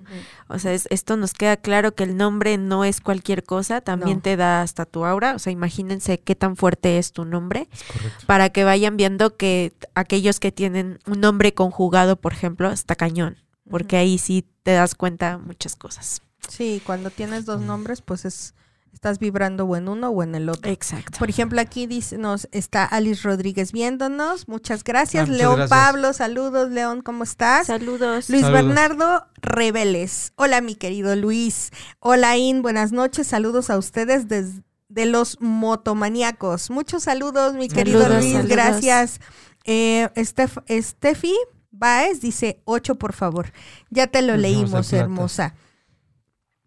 O 0.46 0.60
sea, 0.60 0.72
es- 0.72 0.86
esto 0.90 1.16
nos 1.16 1.32
queda 1.32 1.56
claro 1.56 1.96
que 1.96 2.04
el 2.04 2.16
nombre 2.16 2.56
no 2.56 2.84
es 2.84 3.00
cualquier 3.00 3.42
cosa, 3.42 3.80
también 3.80 4.18
No. 4.18 4.22
te 4.22 4.36
da 4.36 4.62
hasta 4.62 4.84
tu 4.86 5.04
aura. 5.04 5.34
O 5.34 5.40
sea, 5.40 5.52
imagínense 5.52 6.20
qué 6.20 6.36
tan 6.36 6.54
fuerte 6.54 6.98
es 6.98 7.10
tu 7.10 7.24
nombre 7.24 7.68
Es 7.72 8.24
para 8.24 8.50
que 8.50 8.62
vayan 8.62 8.96
viendo 8.96 9.36
que 9.36 9.72
aquellos 9.96 10.38
que 10.38 10.52
tienen 10.52 11.00
un 11.08 11.20
nombre 11.20 11.54
conjugado, 11.54 12.14
por 12.14 12.32
ejemplo, 12.32 12.70
está 12.70 12.94
cañón, 12.94 13.36
porque 13.68 13.96
ahí 13.96 14.16
sí 14.18 14.46
te 14.62 14.70
das 14.74 14.94
cuenta 14.94 15.38
muchas 15.38 15.74
cosas. 15.74 16.22
Sí, 16.48 16.80
cuando 16.86 17.10
tienes 17.10 17.46
dos 17.46 17.60
nombres, 17.62 18.00
pues 18.00 18.24
es 18.24 18.54
estás 18.92 19.18
vibrando 19.18 19.64
o 19.64 19.76
en 19.76 19.88
uno 19.88 20.10
o 20.10 20.22
en 20.22 20.34
el 20.34 20.48
otro. 20.48 20.70
Exacto. 20.70 21.18
Por 21.18 21.28
ejemplo, 21.30 21.60
aquí 21.60 21.86
dice, 21.86 22.18
nos 22.18 22.48
está 22.52 22.84
Alice 22.84 23.22
Rodríguez 23.22 23.72
viéndonos. 23.72 24.46
Muchas 24.48 24.84
gracias. 24.84 25.28
Ah, 25.28 25.32
León. 25.32 25.66
Pablo, 25.68 26.12
saludos, 26.12 26.70
León, 26.70 27.00
¿cómo 27.02 27.24
estás? 27.24 27.66
Saludos. 27.66 28.28
Luis 28.30 28.42
Saludos. 28.42 28.66
Bernardo 28.66 29.26
Reveles. 29.40 30.32
Hola, 30.36 30.60
mi 30.60 30.74
querido 30.74 31.16
Luis. 31.16 31.70
Hola, 31.98 32.36
In, 32.36 32.62
buenas 32.62 32.92
noches. 32.92 33.26
Saludos 33.26 33.70
a 33.70 33.78
ustedes 33.78 34.28
desde 34.28 34.62
de 34.88 35.06
los 35.06 35.38
motomaníacos. 35.40 36.68
Muchos 36.70 37.04
saludos, 37.04 37.54
mi 37.54 37.68
querido 37.68 38.02
Saludos, 38.02 38.20
Luis. 38.22 38.32
saludos. 38.34 38.50
Gracias. 38.52 39.20
Eh, 39.64 40.10
Estef- 40.16 40.62
Estefi 40.66 41.34
Baez 41.70 42.20
dice 42.20 42.60
ocho, 42.66 42.96
por 42.96 43.14
favor. 43.14 43.52
Ya 43.88 44.06
te 44.06 44.20
lo 44.20 44.34
Nos 44.34 44.42
leímos, 44.42 44.92
hermosa. 44.92 45.54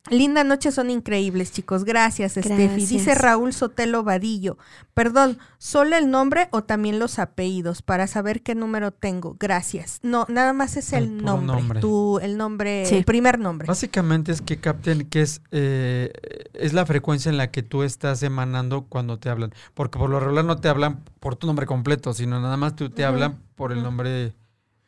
Linda 0.10 0.44
noche, 0.44 0.72
son 0.72 0.90
increíbles, 0.92 1.52
chicos. 1.52 1.84
Gracias, 1.84 2.34
Steffi. 2.34 2.76
Dice 2.76 2.96
Gracias. 3.06 3.18
Raúl 3.18 3.54
Sotelo 3.54 4.04
Vadillo. 4.04 4.58
Perdón, 4.94 5.40
¿solo 5.58 5.96
el 5.98 6.12
nombre 6.12 6.48
o 6.52 6.64
también 6.64 7.00
los 7.00 7.18
apellidos 7.18 7.82
para 7.82 8.06
saber 8.08 8.42
qué 8.44 8.54
número 8.56 8.92
tengo? 8.92 9.36
Gracias. 9.40 10.00
No, 10.04 10.26
nada 10.30 10.54
más 10.54 10.78
es 10.78 10.94
el, 10.94 11.06
El 11.06 11.24
nombre. 11.24 11.48
nombre. 11.58 11.80
Tu, 11.82 12.20
el 12.20 12.38
nombre, 12.38 12.86
Sí. 12.86 12.96
el 12.96 13.04
primer 13.06 13.40
nombre. 13.40 13.68
Básicamente 13.68 14.32
es 14.32 14.42
que 14.42 14.58
capten 14.58 15.10
que 15.10 15.22
es, 15.22 15.42
eh, 15.52 16.12
es 16.54 16.74
la 16.74 16.86
frecuencia 16.86 17.30
en 17.30 17.38
la 17.38 17.50
que 17.52 17.64
tú 17.64 17.84
estás 17.84 18.22
emanando 18.24 18.84
cuando 18.84 19.18
te 19.18 19.30
hablan. 19.30 19.54
Porque 19.74 19.98
por 19.98 20.10
lo 20.10 20.20
regular 20.20 20.46
no 20.46 20.58
te 20.58 20.70
hablan 20.70 21.04
por 21.20 21.36
tu 21.36 21.48
nombre 21.48 21.66
completo, 21.66 22.14
sino 22.14 22.40
nada 22.40 22.58
más 22.58 22.76
tú 22.76 22.90
te 22.90 23.06
hablan 23.06 23.40
por 23.56 23.72
el 23.72 23.82
nombre 23.82 24.34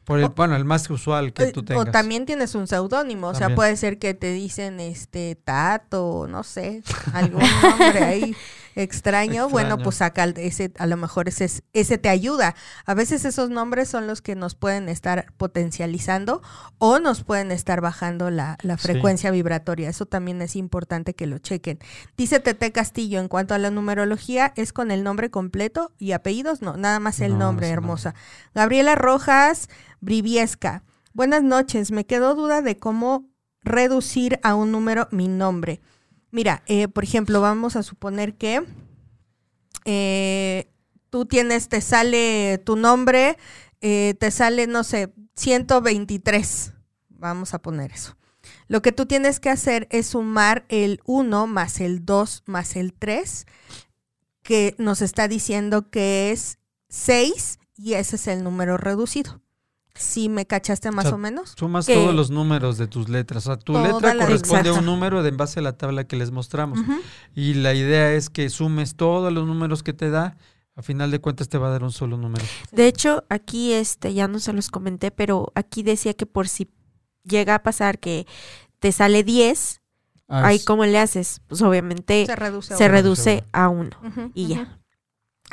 Por 0.08 0.20
el, 0.20 0.26
O- 0.26 0.30
bueno, 0.30 0.56
el 0.56 0.64
más 0.64 0.90
usual 0.90 1.34
que 1.34 1.44
Eh, 1.44 1.52
tú 1.52 1.64
tengas. 1.64 1.90
O 1.90 1.92
también 1.92 2.26
tienes 2.26 2.56
un 2.56 2.66
seudónimo, 2.66 3.28
o 3.28 3.36
sea, 3.36 3.54
puede 3.54 3.76
ser 3.76 4.00
que 4.00 4.14
te 4.14 4.32
dicen 4.32 4.80
este 4.80 5.36
Tato, 5.36 6.28
no 6.30 6.44
sé, 6.44 6.82
algún 7.14 7.44
nombre 7.62 8.04
ahí 8.06 8.36
extraño. 8.82 9.50
Bueno, 9.50 9.78
pues 9.78 9.98
saca 9.98 10.24
el- 10.24 10.38
ese, 10.38 10.72
a 10.78 10.86
lo 10.86 10.98
mejor 10.98 11.28
ese, 11.28 11.46
es- 11.46 11.64
ese 11.74 11.98
te 11.98 12.10
ayuda. 12.10 12.56
A 12.86 12.94
veces 12.94 13.26
esos 13.26 13.50
nombres 13.50 13.90
son 13.90 14.08
los 14.08 14.22
que 14.22 14.36
nos 14.36 14.56
pueden 14.56 14.88
estar 14.88 15.34
potencializando 15.38 16.42
o 16.78 17.00
nos 17.00 17.24
pueden 17.24 17.52
estar 17.52 17.82
bajando 17.82 18.30
la, 18.30 18.58
la 18.62 18.78
Sí. 18.78 18.84
frecuencia 18.84 19.32
vibratoria. 19.32 19.90
Eso 19.90 20.06
también 20.06 20.42
es 20.42 20.56
importante 20.56 21.14
que 21.16 21.28
lo 21.28 21.40
chequen. 21.40 21.80
Dice 22.16 22.40
Tete 22.40 22.72
Castillo, 22.72 23.20
en 23.20 23.28
cuanto 23.28 23.54
a 23.54 23.58
la 23.58 23.72
numerología, 23.72 24.54
es 24.56 24.74
con 24.74 24.92
el 24.92 25.04
nombre 25.04 25.30
completo 25.32 25.92
y 25.98 26.12
apellidos, 26.12 26.62
no, 26.62 26.78
nada 26.78 27.00
más 27.00 27.20
el 27.20 27.34
No, 27.34 27.40
nombre, 27.40 27.68
no. 27.68 27.74
hermosa. 27.74 28.14
Gabriela 28.54 28.96
Rojas 28.96 29.70
Briviesca. 30.02 30.84
Buenas 31.14 31.42
noches. 31.42 31.92
Me 31.92 32.06
quedó 32.06 32.36
duda 32.36 32.62
de 32.62 32.78
cómo 32.78 33.26
reducir 33.64 34.40
a 34.44 34.54
un 34.56 34.72
número 34.72 35.08
mi 35.12 35.28
nombre. 35.28 35.82
Mira, 36.32 36.64
eh, 36.68 36.88
por 36.88 37.04
ejemplo, 37.04 37.42
vamos 37.42 37.76
a 37.76 37.84
suponer 37.84 38.36
que 38.36 38.64
eh, 39.86 40.70
tú 41.10 41.26
tienes, 41.26 41.70
te 41.70 41.82
sale 41.82 42.58
tu 42.66 42.76
nombre, 42.76 43.38
eh, 43.82 44.16
te 44.20 44.32
sale, 44.32 44.68
no 44.68 44.84
sé, 44.84 45.14
123. 45.36 46.74
Vamos 47.10 47.54
a 47.54 47.60
poner 47.60 47.92
eso. 47.92 48.18
Lo 48.68 48.82
que 48.82 48.92
tú 48.92 49.06
tienes 49.06 49.40
que 49.40 49.50
hacer 49.50 49.88
es 49.90 50.08
sumar 50.08 50.66
el 50.70 51.00
1 51.06 51.48
más 51.48 51.80
el 51.80 52.06
2 52.06 52.44
más 52.46 52.76
el 52.76 52.94
3, 52.94 53.46
que 54.44 54.76
nos 54.78 55.02
está 55.02 55.28
diciendo 55.28 55.90
que 55.90 56.32
es 56.32 56.60
6 56.90 57.60
y 57.76 57.94
ese 57.94 58.18
es 58.18 58.28
el 58.28 58.44
número 58.44 58.78
reducido. 58.78 59.42
¿Sí 59.98 60.30
me 60.30 60.46
cachaste 60.46 60.92
más 60.92 61.06
sea, 61.06 61.16
o 61.16 61.18
menos? 61.18 61.54
Sumas 61.58 61.86
que- 61.86 61.94
todos 61.96 62.14
los 62.14 62.30
números 62.30 62.78
de 62.78 62.88
tus 62.88 63.10
letras. 63.10 63.46
O 63.48 63.50
sea, 63.54 63.58
tu 63.58 63.74
Toda 63.74 63.88
letra 63.88 64.14
la- 64.14 64.26
corresponde 64.26 64.70
a 64.70 64.74
un 64.74 64.86
número 64.86 65.24
de 65.24 65.30
en 65.30 65.38
base 65.38 65.60
a 65.60 65.64
la 65.64 65.74
tabla 65.78 66.06
que 66.06 66.16
les 66.16 66.32
mostramos. 66.32 66.80
Y 67.36 67.54
la 67.56 67.74
idea 67.74 68.14
es 68.14 68.30
que 68.30 68.50
sumes 68.50 68.96
todos 68.96 69.32
los 69.34 69.46
números 69.46 69.84
que 69.84 69.94
te 69.94 70.10
da. 70.10 70.38
A 70.76 70.84
final 70.84 71.10
de 71.10 71.20
cuentas 71.20 71.50
te 71.50 71.58
va 71.58 71.68
a 71.68 71.72
dar 71.72 71.84
un 71.84 71.92
solo 71.92 72.18
número. 72.18 72.46
De 72.72 72.86
hecho, 72.88 73.24
aquí 73.30 73.74
este 73.74 74.14
ya 74.14 74.28
no 74.28 74.38
se 74.40 74.54
los 74.54 74.70
comenté, 74.70 75.10
pero 75.10 75.52
aquí 75.56 75.82
decía 75.82 76.14
que 76.14 76.28
por 76.28 76.48
si 76.48 76.70
llega 77.24 77.56
a 77.56 77.64
pasar 77.64 77.98
que 77.98 78.28
te 78.80 78.92
sale 78.92 79.24
10, 79.24 79.82
Ah, 80.30 80.48
ahí 80.48 80.60
cómo 80.60 80.86
le 80.86 81.00
haces? 81.00 81.42
Pues 81.48 81.62
obviamente 81.62 82.26
Se 82.26 82.36
reduce. 82.36 82.74
a 82.74 82.78
se 82.78 82.84
uno. 82.84 82.92
reduce 82.94 83.44
a 83.54 83.70
uno 83.70 83.90
y 84.36 84.48
ya. 84.48 84.78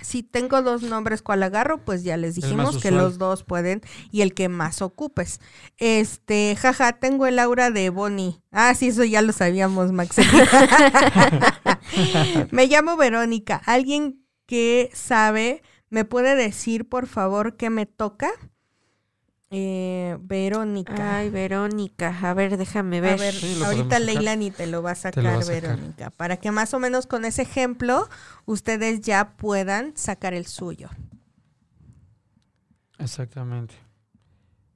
Si 0.03 0.23
tengo 0.23 0.61
dos 0.63 0.83
nombres 0.83 1.23
cual 1.23 1.43
agarro, 1.43 1.85
pues 1.85 2.03
ya 2.03 2.17
les 2.17 2.35
dijimos 2.35 2.79
que 2.79 2.91
los 2.91 3.17
dos 3.17 3.45
pueden 3.45 3.81
y 4.11 4.23
el 4.23 4.35
que 4.35 4.49
más 4.49 4.83
ocupes. 4.83 5.41
Este, 5.79 6.57
jaja, 6.57 6.95
tengo 6.95 7.27
el 7.27 7.39
aura 7.39 7.71
de 7.71 7.91
Bonnie. 7.91 8.43
Ah, 8.51 8.75
sí, 8.75 8.89
eso 8.89 9.05
ya 9.05 9.23
lo 9.23 9.33
sabíamos, 9.33 9.93
Max. 9.93 10.17
Me 12.51 12.67
llamo 12.67 12.97
Verónica. 12.97 13.63
¿Alguien 13.65 14.27
que 14.47 14.91
sabe 14.93 15.63
me 15.91 16.05
puede 16.05 16.35
decir, 16.35 16.89
por 16.89 17.07
favor, 17.07 17.57
qué 17.57 17.71
me 17.71 17.87
toca? 17.87 18.31
Eh, 19.51 20.17
Verónica. 20.21 21.19
Ay, 21.19 21.31
Verónica, 21.31 22.19
a 22.23 22.35
ver, 22.35 22.57
déjame 22.57 22.99
A 22.99 23.01
ver. 23.01 23.19
ver, 23.19 23.35
Sí, 23.35 23.63
ahorita 23.63 23.99
podemos 23.99 24.07
sacar. 24.07 24.25
Leila 24.25 24.37
ni 24.37 24.51
te 24.51 24.67
lo 24.67 24.83
va 24.83 24.93
a 24.93 24.95
sacar, 24.97 25.13
Te 25.13 25.23
lo 25.23 25.33
va 25.33 25.39
a 25.39 25.43
sacar. 25.43 25.79
Verónica, 25.79 26.11
para 26.11 26.37
que 26.39 26.51
más 26.51 26.75
o 26.75 26.79
menos 26.81 27.07
con 27.07 27.25
ese 27.25 27.43
ejemplo 27.43 28.09
ustedes 28.47 29.01
ya 29.03 29.37
puedan 29.37 29.97
sacar 29.97 30.35
el 30.35 30.47
suyo. 30.47 30.91
Exactamente. 32.99 33.75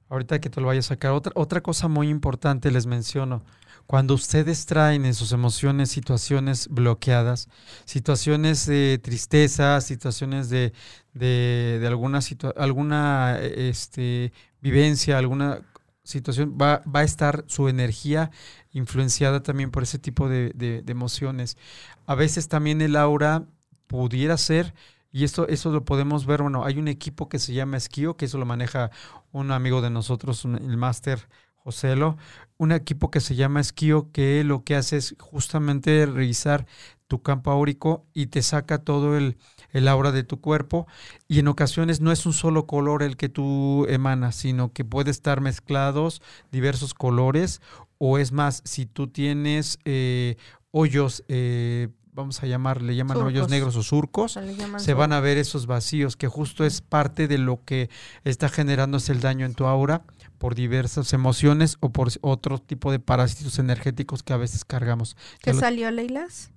Ahorita 0.09 0.39
que 0.39 0.49
te 0.49 0.59
lo 0.61 0.67
vaya 0.67 0.79
a 0.79 0.83
sacar. 0.83 1.11
Otra, 1.11 1.31
otra 1.35 1.61
cosa 1.61 1.87
muy 1.87 2.09
importante 2.09 2.71
les 2.71 2.85
menciono. 2.85 3.43
Cuando 3.85 4.13
ustedes 4.13 4.65
traen 4.65 5.05
en 5.05 5.13
sus 5.15 5.31
emociones 5.31 5.89
situaciones 5.89 6.67
bloqueadas, 6.69 7.47
situaciones 7.85 8.65
de 8.67 8.99
tristeza, 9.01 9.81
situaciones 9.81 10.49
de, 10.49 10.73
de, 11.19 11.77
de 11.81 11.87
alguna, 11.87 12.19
situa- 12.21 12.53
alguna 12.57 13.37
eh, 13.39 13.69
este, 13.69 14.31
vivencia, 14.61 15.17
alguna 15.17 15.61
situación, 16.03 16.57
va, 16.59 16.81
va 16.93 17.01
a 17.01 17.03
estar 17.03 17.43
su 17.47 17.67
energía 17.69 18.31
influenciada 18.71 19.43
también 19.43 19.71
por 19.71 19.83
ese 19.83 19.99
tipo 19.99 20.29
de, 20.29 20.51
de- 20.55 20.83
emociones. 20.91 21.57
A 22.05 22.15
veces 22.15 22.47
también 22.47 22.81
el 22.81 22.95
aura 22.95 23.45
pudiera 23.87 24.37
ser, 24.37 24.73
y 25.11 25.23
esto, 25.23 25.47
eso 25.47 25.71
lo 25.71 25.85
podemos 25.85 26.25
ver, 26.25 26.41
bueno, 26.41 26.65
hay 26.65 26.77
un 26.77 26.87
equipo 26.87 27.29
que 27.29 27.39
se 27.39 27.53
llama 27.53 27.77
Esquío, 27.77 28.15
que 28.17 28.25
eso 28.25 28.37
lo 28.37 28.45
maneja 28.45 28.91
un 29.31 29.51
amigo 29.51 29.81
de 29.81 29.89
nosotros, 29.89 30.45
el 30.45 30.77
máster 30.77 31.27
Joselo, 31.63 32.17
un 32.57 32.71
equipo 32.71 33.11
que 33.11 33.19
se 33.19 33.35
llama 33.35 33.59
Esquío, 33.61 34.11
que 34.11 34.43
lo 34.43 34.63
que 34.63 34.75
hace 34.75 34.97
es 34.97 35.15
justamente 35.19 36.05
revisar 36.05 36.65
tu 37.07 37.21
campo 37.21 37.51
áurico 37.51 38.05
y 38.13 38.27
te 38.27 38.41
saca 38.43 38.79
todo 38.83 39.17
el, 39.17 39.37
el 39.71 39.87
aura 39.87 40.11
de 40.11 40.23
tu 40.23 40.41
cuerpo 40.41 40.87
y 41.27 41.39
en 41.39 41.47
ocasiones 41.47 42.01
no 42.01 42.11
es 42.11 42.25
un 42.25 42.33
solo 42.33 42.65
color 42.65 43.03
el 43.03 43.17
que 43.17 43.29
tú 43.29 43.85
emanas, 43.89 44.35
sino 44.35 44.73
que 44.73 44.85
puede 44.85 45.11
estar 45.11 45.41
mezclados 45.41 46.21
diversos 46.51 46.93
colores 46.93 47.61
o 47.99 48.17
es 48.17 48.31
más, 48.31 48.61
si 48.65 48.85
tú 48.85 49.07
tienes 49.07 49.77
eh, 49.85 50.37
hoyos, 50.71 51.23
eh, 51.27 51.89
vamos 52.13 52.41
a 52.41 52.47
llamar, 52.47 52.81
le 52.81 52.95
llaman 52.95 53.17
hoyos 53.17 53.49
negros 53.49 53.75
o 53.75 53.83
surcos, 53.83 54.39
Se, 54.77 54.93
van 54.93 55.13
a 55.13 55.19
ver 55.19 55.37
esos 55.37 55.67
vacíos, 55.67 56.15
que 56.15 56.27
justo 56.27 56.65
es 56.65 56.81
parte 56.81 57.27
de 57.27 57.37
lo 57.37 57.63
que 57.65 57.89
está 58.23 58.49
generándose 58.49 59.11
el 59.11 59.19
daño 59.19 59.45
en 59.45 59.53
tu 59.53 59.65
aura 59.65 60.03
por 60.37 60.55
diversas 60.55 61.11
emociones 61.11 61.77
o 61.81 61.91
por 61.91 62.09
otro 62.21 62.59
tipo 62.59 62.91
de 62.91 62.99
parásitos 62.99 63.59
energéticos 63.59 64.23
que 64.23 64.33
a 64.33 64.37
veces 64.37 64.63
cargamos. 64.63 65.17
¿Qué 65.41 65.51
Ya 65.51 65.59
salió, 65.59 65.91
Leilas? 65.91 66.51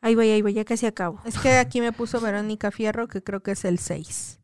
Ahí 0.00 0.14
voy, 0.14 0.30
ahí 0.30 0.42
voy, 0.42 0.52
ya 0.52 0.64
casi 0.64 0.86
acabo. 0.86 1.20
Es 1.24 1.38
que 1.38 1.56
aquí 1.56 1.80
me 1.80 1.92
puso 1.92 2.20
Verónica 2.20 2.70
Fierro, 2.70 3.08
que 3.08 3.22
creo 3.22 3.42
que 3.42 3.52
es 3.52 3.64
el 3.64 3.78
6. 3.78 4.40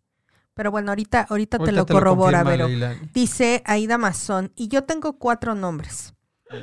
Pero 0.54 0.70
bueno, 0.70 0.90
ahorita, 0.90 1.26
ahorita, 1.28 1.58
te 1.58 1.72
lo 1.72 1.86
corrobora, 1.86 2.42
Vero. 2.42 2.68
Leila. 2.68 2.96
Dice 3.14 3.62
Aida 3.64 3.96
Mazón, 3.96 4.52
y 4.54 4.68
yo 4.68 4.84
tengo 4.84 5.18
cuatro 5.18 5.54
nombres. 5.54 6.14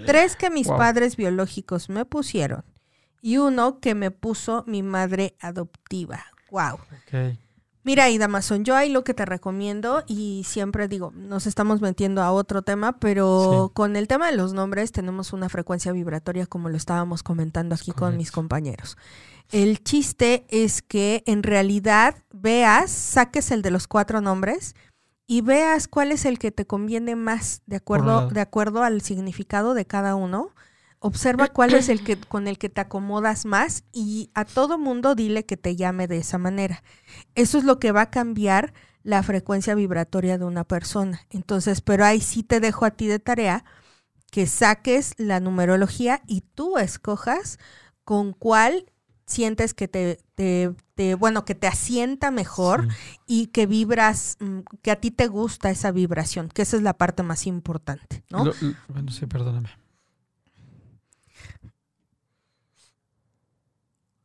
Tres 0.05 0.35
que 0.35 0.49
mis 0.51 0.67
Wow. 0.67 0.77
padres 0.77 1.15
biológicos 1.15 1.89
me 1.89 2.05
pusieron 2.05 2.63
y 3.21 3.37
uno 3.37 3.79
que 3.79 3.95
me 3.95 4.11
puso 4.11 4.63
mi 4.67 4.83
madre 4.83 5.35
adoptiva. 5.39 6.23
Wow. 6.51 6.75
Ok. 6.75 7.37
Mira, 7.89 8.03
Aida 8.03 8.27
Mazón, 8.27 8.65
yo 8.65 8.75
ahí 8.75 8.89
lo 8.91 9.03
que 9.03 9.15
te 9.15 9.25
recomiendo, 9.25 10.03
y 10.05 10.43
siempre 10.45 10.87
digo, 10.87 11.11
nos 11.15 11.47
estamos 11.47 11.81
metiendo 11.81 12.21
a 12.21 12.31
otro 12.31 12.61
tema, 12.61 12.99
pero 12.99 13.65
Sí. 13.69 13.73
con 13.73 13.95
el 13.95 14.07
tema 14.07 14.29
de 14.29 14.37
los 14.37 14.53
nombres 14.53 14.91
tenemos 14.91 15.33
una 15.33 15.49
frecuencia 15.49 15.91
vibratoria, 15.91 16.45
como 16.45 16.69
lo 16.69 16.77
estábamos 16.77 17.23
comentando 17.23 17.73
aquí 17.73 17.91
con 17.91 18.15
mis 18.15 18.29
compañeros. 18.31 18.95
El 19.51 19.83
chiste 19.83 20.45
es 20.49 20.83
que 20.83 21.23
en 21.25 21.41
realidad 21.41 22.13
veas, 22.31 22.91
saques 22.91 23.49
el 23.49 23.63
de 23.63 23.71
los 23.71 23.87
cuatro 23.87 24.21
nombres 24.21 24.75
y 25.25 25.41
veas 25.41 25.87
cuál 25.87 26.11
es 26.11 26.25
el 26.25 26.37
que 26.37 26.51
te 26.51 26.67
conviene 26.67 27.15
más 27.15 27.63
de 27.65 27.77
acuerdo, 27.77 28.29
de 28.29 28.41
acuerdo 28.41 28.83
al 28.83 29.01
significado 29.01 29.73
de 29.73 29.85
cada 29.87 30.13
uno. 30.13 30.51
Observa 30.99 31.47
cuál 31.53 31.73
es 31.73 31.89
el 31.89 32.03
que 32.03 32.19
con 32.19 32.47
el 32.47 32.57
que 32.57 32.69
te 32.69 32.81
acomodas 32.81 33.45
más 33.45 33.83
y 33.91 34.29
a 34.33 34.45
todo 34.45 34.77
mundo 34.77 35.15
dile 35.15 35.45
que 35.45 35.57
te 35.57 35.75
llame 35.75 36.07
de 36.07 36.17
esa 36.17 36.37
manera. 36.37 36.83
Eso 37.35 37.57
es 37.57 37.63
lo 37.63 37.79
que 37.79 37.91
va 37.91 38.01
a 38.03 38.09
cambiar 38.11 38.73
la 39.03 39.23
frecuencia 39.23 39.75
vibratoria 39.75 40.37
de 40.37 40.45
una 40.45 40.65
persona. 40.65 41.21
Entonces, 41.29 41.81
pero 41.81 42.05
ahí 42.05 42.19
sí 42.21 42.43
te 42.43 42.59
dejo 42.59 42.85
a 42.85 42.91
ti 42.91 43.07
de 43.07 43.19
tarea 43.19 43.63
que 44.31 44.45
saques 44.45 45.13
la 45.17 45.39
numerología 45.39 46.21
y 46.27 46.41
tú 46.41 46.77
escojas 46.77 47.57
con 48.03 48.33
cuál 48.33 48.91
sientes 49.25 49.73
que 49.73 49.87
te, 49.87 50.19
te- 50.35 50.71
te- 50.95 51.15
bueno, 51.15 51.45
que 51.45 51.55
te 51.55 51.67
asienta 51.67 52.29
mejor 52.31 52.87
Sí. 52.91 52.97
y 53.27 53.47
que 53.47 53.67
vibras, 53.67 54.37
mm, 54.39 54.59
que 54.81 54.91
a 54.91 54.95
ti 54.97 55.11
te 55.11 55.27
gusta 55.27 55.69
esa 55.69 55.91
vibración, 55.91 56.49
que 56.49 56.63
esa 56.63 56.77
es 56.77 56.83
la 56.83 56.93
parte 56.97 57.23
más 57.23 57.45
importante, 57.47 58.23
¿no? 58.29 58.45
Lo- 58.45 58.53
lo- 58.59 58.75
bueno, 58.87 59.11
sí, 59.11 59.25
perdóname. 59.27 59.69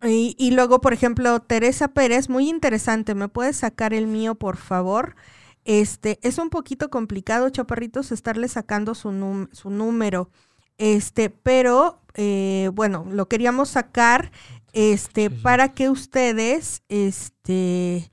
Y, 0.07 0.34
y 0.38 0.50
luego, 0.50 0.80
por 0.80 0.92
ejemplo, 0.92 1.40
Teresa 1.40 1.88
Pérez, 1.88 2.28
muy 2.28 2.48
interesante, 2.48 3.14
¿me 3.14 3.28
puedes 3.28 3.57
sacar 3.57 3.94
el 3.94 4.07
mío, 4.07 4.34
por 4.34 4.57
favor? 4.57 5.16
Este, 5.64 6.18
es 6.22 6.38
un 6.38 6.50
poquito 6.50 6.90
complicado, 6.90 7.48
chaparritos, 7.50 8.12
estarle 8.12 8.48
sacando 8.48 8.94
su, 8.94 9.11
num- 9.12 9.48
su 9.52 9.70
número. 9.70 10.30
Este, 10.78 11.30
pero 11.30 12.00
eh, 12.14 12.70
bueno, 12.74 13.07
lo 13.11 13.28
queríamos 13.28 13.70
sacar 13.70 14.30
este, 14.72 15.30
Sí, 15.30 15.36
sí. 15.36 15.40
para 15.42 15.72
que 15.72 15.88
ustedes 15.88 16.82
este, 16.88 18.11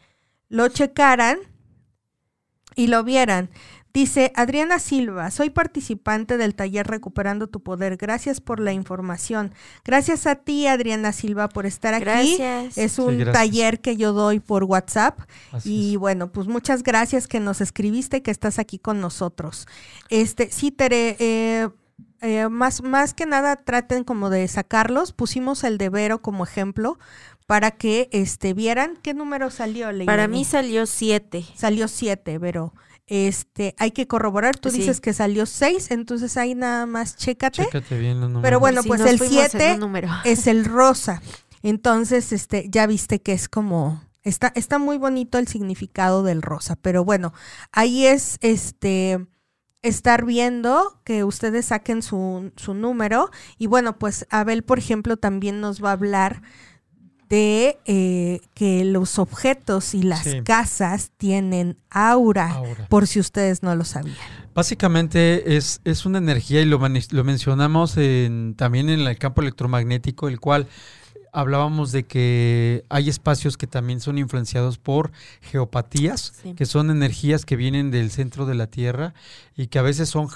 lo 0.49 0.67
checaran 0.69 1.39
y 2.75 2.87
lo 2.87 3.03
vieran. 3.03 3.49
Dice 3.93 4.31
Adriana 4.35 4.79
Silva, 4.79 5.31
soy 5.31 5.49
participante 5.49 6.37
del 6.37 6.55
taller 6.55 6.87
Recuperando 6.87 7.47
tu 7.47 7.61
Poder. 7.61 7.97
Gracias 7.97 8.39
por 8.39 8.59
la 8.61 8.71
información. 8.71 9.53
Gracias 9.83 10.27
a 10.27 10.35
ti, 10.35 10.65
Adriana 10.67 11.11
Silva, 11.11 11.49
por 11.49 11.65
estar 11.65 11.93
aquí. 11.93 12.05
Gracias. 12.05 12.77
Es 12.77 12.99
un 12.99 13.17
gracias. 13.17 13.33
taller 13.33 13.81
que 13.81 13.97
yo 13.97 14.13
doy 14.13 14.39
por 14.39 14.63
WhatsApp. 14.63 15.19
Así 15.51 15.91
Y 15.91 15.93
es. 15.93 15.99
bueno, 15.99 16.31
pues 16.31 16.47
muchas 16.47 16.83
gracias 16.83 17.27
que 17.27 17.41
nos 17.41 17.59
escribiste 17.59 18.17
y 18.17 18.21
que 18.21 18.31
estás 18.31 18.59
aquí 18.59 18.79
con 18.79 19.01
nosotros. 19.01 19.67
Este, 20.09 20.49
sí, 20.51 20.71
Tere, 20.71 21.17
eh, 21.19 21.67
eh, 22.21 22.47
más, 22.49 22.83
más 22.83 23.13
que 23.13 23.25
nada 23.25 23.57
traten 23.57 24.03
como 24.05 24.29
de 24.29 24.47
sacarlos. 24.47 25.11
Pusimos 25.11 25.63
el 25.65 25.77
de 25.77 25.89
Vero 25.89 26.21
como 26.21 26.45
ejemplo 26.45 26.97
para 27.45 27.71
que 27.71 28.07
este, 28.13 28.53
vieran 28.53 28.97
qué 29.01 29.13
número 29.13 29.49
salió. 29.49 29.89
Para 30.05 30.29
mí 30.29 30.45
salió 30.45 30.85
siete. 30.85 31.43
salió 31.55 31.89
siete, 31.89 32.37
Vero. 32.37 32.73
Este, 33.13 33.75
hay 33.77 33.91
que 33.91 34.07
corroborar. 34.07 34.55
Tú 34.55 34.69
Sí. 34.69 34.77
dices 34.77 35.01
que 35.01 35.11
salió 35.11 35.45
seis, 35.45 35.91
entonces 35.91 36.37
ahí 36.37 36.55
nada 36.55 36.85
más 36.85 37.17
chécate. 37.17 37.65
Chécate 37.65 37.99
bien 37.99 38.21
los 38.21 38.29
números. 38.29 38.43
Pero 38.43 38.59
bueno, 38.61 38.83
pues 38.83 39.01
el 39.01 39.17
fuimos 39.17 39.35
en 39.43 39.49
7 39.51 39.73
un 39.73 39.79
número. 39.81 40.07
es 40.23 40.47
el 40.47 40.63
rosa. 40.63 41.21
Entonces, 41.61 42.31
este, 42.31 42.67
ya 42.69 42.87
viste 42.87 43.21
que 43.21 43.33
es 43.33 43.49
como 43.49 44.01
está 44.23 44.53
está 44.55 44.77
muy 44.79 44.97
bonito 44.97 45.39
el 45.39 45.47
significado 45.49 46.23
del 46.23 46.41
rosa, 46.41 46.77
pero 46.81 47.03
bueno, 47.03 47.33
ahí 47.73 48.05
es 48.05 48.37
este 48.39 49.27
estar 49.81 50.23
viendo 50.25 51.01
que 51.03 51.25
ustedes 51.25 51.65
saquen 51.65 52.01
su, 52.03 52.53
su 52.55 52.73
número 52.73 53.29
y 53.57 53.67
bueno, 53.67 53.99
pues 53.99 54.25
Abel, 54.29 54.63
por 54.63 54.79
ejemplo, 54.79 55.17
también 55.17 55.59
nos 55.59 55.83
va 55.83 55.89
a 55.89 55.93
hablar 55.93 56.43
de 57.31 57.79
eh, 57.85 58.41
que 58.53 58.83
los 58.85 59.17
objetos 59.17 59.93
y 59.95 60.03
las 60.03 60.23
Sí. 60.25 60.41
casas 60.43 61.11
tienen 61.17 61.77
aura, 61.89 62.51
Aura. 62.51 62.85
por 62.89 63.07
si 63.07 63.19
ustedes 63.19 63.63
no 63.63 63.73
lo 63.75 63.85
sabían. 63.85 64.15
Básicamente 64.53 65.55
es, 65.55 65.79
es 65.85 66.05
una 66.05 66.17
energía 66.17 66.61
y 66.61 66.65
lo, 66.65 66.77
lo 66.77 67.23
mencionamos 67.23 67.95
en- 67.97 68.53
también 68.55 68.89
en 68.89 68.99
el 68.99 69.17
campo 69.17 69.41
electromagnético, 69.41 70.27
el 70.27 70.39
cual 70.39 70.67
hablábamos 71.33 71.93
de 71.93 72.03
que 72.03 72.83
hay 72.89 73.07
espacios 73.07 73.55
que 73.57 73.65
también 73.65 74.01
son 74.01 74.17
influenciados 74.17 74.77
por 74.77 75.11
geopatías, 75.41 76.33
Sí. 76.43 76.53
que 76.53 76.65
son 76.65 76.91
energías 76.91 77.45
que 77.45 77.55
vienen 77.55 77.91
del 77.91 78.11
centro 78.11 78.45
de 78.45 78.55
la 78.55 78.67
Tierra 78.67 79.13
y 79.55 79.67
que 79.67 79.79
a 79.79 79.83
veces 79.83 80.09
son 80.09 80.27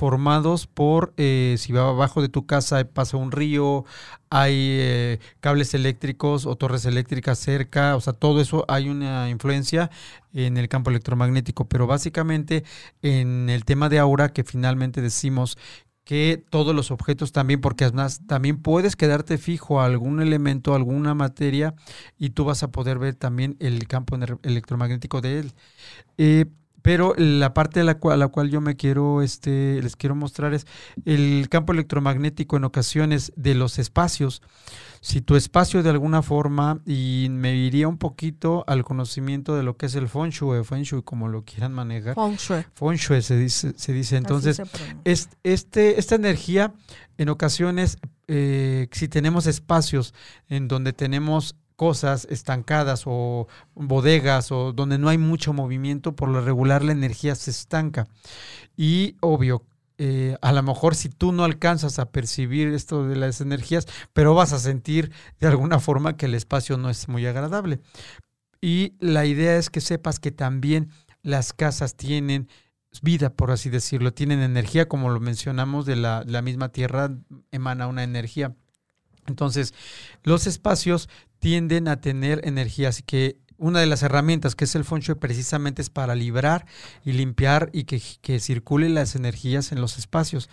formados 0.00 0.66
por, 0.66 1.12
eh, 1.18 1.56
si 1.58 1.76
abajo 1.76 2.22
de 2.22 2.30
tu 2.30 2.46
casa 2.46 2.82
pasa 2.84 3.18
un 3.18 3.32
río, 3.32 3.84
hay 4.30 4.54
eh, 4.56 5.18
cables 5.40 5.74
eléctricos 5.74 6.46
o 6.46 6.56
torres 6.56 6.86
eléctricas 6.86 7.38
cerca, 7.38 7.96
o 7.96 8.00
sea, 8.00 8.14
todo 8.14 8.40
eso 8.40 8.64
hay 8.66 8.88
una 8.88 9.28
influencia 9.28 9.90
en 10.32 10.56
el 10.56 10.68
campo 10.70 10.88
electromagnético, 10.88 11.68
pero 11.68 11.86
básicamente 11.86 12.64
en 13.02 13.50
el 13.50 13.66
tema 13.66 13.90
de 13.90 13.98
aura 13.98 14.32
que 14.32 14.42
finalmente 14.42 15.02
decimos 15.02 15.58
que 16.04 16.42
todos 16.48 16.74
los 16.74 16.90
objetos 16.90 17.32
también, 17.32 17.60
porque 17.60 17.84
además 17.84 18.22
también 18.26 18.56
puedes 18.62 18.96
quedarte 18.96 19.36
fijo 19.36 19.82
a 19.82 19.84
algún 19.84 20.22
elemento, 20.22 20.74
alguna 20.74 21.14
materia, 21.14 21.74
y 22.16 22.30
tú 22.30 22.46
vas 22.46 22.62
a 22.62 22.72
poder 22.72 22.98
ver 22.98 23.16
también 23.16 23.54
el 23.60 23.86
campo 23.86 24.16
electromagnético 24.44 25.20
de 25.20 25.40
él. 25.40 25.52
Eh, 26.16 26.46
pero 26.82 27.14
la 27.16 27.52
parte 27.54 27.80
a 27.80 27.84
la 27.84 27.94
cual, 27.98 28.14
a 28.14 28.16
la 28.16 28.28
cual 28.28 28.50
yo 28.50 28.60
me 28.60 28.76
quiero, 28.76 29.22
este, 29.22 29.80
les 29.82 29.96
quiero 29.96 30.14
mostrar 30.14 30.54
es 30.54 30.66
el 31.04 31.48
campo 31.48 31.72
electromagnético 31.72 32.56
en 32.56 32.64
ocasiones 32.64 33.32
de 33.36 33.54
los 33.54 33.78
espacios. 33.78 34.42
Si 35.02 35.22
tu 35.22 35.34
espacio 35.36 35.82
de 35.82 35.88
alguna 35.88 36.20
forma, 36.22 36.80
y 36.84 37.28
me 37.30 37.56
iría 37.56 37.88
un 37.88 37.96
poquito 37.96 38.64
al 38.66 38.84
conocimiento 38.84 39.56
de 39.56 39.62
lo 39.62 39.76
que 39.78 39.86
es 39.86 39.94
el 39.94 40.08
feng 40.08 40.28
shui, 40.30 40.62
feng 40.62 40.82
shui, 40.82 41.02
como 41.02 41.28
lo 41.28 41.42
quieran 41.44 41.72
manejar. 41.72 42.14
Feng 42.14 42.36
Shui. 42.36 42.64
Feng 42.74 42.96
shui 42.96 43.22
se 43.22 43.36
dice, 43.38 43.72
se 43.76 43.92
dice. 43.94 44.16
entonces, 44.18 44.56
se 44.56 44.64
es- 45.04 45.30
este, 45.42 45.98
esta 45.98 46.16
energía, 46.16 46.74
en 47.16 47.30
ocasiones, 47.30 47.96
eh, 48.28 48.88
si 48.92 49.08
tenemos 49.08 49.46
espacios 49.46 50.12
en 50.48 50.68
donde 50.68 50.92
tenemos 50.92 51.56
cosas 51.80 52.26
estancadas 52.28 53.04
o 53.06 53.48
bodegas 53.74 54.52
o 54.52 54.74
donde 54.74 54.98
no 54.98 55.08
hay 55.08 55.16
mucho 55.16 55.54
movimiento, 55.54 56.14
por 56.14 56.28
lo 56.28 56.42
regular 56.42 56.84
la 56.84 56.92
energía 56.92 57.34
se 57.34 57.50
estanca. 57.50 58.06
Y 58.76 59.16
obvio, 59.22 59.64
eh, 59.96 60.36
a 60.42 60.52
lo 60.52 60.62
mejor 60.62 60.94
si 60.94 61.08
tú 61.08 61.32
no 61.32 61.42
alcanzas 61.42 61.98
a 61.98 62.10
percibir 62.10 62.68
esto 62.68 63.08
de 63.08 63.16
las 63.16 63.40
energías, 63.40 63.86
pero 64.12 64.34
vas 64.34 64.52
a 64.52 64.58
sentir 64.58 65.10
de 65.38 65.46
alguna 65.46 65.80
forma 65.80 66.18
que 66.18 66.26
el 66.26 66.34
espacio 66.34 66.76
no 66.76 66.90
es 66.90 67.08
muy 67.08 67.24
agradable. 67.24 67.80
Y 68.60 68.92
la 69.00 69.24
idea 69.24 69.56
es 69.56 69.70
que 69.70 69.80
sepas 69.80 70.20
que 70.20 70.32
también 70.32 70.90
las 71.22 71.54
casas 71.54 71.96
tienen 71.96 72.50
vida, 73.00 73.32
por 73.32 73.52
así 73.52 73.70
decirlo, 73.70 74.12
tienen 74.12 74.40
energía, 74.42 74.86
como 74.86 75.08
lo 75.08 75.18
mencionamos, 75.18 75.86
de 75.86 75.96
la, 75.96 76.24
la 76.26 76.42
misma 76.42 76.68
tierra 76.68 77.16
emana 77.52 77.86
una 77.86 78.02
energía. 78.02 78.54
Entonces, 79.26 79.74
los 80.22 80.46
espacios 80.46 81.08
tienden 81.38 81.88
a 81.88 82.00
tener 82.00 82.40
energía, 82.44 82.88
así 82.88 83.02
que 83.02 83.38
una 83.60 83.80
de 83.80 83.86
las 83.86 84.02
herramientas 84.02 84.56
que 84.56 84.64
es 84.64 84.74
el 84.74 84.84
feng 84.84 85.02
precisamente 85.20 85.82
es 85.82 85.90
para 85.90 86.14
librar 86.14 86.66
y 87.04 87.12
limpiar 87.12 87.68
y 87.72 87.84
que, 87.84 88.00
que 88.22 88.40
circulen 88.40 88.94
las 88.94 89.14
energías 89.14 89.70
en 89.70 89.82
los 89.82 89.98
espacios, 89.98 90.48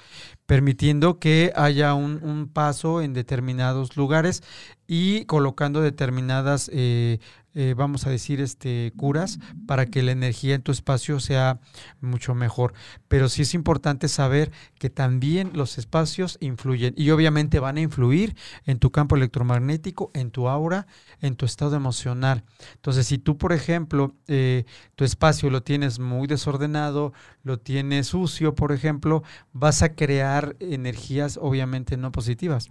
permitiendo 0.46 1.18
que 1.18 1.54
haya 1.56 1.94
un, 1.94 2.22
un 2.22 2.50
paso 2.50 3.02
en 3.02 3.14
determinados 3.14 3.96
lugares 3.96 4.44
y 4.88 5.24
colocando 5.26 5.82
determinadas, 5.82 6.70
eh, 6.74 7.20
eh, 7.60 7.74
vamos 7.76 8.06
a 8.06 8.12
decir, 8.12 8.40
este, 8.40 8.94
curas 8.96 9.40
para 9.66 9.88
que 9.88 10.04
la 10.04 10.12
energía 10.12 10.54
en 10.54 10.62
tu 10.62 10.72
espacio 10.72 11.20
sea 11.20 11.60
mucho 12.02 12.36
mejor. 12.36 12.74
Pero 13.08 13.30
sí 13.30 13.42
es 13.42 13.56
importante 13.56 14.10
saber 14.10 14.52
que 14.78 14.92
también 14.92 15.50
los 15.56 15.80
espacios 15.80 16.38
influyen 16.40 16.94
y 16.96 17.10
obviamente 17.10 17.60
van 17.60 17.78
a 17.78 17.82
influir 17.82 18.36
en 18.66 18.78
tu 18.78 18.92
campo 18.92 19.16
electromagnético, 19.16 20.12
en 20.14 20.30
tu 20.30 20.50
aura, 20.50 20.86
en 21.20 21.36
tu 21.36 21.48
estado 21.48 21.76
emocional. 21.76 22.44
Entonces, 22.76 23.08
si 23.08 23.18
tú, 23.18 23.40
por 23.40 23.54
ejemplo, 23.54 24.14
eh, 24.28 24.66
tu 24.96 25.04
espacio 25.04 25.50
lo 25.50 25.64
tienes 25.64 25.98
muy 25.98 26.28
desordenado, 26.28 27.12
lo 27.42 27.58
tienes 27.58 28.06
sucio, 28.06 28.54
por 28.54 28.72
ejemplo, 28.72 29.24
vas 29.54 29.82
a 29.82 29.96
crear 29.96 30.56
energías 30.60 31.40
obviamente 31.42 31.98
no 31.98 32.12
positivas. 32.12 32.70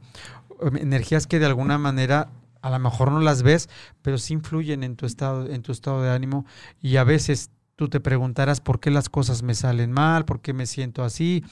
Em, 0.61 0.77
Energías 0.77 1.27
que 1.27 1.41
de 1.41 1.47
alguna 1.47 1.77
manera 1.77 2.29
a 2.63 2.71
lo 2.71 2.79
mejor 2.79 3.13
no 3.13 3.21
las 3.21 3.43
ves, 3.43 3.69
pero 4.03 4.19
sí 4.19 4.35
influyen 4.35 4.83
en 4.83 4.97
tu 4.97 5.07
estado, 5.07 5.49
en 5.49 5.63
tu 5.63 5.73
estado 5.73 6.03
de 6.03 6.11
ánimo 6.11 6.47
y 6.81 6.97
a 6.97 7.05
veces 7.05 7.51
tú 7.77 7.89
te 7.89 8.01
preguntarás 8.01 8.61
por 8.61 8.81
qué 8.81 8.91
las 8.91 9.09
cosas 9.09 9.43
me 9.43 9.55
salen 9.55 9.93
mal, 9.93 10.25
por 10.25 10.41
qué 10.41 10.53
me 10.53 10.67
siento 10.67 11.05
así. 11.05 11.45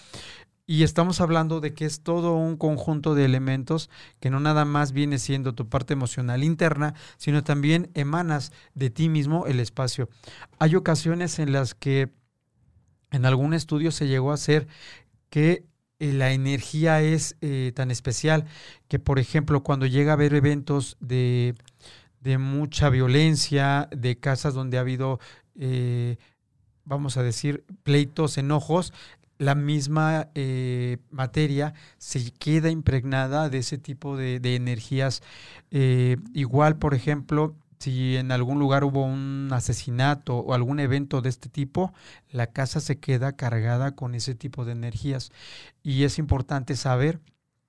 Y 0.66 0.82
estamos 0.82 1.20
hablando 1.20 1.60
de 1.60 1.74
que 1.74 1.84
es 1.84 2.00
todo 2.00 2.34
un 2.34 2.56
conjunto 2.56 3.14
de 3.14 3.26
elementos 3.26 3.90
que 4.18 4.30
no 4.30 4.40
nada 4.40 4.64
más 4.64 4.92
viene 4.92 5.18
siendo 5.18 5.54
tu 5.54 5.68
parte 5.68 5.92
emocional 5.92 6.42
interna, 6.42 6.94
sino 7.18 7.44
también 7.44 7.90
emanas 7.92 8.50
de 8.74 8.88
ti 8.88 9.10
mismo 9.10 9.46
el 9.46 9.60
espacio. 9.60 10.08
Hay 10.58 10.74
ocasiones 10.74 11.38
en 11.38 11.52
las 11.52 11.74
que 11.74 12.10
en 13.10 13.26
algún 13.26 13.52
estudio 13.52 13.92
se 13.92 14.08
llegó 14.08 14.30
a 14.30 14.34
hacer 14.34 14.66
que 15.28 15.66
la 15.98 16.32
energía 16.32 17.02
es 17.02 17.36
eh, 17.40 17.72
tan 17.74 17.90
especial 17.90 18.46
que, 18.88 18.98
por 18.98 19.18
ejemplo, 19.18 19.62
cuando 19.62 19.86
llega 19.86 20.12
a 20.12 20.14
haber 20.14 20.34
eventos 20.34 20.96
de, 21.00 21.54
de 22.20 22.38
mucha 22.38 22.88
violencia, 22.88 23.88
de 23.94 24.18
casas 24.18 24.54
donde 24.54 24.78
ha 24.78 24.80
habido, 24.80 25.20
eh, 25.58 26.16
vamos 26.84 27.16
a 27.16 27.22
decir, 27.22 27.64
pleitos, 27.82 28.38
enojos, 28.38 28.92
la 29.38 29.54
misma 29.54 30.28
eh, 30.34 30.98
materia 31.10 31.74
se 31.98 32.30
queda 32.32 32.70
impregnada 32.70 33.48
de 33.48 33.58
ese 33.58 33.78
tipo 33.78 34.16
de, 34.16 34.40
energías. 34.54 35.22
Eh, 35.70 36.16
igual, 36.32 36.76
por 36.76 36.94
ejemplo, 36.94 37.54
si 37.84 38.16
en 38.16 38.32
algún 38.32 38.58
lugar 38.58 38.82
hubo 38.82 39.04
un 39.04 39.50
asesinato 39.52 40.38
o 40.38 40.54
algún 40.54 40.80
evento 40.80 41.20
de 41.20 41.28
este 41.28 41.50
tipo, 41.50 41.92
la 42.30 42.46
casa 42.46 42.80
se 42.80 42.98
queda 42.98 43.36
cargada 43.36 43.94
con 43.94 44.14
ese 44.14 44.34
tipo 44.34 44.64
de 44.64 44.72
energías. 44.72 45.30
Y 45.82 46.04
es 46.04 46.18
importante 46.18 46.76
saber 46.76 47.20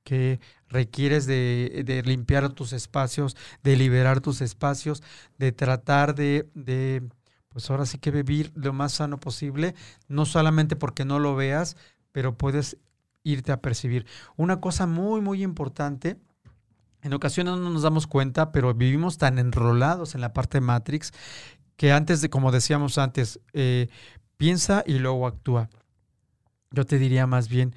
que 0.06 0.40
requieres 0.70 1.26
de, 1.26 2.02
limpiar 2.06 2.50
tus 2.54 2.72
espacios, 2.72 3.36
de 3.62 3.76
liberar 3.76 4.22
tus 4.22 4.40
espacios, 4.40 5.04
de 5.38 5.52
tratar 5.52 6.16
de, 6.16 6.50
de, 6.54 7.04
pues 7.50 7.70
ahora 7.70 7.86
sí 7.86 7.98
que 7.98 8.12
vivir 8.12 8.54
lo 8.56 8.72
más 8.72 8.94
sano 8.94 9.20
posible, 9.20 9.76
no 10.08 10.26
solamente 10.26 10.78
porque 10.78 11.04
no 11.04 11.20
lo 11.20 11.36
veas, 11.36 11.76
pero 12.14 12.38
puedes 12.38 12.78
irte 13.24 13.52
a 13.52 13.60
percibir. 13.62 14.06
Una 14.38 14.62
cosa 14.62 14.88
muy, 14.88 15.20
muy 15.20 15.44
importante 15.44 16.18
en 17.06 17.14
ocasiones 17.14 17.58
no 17.60 17.70
nos 17.70 17.84
damos 17.84 18.08
cuenta, 18.08 18.52
pero 18.52 18.74
vivimos 18.74 19.20
tan 19.20 19.38
enrolados 19.38 20.16
en 20.16 20.22
la 20.22 20.34
parte 20.34 20.60
Matrix 20.60 21.14
que 21.78 21.92
antes 21.92 22.20
de, 22.22 22.32
como 22.32 22.52
decíamos 22.52 22.98
antes, 22.98 23.40
eh, 23.54 23.90
piensa 24.38 24.84
y 24.88 24.98
luego 24.98 25.28
actúa. 25.28 25.70
Yo 26.72 26.84
te 26.84 26.98
diría 26.98 27.28
más 27.28 27.48
bien, 27.48 27.76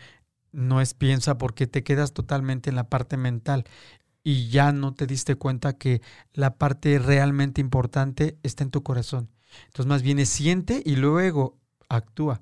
no 0.51 0.81
es 0.81 0.95
piensa 0.95 1.37
porque 1.37 1.67
te 1.67 1.85
quedas 1.85 2.15
totalmente 2.15 2.71
en 2.71 2.77
la 2.77 2.89
parte 2.89 3.19
mental 3.19 3.65
y 4.25 4.49
ya 4.49 4.73
no 4.73 4.95
te 4.95 5.07
diste 5.07 5.35
cuenta 5.35 5.75
que 5.75 6.01
la 6.33 6.57
parte 6.57 6.99
realmente 6.99 7.61
importante 7.61 8.39
está 8.43 8.65
en 8.65 8.71
tu 8.71 8.83
corazón. 8.83 9.29
Entonces 9.67 9.87
más 9.87 10.01
bien 10.01 10.21
es 10.21 10.31
siente 10.31 10.83
y 10.87 10.97
luego 10.97 11.59
actúa. 11.91 12.41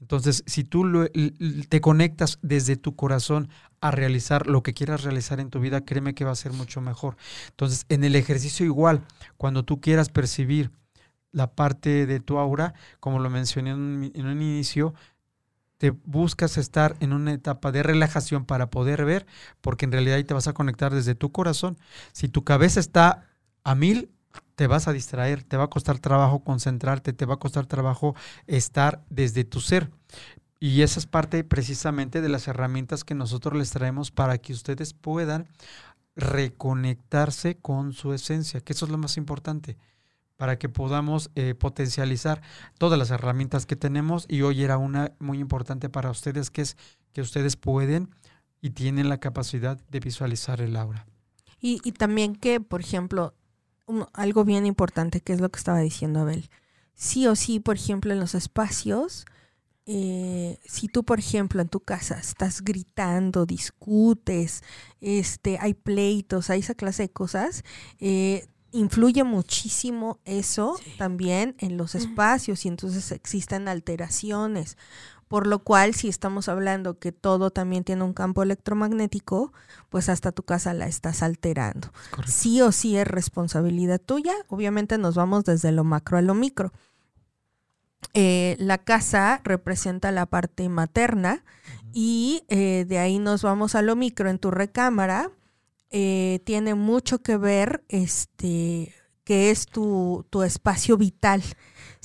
Entonces, 0.00 0.44
si 0.46 0.64
tú 0.64 1.08
te 1.68 1.80
conectas 1.80 2.38
desde 2.42 2.76
tu 2.76 2.96
corazón 2.96 3.48
a 3.80 3.90
realizar 3.90 4.46
lo 4.46 4.62
que 4.62 4.74
quieras 4.74 5.04
realizar 5.04 5.40
en 5.40 5.50
tu 5.50 5.60
vida, 5.60 5.84
créeme 5.84 6.14
que 6.14 6.24
va 6.24 6.32
a 6.32 6.36
ser 6.36 6.52
mucho 6.52 6.80
mejor. 6.80 7.16
Entonces, 7.48 7.86
en 7.88 8.04
el 8.04 8.14
ejercicio 8.14 8.66
igual, 8.66 9.02
cuando 9.36 9.64
tú 9.64 9.80
quieras 9.80 10.10
percibir 10.10 10.70
la 11.32 11.54
parte 11.54 12.06
de 12.06 12.20
tu 12.20 12.38
aura, 12.38 12.74
como 13.00 13.18
lo 13.18 13.30
mencioné 13.30 13.70
en 13.70 14.12
en 14.14 14.26
un 14.26 14.42
inicio, 14.42 14.94
te 15.78 15.90
buscas 15.90 16.56
estar 16.56 16.96
en 17.00 17.12
una 17.12 17.32
etapa 17.32 17.72
de 17.72 17.82
relajación 17.82 18.44
para 18.44 18.70
poder 18.70 19.04
ver, 19.04 19.26
porque 19.60 19.84
en 19.84 19.92
realidad 19.92 20.16
ahí 20.16 20.24
te 20.24 20.34
vas 20.34 20.48
a 20.48 20.54
conectar 20.54 20.94
desde 20.94 21.14
tu 21.14 21.32
corazón. 21.32 21.78
Si 22.12 22.28
tu 22.28 22.44
cabeza 22.44 22.80
está 22.80 23.26
a 23.64 23.74
mil, 23.74 24.10
te 24.54 24.66
vas 24.66 24.88
a 24.88 24.92
distraer, 24.92 25.42
te 25.42 25.56
va 25.56 25.64
a 25.64 25.70
costar 25.70 25.98
trabajo 25.98 26.40
concentrarte, 26.40 27.12
te 27.12 27.26
va 27.26 27.34
a 27.34 27.38
costar 27.38 27.66
trabajo 27.66 28.14
estar 28.46 29.04
desde 29.10 29.44
tu 29.44 29.60
ser. 29.60 29.90
Y 30.58 30.82
esa 30.82 30.98
es 30.98 31.06
parte 31.06 31.44
precisamente 31.44 32.20
de 32.20 32.28
las 32.28 32.48
herramientas 32.48 33.04
que 33.04 33.14
nosotros 33.14 33.58
les 33.58 33.70
traemos 33.70 34.10
para 34.10 34.38
que 34.38 34.52
ustedes 34.52 34.94
puedan 34.94 35.46
reconectarse 36.16 37.56
con 37.58 37.92
su 37.92 38.14
esencia, 38.14 38.60
que 38.60 38.72
eso 38.72 38.86
es 38.86 38.90
lo 38.90 38.98
más 38.98 39.18
importante, 39.18 39.76
para 40.36 40.58
que 40.58 40.68
podamos 40.68 41.30
eh, 41.34 41.54
potencializar 41.54 42.40
todas 42.78 42.98
las 42.98 43.10
herramientas 43.10 43.66
que 43.66 43.76
tenemos. 43.76 44.24
Y 44.28 44.42
hoy 44.42 44.62
era 44.62 44.78
una 44.78 45.12
muy 45.18 45.38
importante 45.38 45.90
para 45.90 46.10
ustedes, 46.10 46.50
que 46.50 46.62
es 46.62 46.76
que 47.12 47.20
ustedes 47.20 47.56
pueden 47.56 48.10
y 48.60 48.70
tienen 48.70 49.08
la 49.08 49.18
capacidad 49.18 49.78
de 49.90 50.00
visualizar 50.00 50.60
el 50.60 50.76
aura. 50.76 51.06
Y, 51.60 51.80
y 51.84 51.92
también 51.92 52.34
que, 52.34 52.60
por 52.60 52.80
ejemplo, 52.80 53.34
un- 53.86 54.06
algo 54.12 54.44
bien 54.44 54.66
importante 54.66 55.20
que 55.20 55.32
es 55.32 55.40
lo 55.40 55.48
que 55.50 55.58
estaba 55.58 55.80
diciendo 55.80 56.20
Abel. 56.20 56.48
Sí 56.94 57.26
o 57.26 57.36
sí, 57.36 57.60
por 57.60 57.76
ejemplo, 57.76 58.12
en 58.12 58.20
los 58.20 58.34
espacios, 58.34 59.26
eh, 59.86 60.58
si 60.64 60.88
tú, 60.88 61.04
por 61.04 61.18
ejemplo, 61.18 61.60
en 61.62 61.68
tu 61.68 61.80
casa 61.80 62.18
estás 62.18 62.62
gritando, 62.62 63.46
discutes, 63.46 64.62
este, 65.00 65.58
hay 65.60 65.74
pleitos, 65.74 66.50
hay 66.50 66.60
esa 66.60 66.74
clase 66.74 67.04
de 67.04 67.10
cosas, 67.10 67.64
eh, 68.00 68.46
influye 68.72 69.22
muchísimo 69.24 70.18
eso 70.24 70.78
también 70.98 71.54
en 71.60 71.76
los 71.76 71.94
espacios 71.94 72.64
y 72.64 72.68
entonces 72.68 73.10
existen 73.12 73.68
alteraciones. 73.68 74.76
Por 75.28 75.48
lo 75.48 75.58
cual, 75.58 75.94
si 75.94 76.08
estamos 76.08 76.48
hablando 76.48 76.98
que 76.98 77.10
todo 77.10 77.50
también 77.50 77.82
tiene 77.82 78.04
un 78.04 78.12
campo 78.12 78.42
electromagnético, 78.44 79.52
pues 79.88 80.08
hasta 80.08 80.30
tu 80.30 80.44
casa 80.44 80.72
la 80.72 80.86
estás 80.86 81.22
alterando. 81.22 81.92
Sí 82.26 82.60
o 82.62 82.70
sí 82.70 82.96
es 82.96 83.08
responsabilidad 83.08 84.00
tuya. 84.00 84.32
Obviamente 84.48 84.98
nos 84.98 85.16
vamos 85.16 85.44
desde 85.44 85.72
lo 85.72 85.82
macro 85.82 86.16
a 86.18 86.22
lo 86.22 86.34
micro. 86.34 86.72
Eh, 88.14 88.56
la 88.60 88.78
casa 88.78 89.40
representa 89.44 90.12
la 90.12 90.26
parte 90.26 90.68
materna 90.68 91.44
y 91.92 92.44
eh, 92.48 92.84
de 92.86 92.98
ahí 92.98 93.18
nos 93.18 93.42
vamos 93.42 93.74
a 93.74 93.82
lo 93.82 93.96
micro 93.96 94.30
en 94.30 94.38
tu 94.38 94.50
recámara. 94.50 95.30
eh, 95.90 96.40
tiene 96.44 96.74
mucho 96.74 97.22
que 97.22 97.36
ver 97.36 97.84
este 97.88 98.92
que 99.24 99.50
es 99.50 99.66
tu, 99.66 100.24
tu 100.30 100.42
espacio 100.44 100.96
vital. 100.96 101.42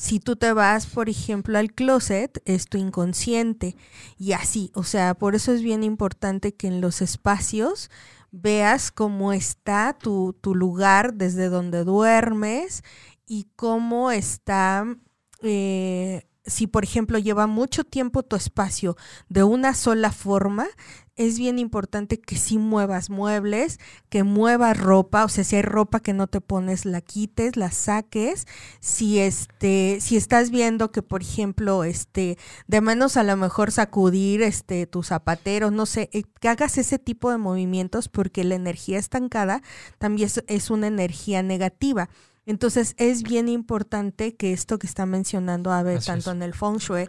Si 0.01 0.19
tú 0.19 0.35
te 0.35 0.51
vas, 0.51 0.87
por 0.87 1.09
ejemplo, 1.09 1.59
al 1.59 1.73
closet, 1.73 2.41
es 2.45 2.65
tu 2.65 2.79
inconsciente 2.79 3.75
y 4.17 4.31
así. 4.31 4.71
O 4.73 4.83
sea, 4.83 5.13
por 5.13 5.35
eso 5.35 5.51
es 5.51 5.61
bien 5.61 5.83
importante 5.83 6.55
que 6.55 6.65
en 6.65 6.81
los 6.81 7.03
espacios 7.03 7.91
veas 8.31 8.89
cómo 8.89 9.31
está 9.31 9.95
tu, 9.95 10.33
tu 10.41 10.55
lugar 10.55 11.13
desde 11.13 11.49
donde 11.49 11.83
duermes 11.83 12.83
y 13.27 13.45
cómo 13.55 14.09
está, 14.09 14.87
eh, 15.43 16.23
si 16.45 16.65
por 16.65 16.83
ejemplo 16.83 17.19
lleva 17.19 17.45
mucho 17.45 17.83
tiempo 17.83 18.23
tu 18.23 18.35
espacio 18.35 18.97
de 19.29 19.43
una 19.43 19.75
sola 19.75 20.11
forma, 20.11 20.65
es 21.27 21.37
bien 21.37 21.59
importante 21.59 22.19
que 22.19 22.35
sí 22.35 22.57
muevas 22.57 23.09
muebles, 23.09 23.79
que 24.09 24.23
muevas 24.23 24.77
ropa, 24.77 25.23
o 25.25 25.29
sea, 25.29 25.43
si 25.43 25.55
hay 25.55 25.61
ropa 25.61 25.99
que 25.99 26.13
no 26.13 26.27
te 26.27 26.41
pones, 26.41 26.85
la 26.85 27.01
quites, 27.01 27.55
la 27.57 27.71
saques. 27.71 28.47
Si 28.79 29.19
este, 29.19 29.99
si 30.01 30.17
estás 30.17 30.49
viendo 30.51 30.91
que, 30.91 31.01
por 31.01 31.21
ejemplo, 31.21 31.83
este, 31.83 32.37
de 32.67 32.81
menos 32.81 33.17
a 33.17 33.23
lo 33.23 33.37
mejor 33.37 33.71
sacudir 33.71 34.41
este 34.41 34.87
tus 34.87 35.07
zapateros, 35.07 35.71
no 35.71 35.85
sé, 35.85 36.09
eh, 36.13 36.23
que 36.39 36.49
hagas 36.49 36.77
ese 36.77 36.99
tipo 36.99 37.31
de 37.31 37.37
movimientos 37.37 38.09
porque 38.09 38.43
la 38.43 38.55
energía 38.55 38.99
estancada 38.99 39.61
también 39.97 40.27
es, 40.27 40.43
es 40.47 40.69
una 40.69 40.87
energía 40.87 41.43
negativa. 41.43 42.09
Entonces 42.45 42.95
es 42.97 43.23
bien 43.23 43.47
importante 43.47 44.35
que 44.35 44.51
esto 44.53 44.79
que 44.79 44.87
está 44.87 45.05
mencionando 45.05 45.71
Abe, 45.71 45.95
Así 45.95 46.07
tanto 46.07 46.31
es. 46.31 46.35
en 46.35 46.43
el 46.43 46.53
feng 46.53 46.77
shui 46.77 47.07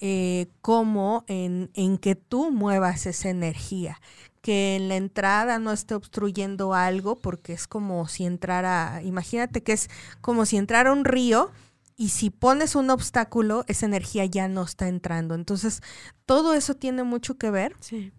eh, 0.00 0.48
como 0.62 1.24
en, 1.28 1.70
en 1.74 1.98
que 1.98 2.14
tú 2.14 2.50
muevas 2.50 3.06
esa 3.06 3.28
energía, 3.28 4.00
que 4.40 4.76
en 4.76 4.88
la 4.88 4.96
entrada 4.96 5.58
no 5.58 5.72
esté 5.72 5.94
obstruyendo 5.94 6.74
algo, 6.74 7.16
porque 7.20 7.52
es 7.52 7.66
como 7.66 8.08
si 8.08 8.24
entrara, 8.24 9.02
imagínate 9.04 9.62
que 9.62 9.72
es 9.72 9.88
como 10.20 10.46
si 10.46 10.56
entrara 10.56 10.92
un 10.92 11.04
río 11.04 11.50
y 11.96 12.08
si 12.08 12.30
pones 12.30 12.76
un 12.76 12.88
obstáculo, 12.88 13.64
esa 13.68 13.84
energía 13.84 14.24
ya 14.24 14.48
no 14.48 14.62
está 14.62 14.88
entrando. 14.88 15.34
Entonces, 15.34 15.82
todo 16.24 16.54
eso 16.54 16.74
tiene 16.74 17.02
mucho 17.02 17.36
que 17.36 17.50
ver. 17.50 17.76
Sí. 17.80 18.12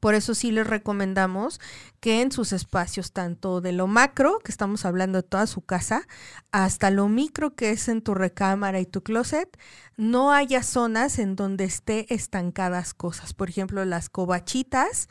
Por 0.00 0.14
eso 0.14 0.34
sí 0.34 0.50
les 0.50 0.66
recomendamos 0.66 1.60
que 2.00 2.20
en 2.20 2.32
sus 2.32 2.52
espacios, 2.52 3.12
tanto 3.12 3.60
de 3.60 3.72
lo 3.72 3.86
macro, 3.86 4.38
que 4.40 4.50
estamos 4.50 4.84
hablando 4.84 5.22
de 5.22 5.28
toda 5.28 5.46
su 5.46 5.62
casa, 5.62 6.06
hasta 6.52 6.90
lo 6.90 7.08
micro, 7.08 7.54
que 7.54 7.70
es 7.70 7.88
en 7.88 8.02
tu 8.02 8.14
recámara 8.14 8.80
y 8.80 8.86
tu 8.86 9.02
closet, 9.02 9.56
no 9.96 10.32
haya 10.32 10.62
zonas 10.62 11.18
en 11.18 11.36
donde 11.36 11.64
esté 11.64 12.12
estancadas 12.14 12.94
cosas. 12.94 13.32
Por 13.32 13.48
ejemplo, 13.48 13.84
las 13.84 14.08
covachitas, 14.08 15.08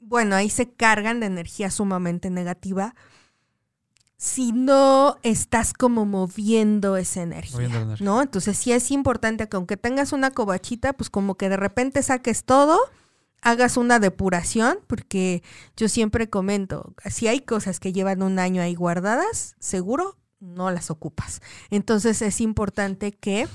bueno, 0.00 0.36
ahí 0.36 0.50
se 0.50 0.70
cargan 0.70 1.20
de 1.20 1.26
energía 1.26 1.70
sumamente 1.70 2.30
negativa. 2.30 2.94
Si 4.16 4.50
no 4.50 5.16
estás 5.22 5.72
como 5.72 6.04
moviendo 6.04 6.96
esa 6.96 7.22
energía, 7.22 7.56
Moviendo 7.56 7.78
energía. 7.80 8.04
¿no? 8.04 8.20
Entonces 8.22 8.58
sí 8.58 8.72
es 8.72 8.90
importante 8.90 9.48
que 9.48 9.56
aunque 9.56 9.76
tengas 9.76 10.12
una 10.12 10.32
covachita, 10.32 10.92
pues 10.92 11.08
como 11.08 11.36
que 11.36 11.48
de 11.48 11.56
repente 11.56 12.02
saques 12.02 12.44
todo 12.44 12.80
hagas 13.42 13.76
una 13.76 13.98
depuración, 13.98 14.78
porque 14.86 15.42
yo 15.76 15.88
siempre 15.88 16.28
comento, 16.28 16.94
si 17.10 17.28
hay 17.28 17.40
cosas 17.40 17.80
que 17.80 17.92
llevan 17.92 18.22
un 18.22 18.38
año 18.38 18.62
ahí 18.62 18.74
guardadas, 18.74 19.54
seguro 19.58 20.18
no 20.40 20.70
las 20.70 20.90
ocupas. 20.90 21.40
Entonces 21.70 22.22
es 22.22 22.40
importante 22.40 23.12
que, 23.12 23.48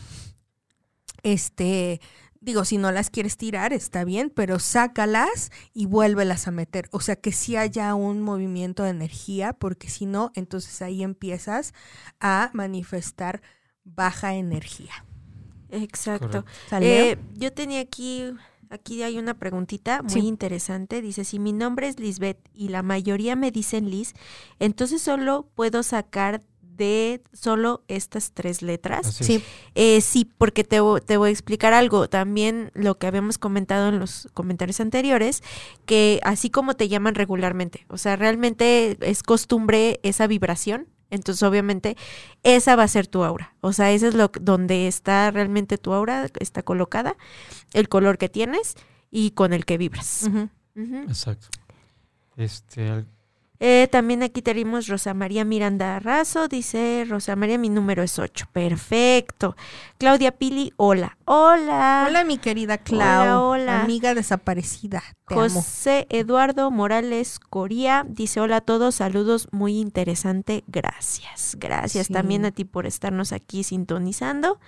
este, 1.23 2.01
digo, 2.39 2.65
si 2.65 2.77
no 2.77 2.91
las 2.91 3.09
quieres 3.09 3.37
tirar, 3.37 3.73
está 3.73 4.03
bien, 4.03 4.29
pero 4.29 4.59
sácalas 4.59 5.51
y 5.73 5.85
vuélvelas 5.85 6.47
a 6.47 6.51
meter. 6.51 6.89
O 6.91 6.99
sea, 6.99 7.15
que 7.15 7.31
sí 7.31 7.55
haya 7.55 7.95
un 7.95 8.21
movimiento 8.21 8.83
de 8.83 8.89
energía, 8.89 9.53
porque 9.53 9.89
si 9.89 10.05
no, 10.05 10.31
entonces 10.35 10.81
ahí 10.81 11.03
empiezas 11.03 11.73
a 12.19 12.49
manifestar 12.53 13.41
baja 13.83 14.33
energía. 14.33 15.05
Exacto. 15.69 16.45
Eh, 16.79 17.17
yo 17.33 17.51
tenía 17.53 17.79
aquí, 17.79 18.33
aquí 18.73 19.03
hay 19.03 19.17
una 19.17 19.33
preguntita 19.35 20.01
muy 20.01 20.11
Sí. 20.11 20.27
interesante. 20.27 21.01
Dice, 21.01 21.23
si 21.23 21.39
mi 21.39 21.53
nombre 21.53 21.87
es 21.87 21.99
Lisbeth 21.99 22.37
y 22.53 22.69
la 22.69 22.83
mayoría 22.83 23.35
me 23.35 23.51
dicen 23.51 23.89
Liz, 23.89 24.13
entonces 24.59 25.01
solo 25.01 25.47
puedo 25.55 25.83
sacar 25.83 26.41
de 26.61 27.21
solo 27.33 27.83
estas 27.87 28.31
tres 28.31 28.63
letras. 28.63 29.05
Así 29.05 29.23
sí, 29.23 29.43
Eh, 29.75 30.01
sí, 30.01 30.25
porque 30.39 30.63
te, 30.63 30.79
te 31.05 31.17
voy 31.17 31.29
a 31.29 31.31
explicar 31.31 31.71
algo. 31.71 32.09
También 32.09 32.71
lo 32.73 32.97
que 32.97 33.05
habíamos 33.05 33.37
comentado 33.37 33.89
en 33.89 33.99
los 33.99 34.27
comentarios 34.33 34.79
anteriores, 34.79 35.43
que 35.85 36.19
así 36.23 36.49
como 36.49 36.73
te 36.75 36.89
llaman 36.89 37.13
regularmente, 37.13 37.85
o 37.89 37.99
sea, 37.99 38.15
realmente 38.15 38.97
es 39.01 39.21
costumbre 39.21 39.99
esa 40.01 40.25
vibración. 40.25 40.87
Entonces, 41.13 41.43
obviamente, 41.43 41.95
esa 42.43 42.75
va 42.75 42.83
a 42.83 42.87
ser 42.87 43.07
tu 43.07 43.23
aura. 43.23 43.55
O 43.61 43.71
sea, 43.71 43.91
ese 43.91 44.07
es 44.07 44.15
lo 44.15 44.31
donde 44.41 44.87
está 44.87 45.29
realmente 45.31 45.77
tu 45.77 45.93
aura, 45.93 46.27
está 46.39 46.63
colocada, 46.63 47.15
el 47.73 47.87
color 47.87 48.17
que 48.17 48.29
tienes 48.29 48.75
y 49.11 49.31
con 49.31 49.53
el 49.53 49.63
que 49.65 49.77
vibras. 49.77 50.29
Exacto. 51.07 51.47
Este, 52.35 52.89
al- 52.89 53.07
Eh, 53.59 53.87
también 53.91 54.23
aquí 54.23 54.41
tenemos 54.41 54.87
Rosa 54.87 55.13
María 55.13 55.45
Miranda 55.45 55.97
Razo, 55.99 56.47
dice 56.49 57.05
Rosa 57.07 57.35
María, 57.37 57.57
mi 57.57 57.69
número 57.69 58.03
es 58.03 58.19
8. 58.19 58.47
Perfecto. 58.51 59.55
Claudia 59.97 60.31
Pili, 60.31 60.73
hola. 60.75 61.17
Hola. 61.25 62.05
Hola, 62.09 62.23
mi 62.25 62.37
querida 62.37 62.77
Clau. 62.77 63.21
Hola, 63.21 63.41
hola. 63.41 63.81
Amiga 63.83 64.13
desaparecida. 64.15 65.01
Te 65.27 65.35
amo. 65.35 65.43
José 65.43 66.07
Eduardo 66.09 66.71
Morales 66.71 67.39
Coría 67.39 68.05
dice 68.09 68.41
hola 68.41 68.57
a 68.57 68.61
todos, 68.61 68.95
saludos, 68.95 69.47
muy 69.51 69.79
interesante, 69.79 70.63
gracias. 70.67 71.55
Gracias 71.57 72.07
Sí. 72.07 72.13
también 72.13 72.43
a 72.45 72.51
ti 72.51 72.65
por 72.65 72.85
estarnos 72.85 73.31
aquí 73.31 73.63
sintonizando. 73.63 74.59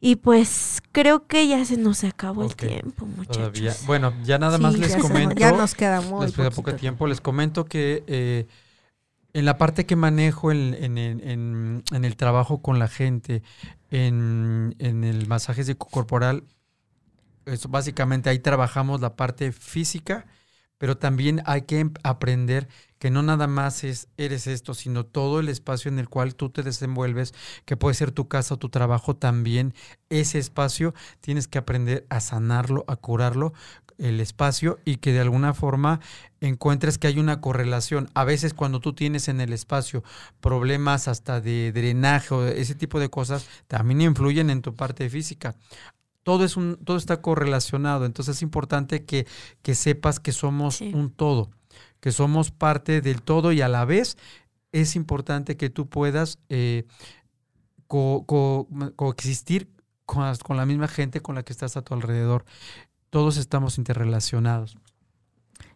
Y 0.00 0.16
pues 0.16 0.82
creo 0.92 1.26
que 1.26 1.48
ya 1.48 1.64
se 1.64 1.78
nos 1.78 2.04
acabó 2.04 2.44
el 2.44 2.54
tiempo, 2.56 3.06
muchachos. 3.06 3.36
todavía. 3.38 3.74
Bueno, 3.86 4.12
ya 4.24 4.38
nada 4.38 4.58
más 4.58 4.74
Sí, 4.74 4.80
les 4.80 4.90
ya 4.90 4.98
comento. 4.98 5.34
Ya 5.36 5.52
nos 5.52 5.74
queda 5.74 6.00
muy 6.02 6.26
les 6.26 6.34
queda 6.34 6.50
poquito 6.50 6.72
poco 6.72 6.76
tiempo. 6.78 7.06
Les 7.06 7.20
comento 7.22 7.64
que 7.64 8.04
eh, 8.06 8.46
en 9.32 9.44
la 9.46 9.58
parte 9.58 9.86
que 9.86 9.96
manejo 9.96 10.52
en, 10.52 10.74
en- 10.74 10.98
en- 10.98 11.20
en- 11.28 11.84
en 11.92 12.04
el 12.04 12.16
trabajo 12.16 12.60
con 12.62 12.78
la 12.78 12.88
gente, 12.88 13.42
en, 13.90 14.74
en 14.78 15.04
el 15.04 15.22
el 15.22 15.26
masaje 15.28 15.64
psicocorporal, 15.64 16.44
eso 17.46 17.68
básicamente 17.68 18.30
ahí 18.30 18.38
trabajamos 18.38 19.00
la 19.00 19.16
parte 19.16 19.52
física, 19.52 20.26
pero 20.78 20.96
también 20.98 21.42
hay 21.46 21.62
que 21.62 21.80
em- 21.80 21.94
aprender 22.02 22.68
que 23.04 23.10
no 23.10 23.22
nada 23.22 23.46
más 23.46 23.84
es 23.84 24.08
eres 24.16 24.46
esto, 24.46 24.72
sino 24.72 25.04
todo 25.04 25.38
el 25.38 25.50
espacio 25.50 25.90
en 25.90 25.98
el 25.98 26.08
cual 26.08 26.36
tú 26.36 26.48
te 26.48 26.62
desenvuelves, 26.62 27.34
que 27.66 27.76
puede 27.76 27.94
ser 27.94 28.12
tu 28.12 28.28
casa 28.28 28.54
o 28.54 28.56
tu 28.56 28.70
trabajo, 28.70 29.14
también 29.14 29.74
ese 30.08 30.38
espacio 30.38 30.94
tienes 31.20 31.46
que 31.46 31.58
aprender 31.58 32.06
a 32.08 32.20
sanarlo, 32.20 32.82
a 32.88 32.96
curarlo, 32.96 33.52
el 33.98 34.20
espacio 34.20 34.78
y 34.86 34.96
que 34.96 35.12
de 35.12 35.20
alguna 35.20 35.52
forma 35.52 36.00
encuentres 36.40 36.96
que 36.96 37.06
hay 37.08 37.18
una 37.18 37.42
correlación. 37.42 38.08
A 38.14 38.24
veces 38.24 38.54
cuando 38.54 38.80
tú 38.80 38.94
tienes 38.94 39.28
en 39.28 39.42
el 39.42 39.52
espacio 39.52 40.02
problemas 40.40 41.06
hasta 41.06 41.42
de 41.42 41.72
drenaje 41.72 42.34
o 42.34 42.46
ese 42.46 42.74
tipo 42.74 43.00
de 43.00 43.10
cosas, 43.10 43.46
también 43.66 44.00
influyen 44.00 44.48
en 44.48 44.62
tu 44.62 44.74
parte 44.74 45.10
física 45.10 45.56
todo 46.22 46.44
es 46.44 46.56
un, 46.56 46.76
todo 46.82 46.96
está 46.96 47.20
correlacionado. 47.20 48.06
Entonces 48.06 48.36
es 48.36 48.42
importante 48.42 49.04
que, 49.04 49.26
que 49.62 49.74
sepas 49.74 50.20
que 50.20 50.32
somos 50.32 50.76
Sí. 50.76 50.90
un 50.94 51.10
todo, 51.10 51.50
que 52.04 52.12
somos 52.12 52.50
parte 52.50 53.00
del 53.00 53.22
todo 53.22 53.50
y 53.52 53.62
a 53.62 53.68
la 53.68 53.86
vez 53.86 54.18
es 54.72 54.94
importante 54.94 55.56
que 55.56 55.70
tú 55.70 55.88
puedas 55.88 56.38
eh, 56.50 56.84
co- 57.86 58.24
co- 58.26 58.68
coexistir 58.96 59.70
con, 60.04 60.56
la 60.58 60.66
misma 60.66 60.88
gente 60.88 61.20
con 61.22 61.34
la 61.34 61.44
que 61.44 61.52
estás 61.54 61.78
a 61.78 61.82
tu 61.82 61.94
alrededor. 61.94 62.44
Todos 63.08 63.38
estamos 63.38 63.78
interrelacionados. 63.78 64.76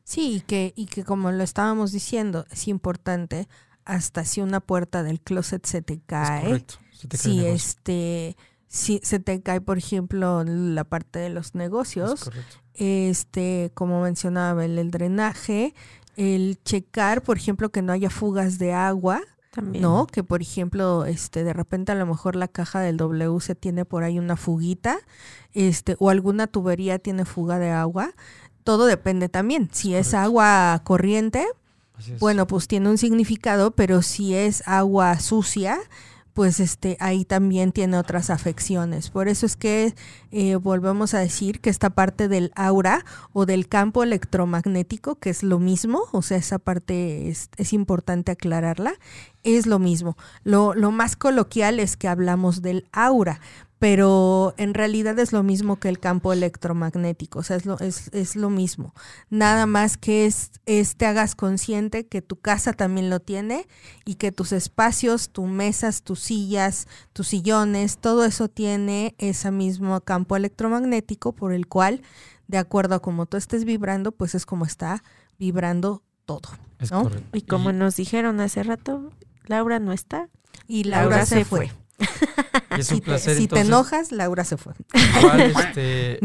Sí, 0.04 0.36
y 0.36 0.40
que, 0.40 0.72
y 0.76 0.86
que 0.86 1.04
como 1.04 1.30
lo 1.32 1.42
estábamos 1.44 1.92
diciendo, 1.92 2.46
es 2.50 2.68
importante 2.68 3.48
hasta 3.84 4.24
si 4.24 4.40
una 4.40 4.60
puerta 4.60 5.02
del 5.02 5.20
closet 5.20 5.64
se 5.66 5.82
te 5.82 5.94
Es 5.94 6.00
cae, 6.06 6.42
correcto. 6.42 6.74
Se 6.92 7.08
te 7.08 7.18
cae 7.18 7.22
si 7.22 7.46
este, 7.46 8.36
si 8.66 9.00
se 9.02 9.18
te 9.18 9.40
cae, 9.42 9.60
por 9.60 9.78
ejemplo, 9.78 10.44
la 10.44 10.84
parte 10.84 11.18
de 11.18 11.30
los 11.30 11.54
Es 11.54 11.54
negocios, 11.54 12.24
correcto. 12.24 12.56
este, 12.74 13.70
como 13.74 14.02
mencionaba 14.02 14.64
el, 14.64 14.78
el 14.78 14.90
drenaje, 14.90 15.74
el 16.18 16.58
checar, 16.64 17.22
por 17.22 17.36
ejemplo, 17.36 17.70
que 17.70 17.80
no 17.80 17.92
haya 17.92 18.10
fugas 18.10 18.58
de 18.58 18.72
agua, 18.72 19.22
También. 19.52 19.82
¿no? 19.82 20.06
Que 20.08 20.24
por 20.24 20.42
ejemplo, 20.42 21.04
este, 21.06 21.44
de 21.44 21.52
repente 21.52 21.92
a 21.92 21.94
lo 21.94 22.06
mejor 22.06 22.34
la 22.34 22.48
caja 22.48 22.80
del 22.80 22.96
WC 22.96 23.54
tiene 23.54 23.84
por 23.84 24.02
ahí 24.02 24.18
una 24.18 24.36
fuguita, 24.36 24.98
este, 25.54 25.94
o 26.00 26.10
alguna 26.10 26.48
tubería 26.48 26.98
tiene 26.98 27.24
fuga 27.24 27.60
de 27.60 27.70
agua. 27.70 28.14
Todo 28.64 28.86
depende 28.86 29.28
también. 29.28 29.70
Si 29.72 29.94
es 29.94 30.12
agua 30.12 30.82
corriente, 30.84 31.46
bueno, 32.18 32.46
pues 32.48 32.66
tiene 32.66 32.90
un 32.90 32.98
significado, 32.98 33.70
pero 33.70 34.02
si 34.02 34.34
es 34.34 34.62
agua 34.66 35.18
sucia, 35.20 35.78
pues 36.38 36.60
este, 36.60 36.96
ahí 37.00 37.24
también 37.24 37.72
tiene 37.72 37.98
otras 37.98 38.30
afecciones. 38.30 39.10
Por 39.10 39.26
eso 39.26 39.44
es 39.44 39.56
que 39.56 39.96
eh, 40.30 40.54
volvemos 40.54 41.12
a 41.12 41.18
decir 41.18 41.60
que 41.60 41.68
esta 41.68 41.90
parte 41.90 42.28
del 42.28 42.52
aura 42.54 43.04
o 43.32 43.44
del 43.44 43.66
campo 43.66 44.04
electromagnético, 44.04 45.16
que 45.16 45.30
es 45.30 45.42
lo 45.42 45.58
mismo, 45.58 46.04
o 46.12 46.22
sea, 46.22 46.36
esa 46.36 46.60
parte 46.60 47.28
es, 47.28 47.50
es 47.56 47.72
importante 47.72 48.30
aclararla, 48.30 48.94
es 49.42 49.66
lo 49.66 49.78
mismo. 49.78 50.16
Lo, 50.44 50.74
lo 50.74 50.90
más 50.90 51.16
coloquial 51.16 51.80
es 51.80 51.96
que 51.96 52.08
hablamos 52.08 52.62
del 52.62 52.86
aura, 52.92 53.40
pero 53.78 54.54
en 54.56 54.74
realidad 54.74 55.18
es 55.18 55.32
lo 55.32 55.42
mismo 55.42 55.78
que 55.78 55.88
el 55.88 56.00
campo 56.00 56.32
electromagnético, 56.32 57.38
o 57.38 57.42
sea, 57.42 57.56
es 57.56 57.64
lo, 57.64 57.78
es, 57.78 58.08
es 58.12 58.34
lo 58.34 58.50
mismo. 58.50 58.92
Nada 59.30 59.66
más 59.66 59.96
que 59.96 60.26
es, 60.26 60.50
es 60.66 60.96
te 60.96 61.06
hagas 61.06 61.36
consciente 61.36 62.06
que 62.06 62.20
tu 62.20 62.36
casa 62.40 62.72
también 62.72 63.08
lo 63.08 63.20
tiene 63.20 63.68
y 64.04 64.16
que 64.16 64.32
tus 64.32 64.52
espacios, 64.52 65.30
tus 65.30 65.48
mesas, 65.48 66.02
tus 66.02 66.18
sillas, 66.20 66.88
tus 67.12 67.28
sillones, 67.28 67.98
todo 67.98 68.24
eso 68.24 68.48
tiene 68.48 69.14
ese 69.18 69.52
mismo 69.52 70.00
campo 70.00 70.34
electromagnético 70.34 71.32
por 71.32 71.52
el 71.52 71.68
cual, 71.68 72.02
de 72.48 72.58
acuerdo 72.58 72.96
a 72.96 73.02
cómo 73.02 73.26
tú 73.26 73.36
estés 73.36 73.64
vibrando, 73.64 74.10
pues 74.10 74.34
es 74.34 74.44
como 74.44 74.64
está 74.64 75.04
vibrando 75.38 76.02
todo. 76.24 76.50
es 76.80 76.90
¿no? 76.90 77.04
correcto. 77.04 77.36
Y 77.36 77.42
como 77.42 77.72
nos 77.72 77.94
dijeron 77.94 78.40
hace 78.40 78.64
rato, 78.64 79.12
Laura 79.48 79.78
no 79.78 79.92
está. 79.92 80.28
Y 80.66 80.84
Laura, 80.84 81.08
Laura 81.08 81.26
se, 81.26 81.36
se 81.36 81.44
fue. 81.44 81.70
Y 81.98 82.04
es 82.80 82.90
un 82.90 82.96
Si, 82.96 83.00
te, 83.00 83.06
placer 83.06 83.36
si 83.36 83.48
te 83.48 83.60
enojas, 83.60 84.12
Laura 84.12 84.44
se 84.44 84.56
fue. 84.56 84.74
Igual, 85.18 85.40
este, 85.56 86.20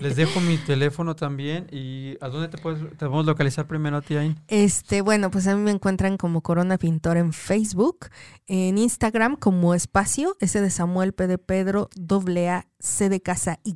les 0.00 0.16
dejo 0.16 0.40
mi 0.40 0.56
teléfono 0.56 1.14
también. 1.14 1.68
¿Y 1.70 2.16
a 2.20 2.28
dónde 2.28 2.48
te, 2.48 2.58
puedes, 2.58 2.80
te 2.80 2.96
podemos 2.96 3.26
localizar 3.26 3.66
primero 3.66 3.98
a 3.98 4.02
ti, 4.02 4.16
Ain? 4.16 4.40
Este, 4.48 5.00
bueno, 5.00 5.30
pues 5.30 5.46
a 5.46 5.54
mí 5.54 5.62
me 5.62 5.70
encuentran 5.70 6.16
como 6.16 6.42
Corona 6.42 6.78
Pintor 6.78 7.18
en 7.18 7.32
Facebook, 7.32 8.08
en 8.46 8.78
Instagram 8.78 9.36
como 9.36 9.74
Espacio, 9.74 10.36
ese 10.40 10.60
de 10.60 10.70
Samuel 10.70 11.12
P 11.12 11.26
de 11.26 11.38
Pedro, 11.38 11.88
doble 11.94 12.50
A, 12.50 12.66
C 12.80 13.08
de 13.08 13.20
casa 13.20 13.60
Y 13.64 13.74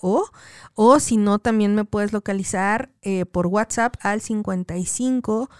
O, 0.00 0.26
o 0.74 1.00
si 1.00 1.16
no, 1.16 1.38
también 1.38 1.74
me 1.74 1.84
puedes 1.84 2.12
localizar 2.12 2.90
eh, 3.02 3.26
por 3.26 3.46
WhatsApp 3.46 3.96
al 4.00 4.20
55 4.20 5.50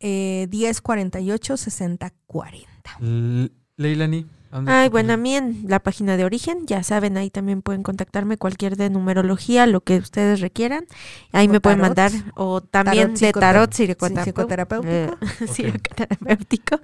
eh, 0.00 0.46
10 0.50 0.80
48 0.80 1.56
60 1.56 2.12
40. 2.26 2.68
L- 3.00 3.50
Leilani. 3.76 4.26
¿a 4.50 4.56
dónde 4.56 4.72
Ay, 4.72 4.88
bueno, 4.88 5.12
a 5.12 5.16
mí 5.16 5.36
en 5.36 5.64
la 5.68 5.78
página 5.78 6.16
de 6.16 6.24
origen, 6.24 6.66
ya 6.66 6.82
saben, 6.82 7.16
ahí 7.16 7.30
también 7.30 7.62
pueden 7.62 7.82
contactarme 7.84 8.36
cualquier 8.36 8.76
de 8.76 8.90
numerología, 8.90 9.66
lo 9.66 9.80
que 9.82 9.98
ustedes 9.98 10.40
requieran. 10.40 10.86
Ahí 11.32 11.46
O 11.46 11.52
me 11.52 11.60
pueden 11.60 11.78
tarot. 11.78 11.96
mandar, 11.96 12.32
o 12.34 12.60
también 12.60 13.14
Tarot 13.14 13.20
de 13.20 13.32
tarot 13.32 13.72
psicoterapéutico. 13.72 15.14
Ok. 15.46 15.48
psicoterapéutico. 15.50 16.80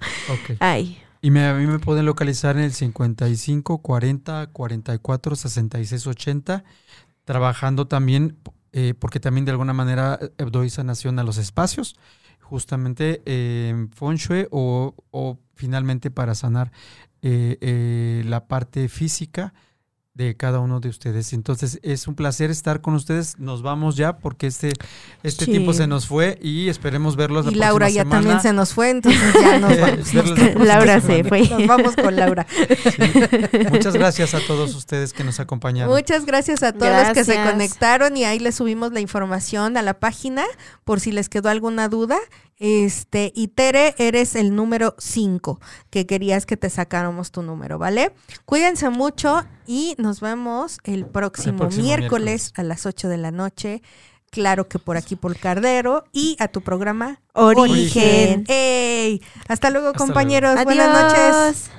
Ay, 0.60 0.98
Y 1.22 1.30
me, 1.30 1.44
a 1.46 1.54
mí 1.54 1.66
me 1.66 1.78
pueden 1.80 2.06
localizar 2.06 2.56
en 2.56 2.62
el 2.64 2.72
55 2.72 3.78
40 3.78 4.46
44 4.52 5.34
66 5.36 6.06
80, 6.06 6.64
trabajando 7.24 7.88
también, 7.88 8.36
eh, 8.72 8.94
porque 8.98 9.18
también 9.20 9.44
de 9.44 9.50
alguna 9.50 9.72
manera 9.72 10.18
eh, 10.22 10.44
doy 10.50 10.70
sanación 10.70 11.18
a 11.18 11.24
los 11.24 11.38
espacios, 11.38 11.96
justamente 12.48 13.22
eh, 13.26 13.68
en 13.70 13.90
Feng 13.90 14.16
Shui 14.16 14.46
o, 14.50 14.94
o 15.10 15.38
finalmente 15.54 16.10
para 16.10 16.34
sanar 16.34 16.70
eh, 17.22 17.58
eh, 17.60 18.22
la 18.24 18.46
parte 18.46 18.88
física 18.88 19.52
de 20.16 20.34
cada 20.34 20.60
uno 20.60 20.80
de 20.80 20.88
ustedes. 20.88 21.34
Entonces 21.34 21.78
es 21.82 22.08
un 22.08 22.14
placer 22.14 22.50
estar 22.50 22.80
con 22.80 22.94
ustedes. 22.94 23.38
Nos 23.38 23.60
vamos 23.60 23.96
ya 23.96 24.16
porque 24.16 24.46
este, 24.46 24.72
este 25.22 25.44
Sí. 25.44 25.50
tiempo 25.50 25.74
se 25.74 25.86
nos 25.86 26.06
fue 26.06 26.38
y 26.40 26.70
esperemos 26.70 27.16
verlos 27.16 27.44
la 27.44 27.52
Y 27.52 27.54
Laura 27.56 27.84
próxima 27.86 28.04
ya 28.04 28.10
también 28.10 28.40
se 28.40 28.52
nos 28.54 28.72
fue, 28.72 28.88
entonces 28.90 29.20
ya 29.38 29.58
nos 29.60 29.78
vamos. 29.78 30.14
La 30.14 30.22
próxima 30.24 30.64
Laura 30.64 31.00
se 31.02 31.06
semana. 31.22 31.28
fue. 31.28 31.40
Nos 31.50 31.66
vamos 31.66 31.96
con 31.96 32.16
Laura. 32.16 32.46
Muchas 33.70 33.94
gracias 33.94 34.34
a 34.34 34.40
todos 34.40 34.74
ustedes 34.74 35.12
que 35.12 35.22
nos 35.22 35.38
acompañaron. 35.38 35.94
Muchas 35.94 36.24
gracias 36.24 36.62
a 36.62 36.72
todos 36.72 36.92
los 36.92 37.12
que 37.12 37.24
se 37.24 37.36
conectaron 37.42 38.16
y 38.16 38.24
ahí 38.24 38.38
les 38.38 38.54
subimos 38.54 38.92
la 38.92 39.00
información 39.00 39.76
a 39.76 39.82
la 39.82 39.94
página 40.00 40.44
por 40.84 41.00
si 41.00 41.12
les 41.12 41.28
quedó 41.28 41.50
alguna 41.50 41.88
duda. 41.88 42.16
Este, 42.58 43.32
y 43.34 43.48
Tere, 43.48 43.94
eres 43.98 44.34
el 44.34 44.54
número 44.54 44.94
5 44.98 45.60
que 45.90 46.06
querías 46.06 46.46
que 46.46 46.56
te 46.56 46.70
sacáramos 46.70 47.30
tu 47.30 47.42
número, 47.42 47.78
¿vale? 47.78 48.12
Cuídense 48.46 48.88
mucho 48.88 49.44
y 49.66 49.94
nos 49.98 50.20
vemos 50.20 50.78
el 50.84 51.04
próximo, 51.06 51.58
próximo 51.58 51.82
miércoles, 51.84 52.24
miércoles. 52.24 52.52
a 52.56 52.62
las 52.62 52.86
8 52.86 53.08
de 53.08 53.18
la 53.18 53.30
noche. 53.30 53.82
Claro 54.30 54.68
que 54.68 54.78
por 54.78 54.96
aquí 54.96 55.16
por 55.16 55.36
Cardero 55.38 56.04
y 56.12 56.36
a 56.40 56.48
tu 56.48 56.60
programa 56.60 57.20
Origen. 57.32 58.44
¡Ey! 58.48 59.22
Hasta 59.48 59.70
luego, 59.70 59.88
Hasta 59.88 59.98
compañeros. 59.98 60.64
Buenas 60.64 60.90
noches. 60.90 61.70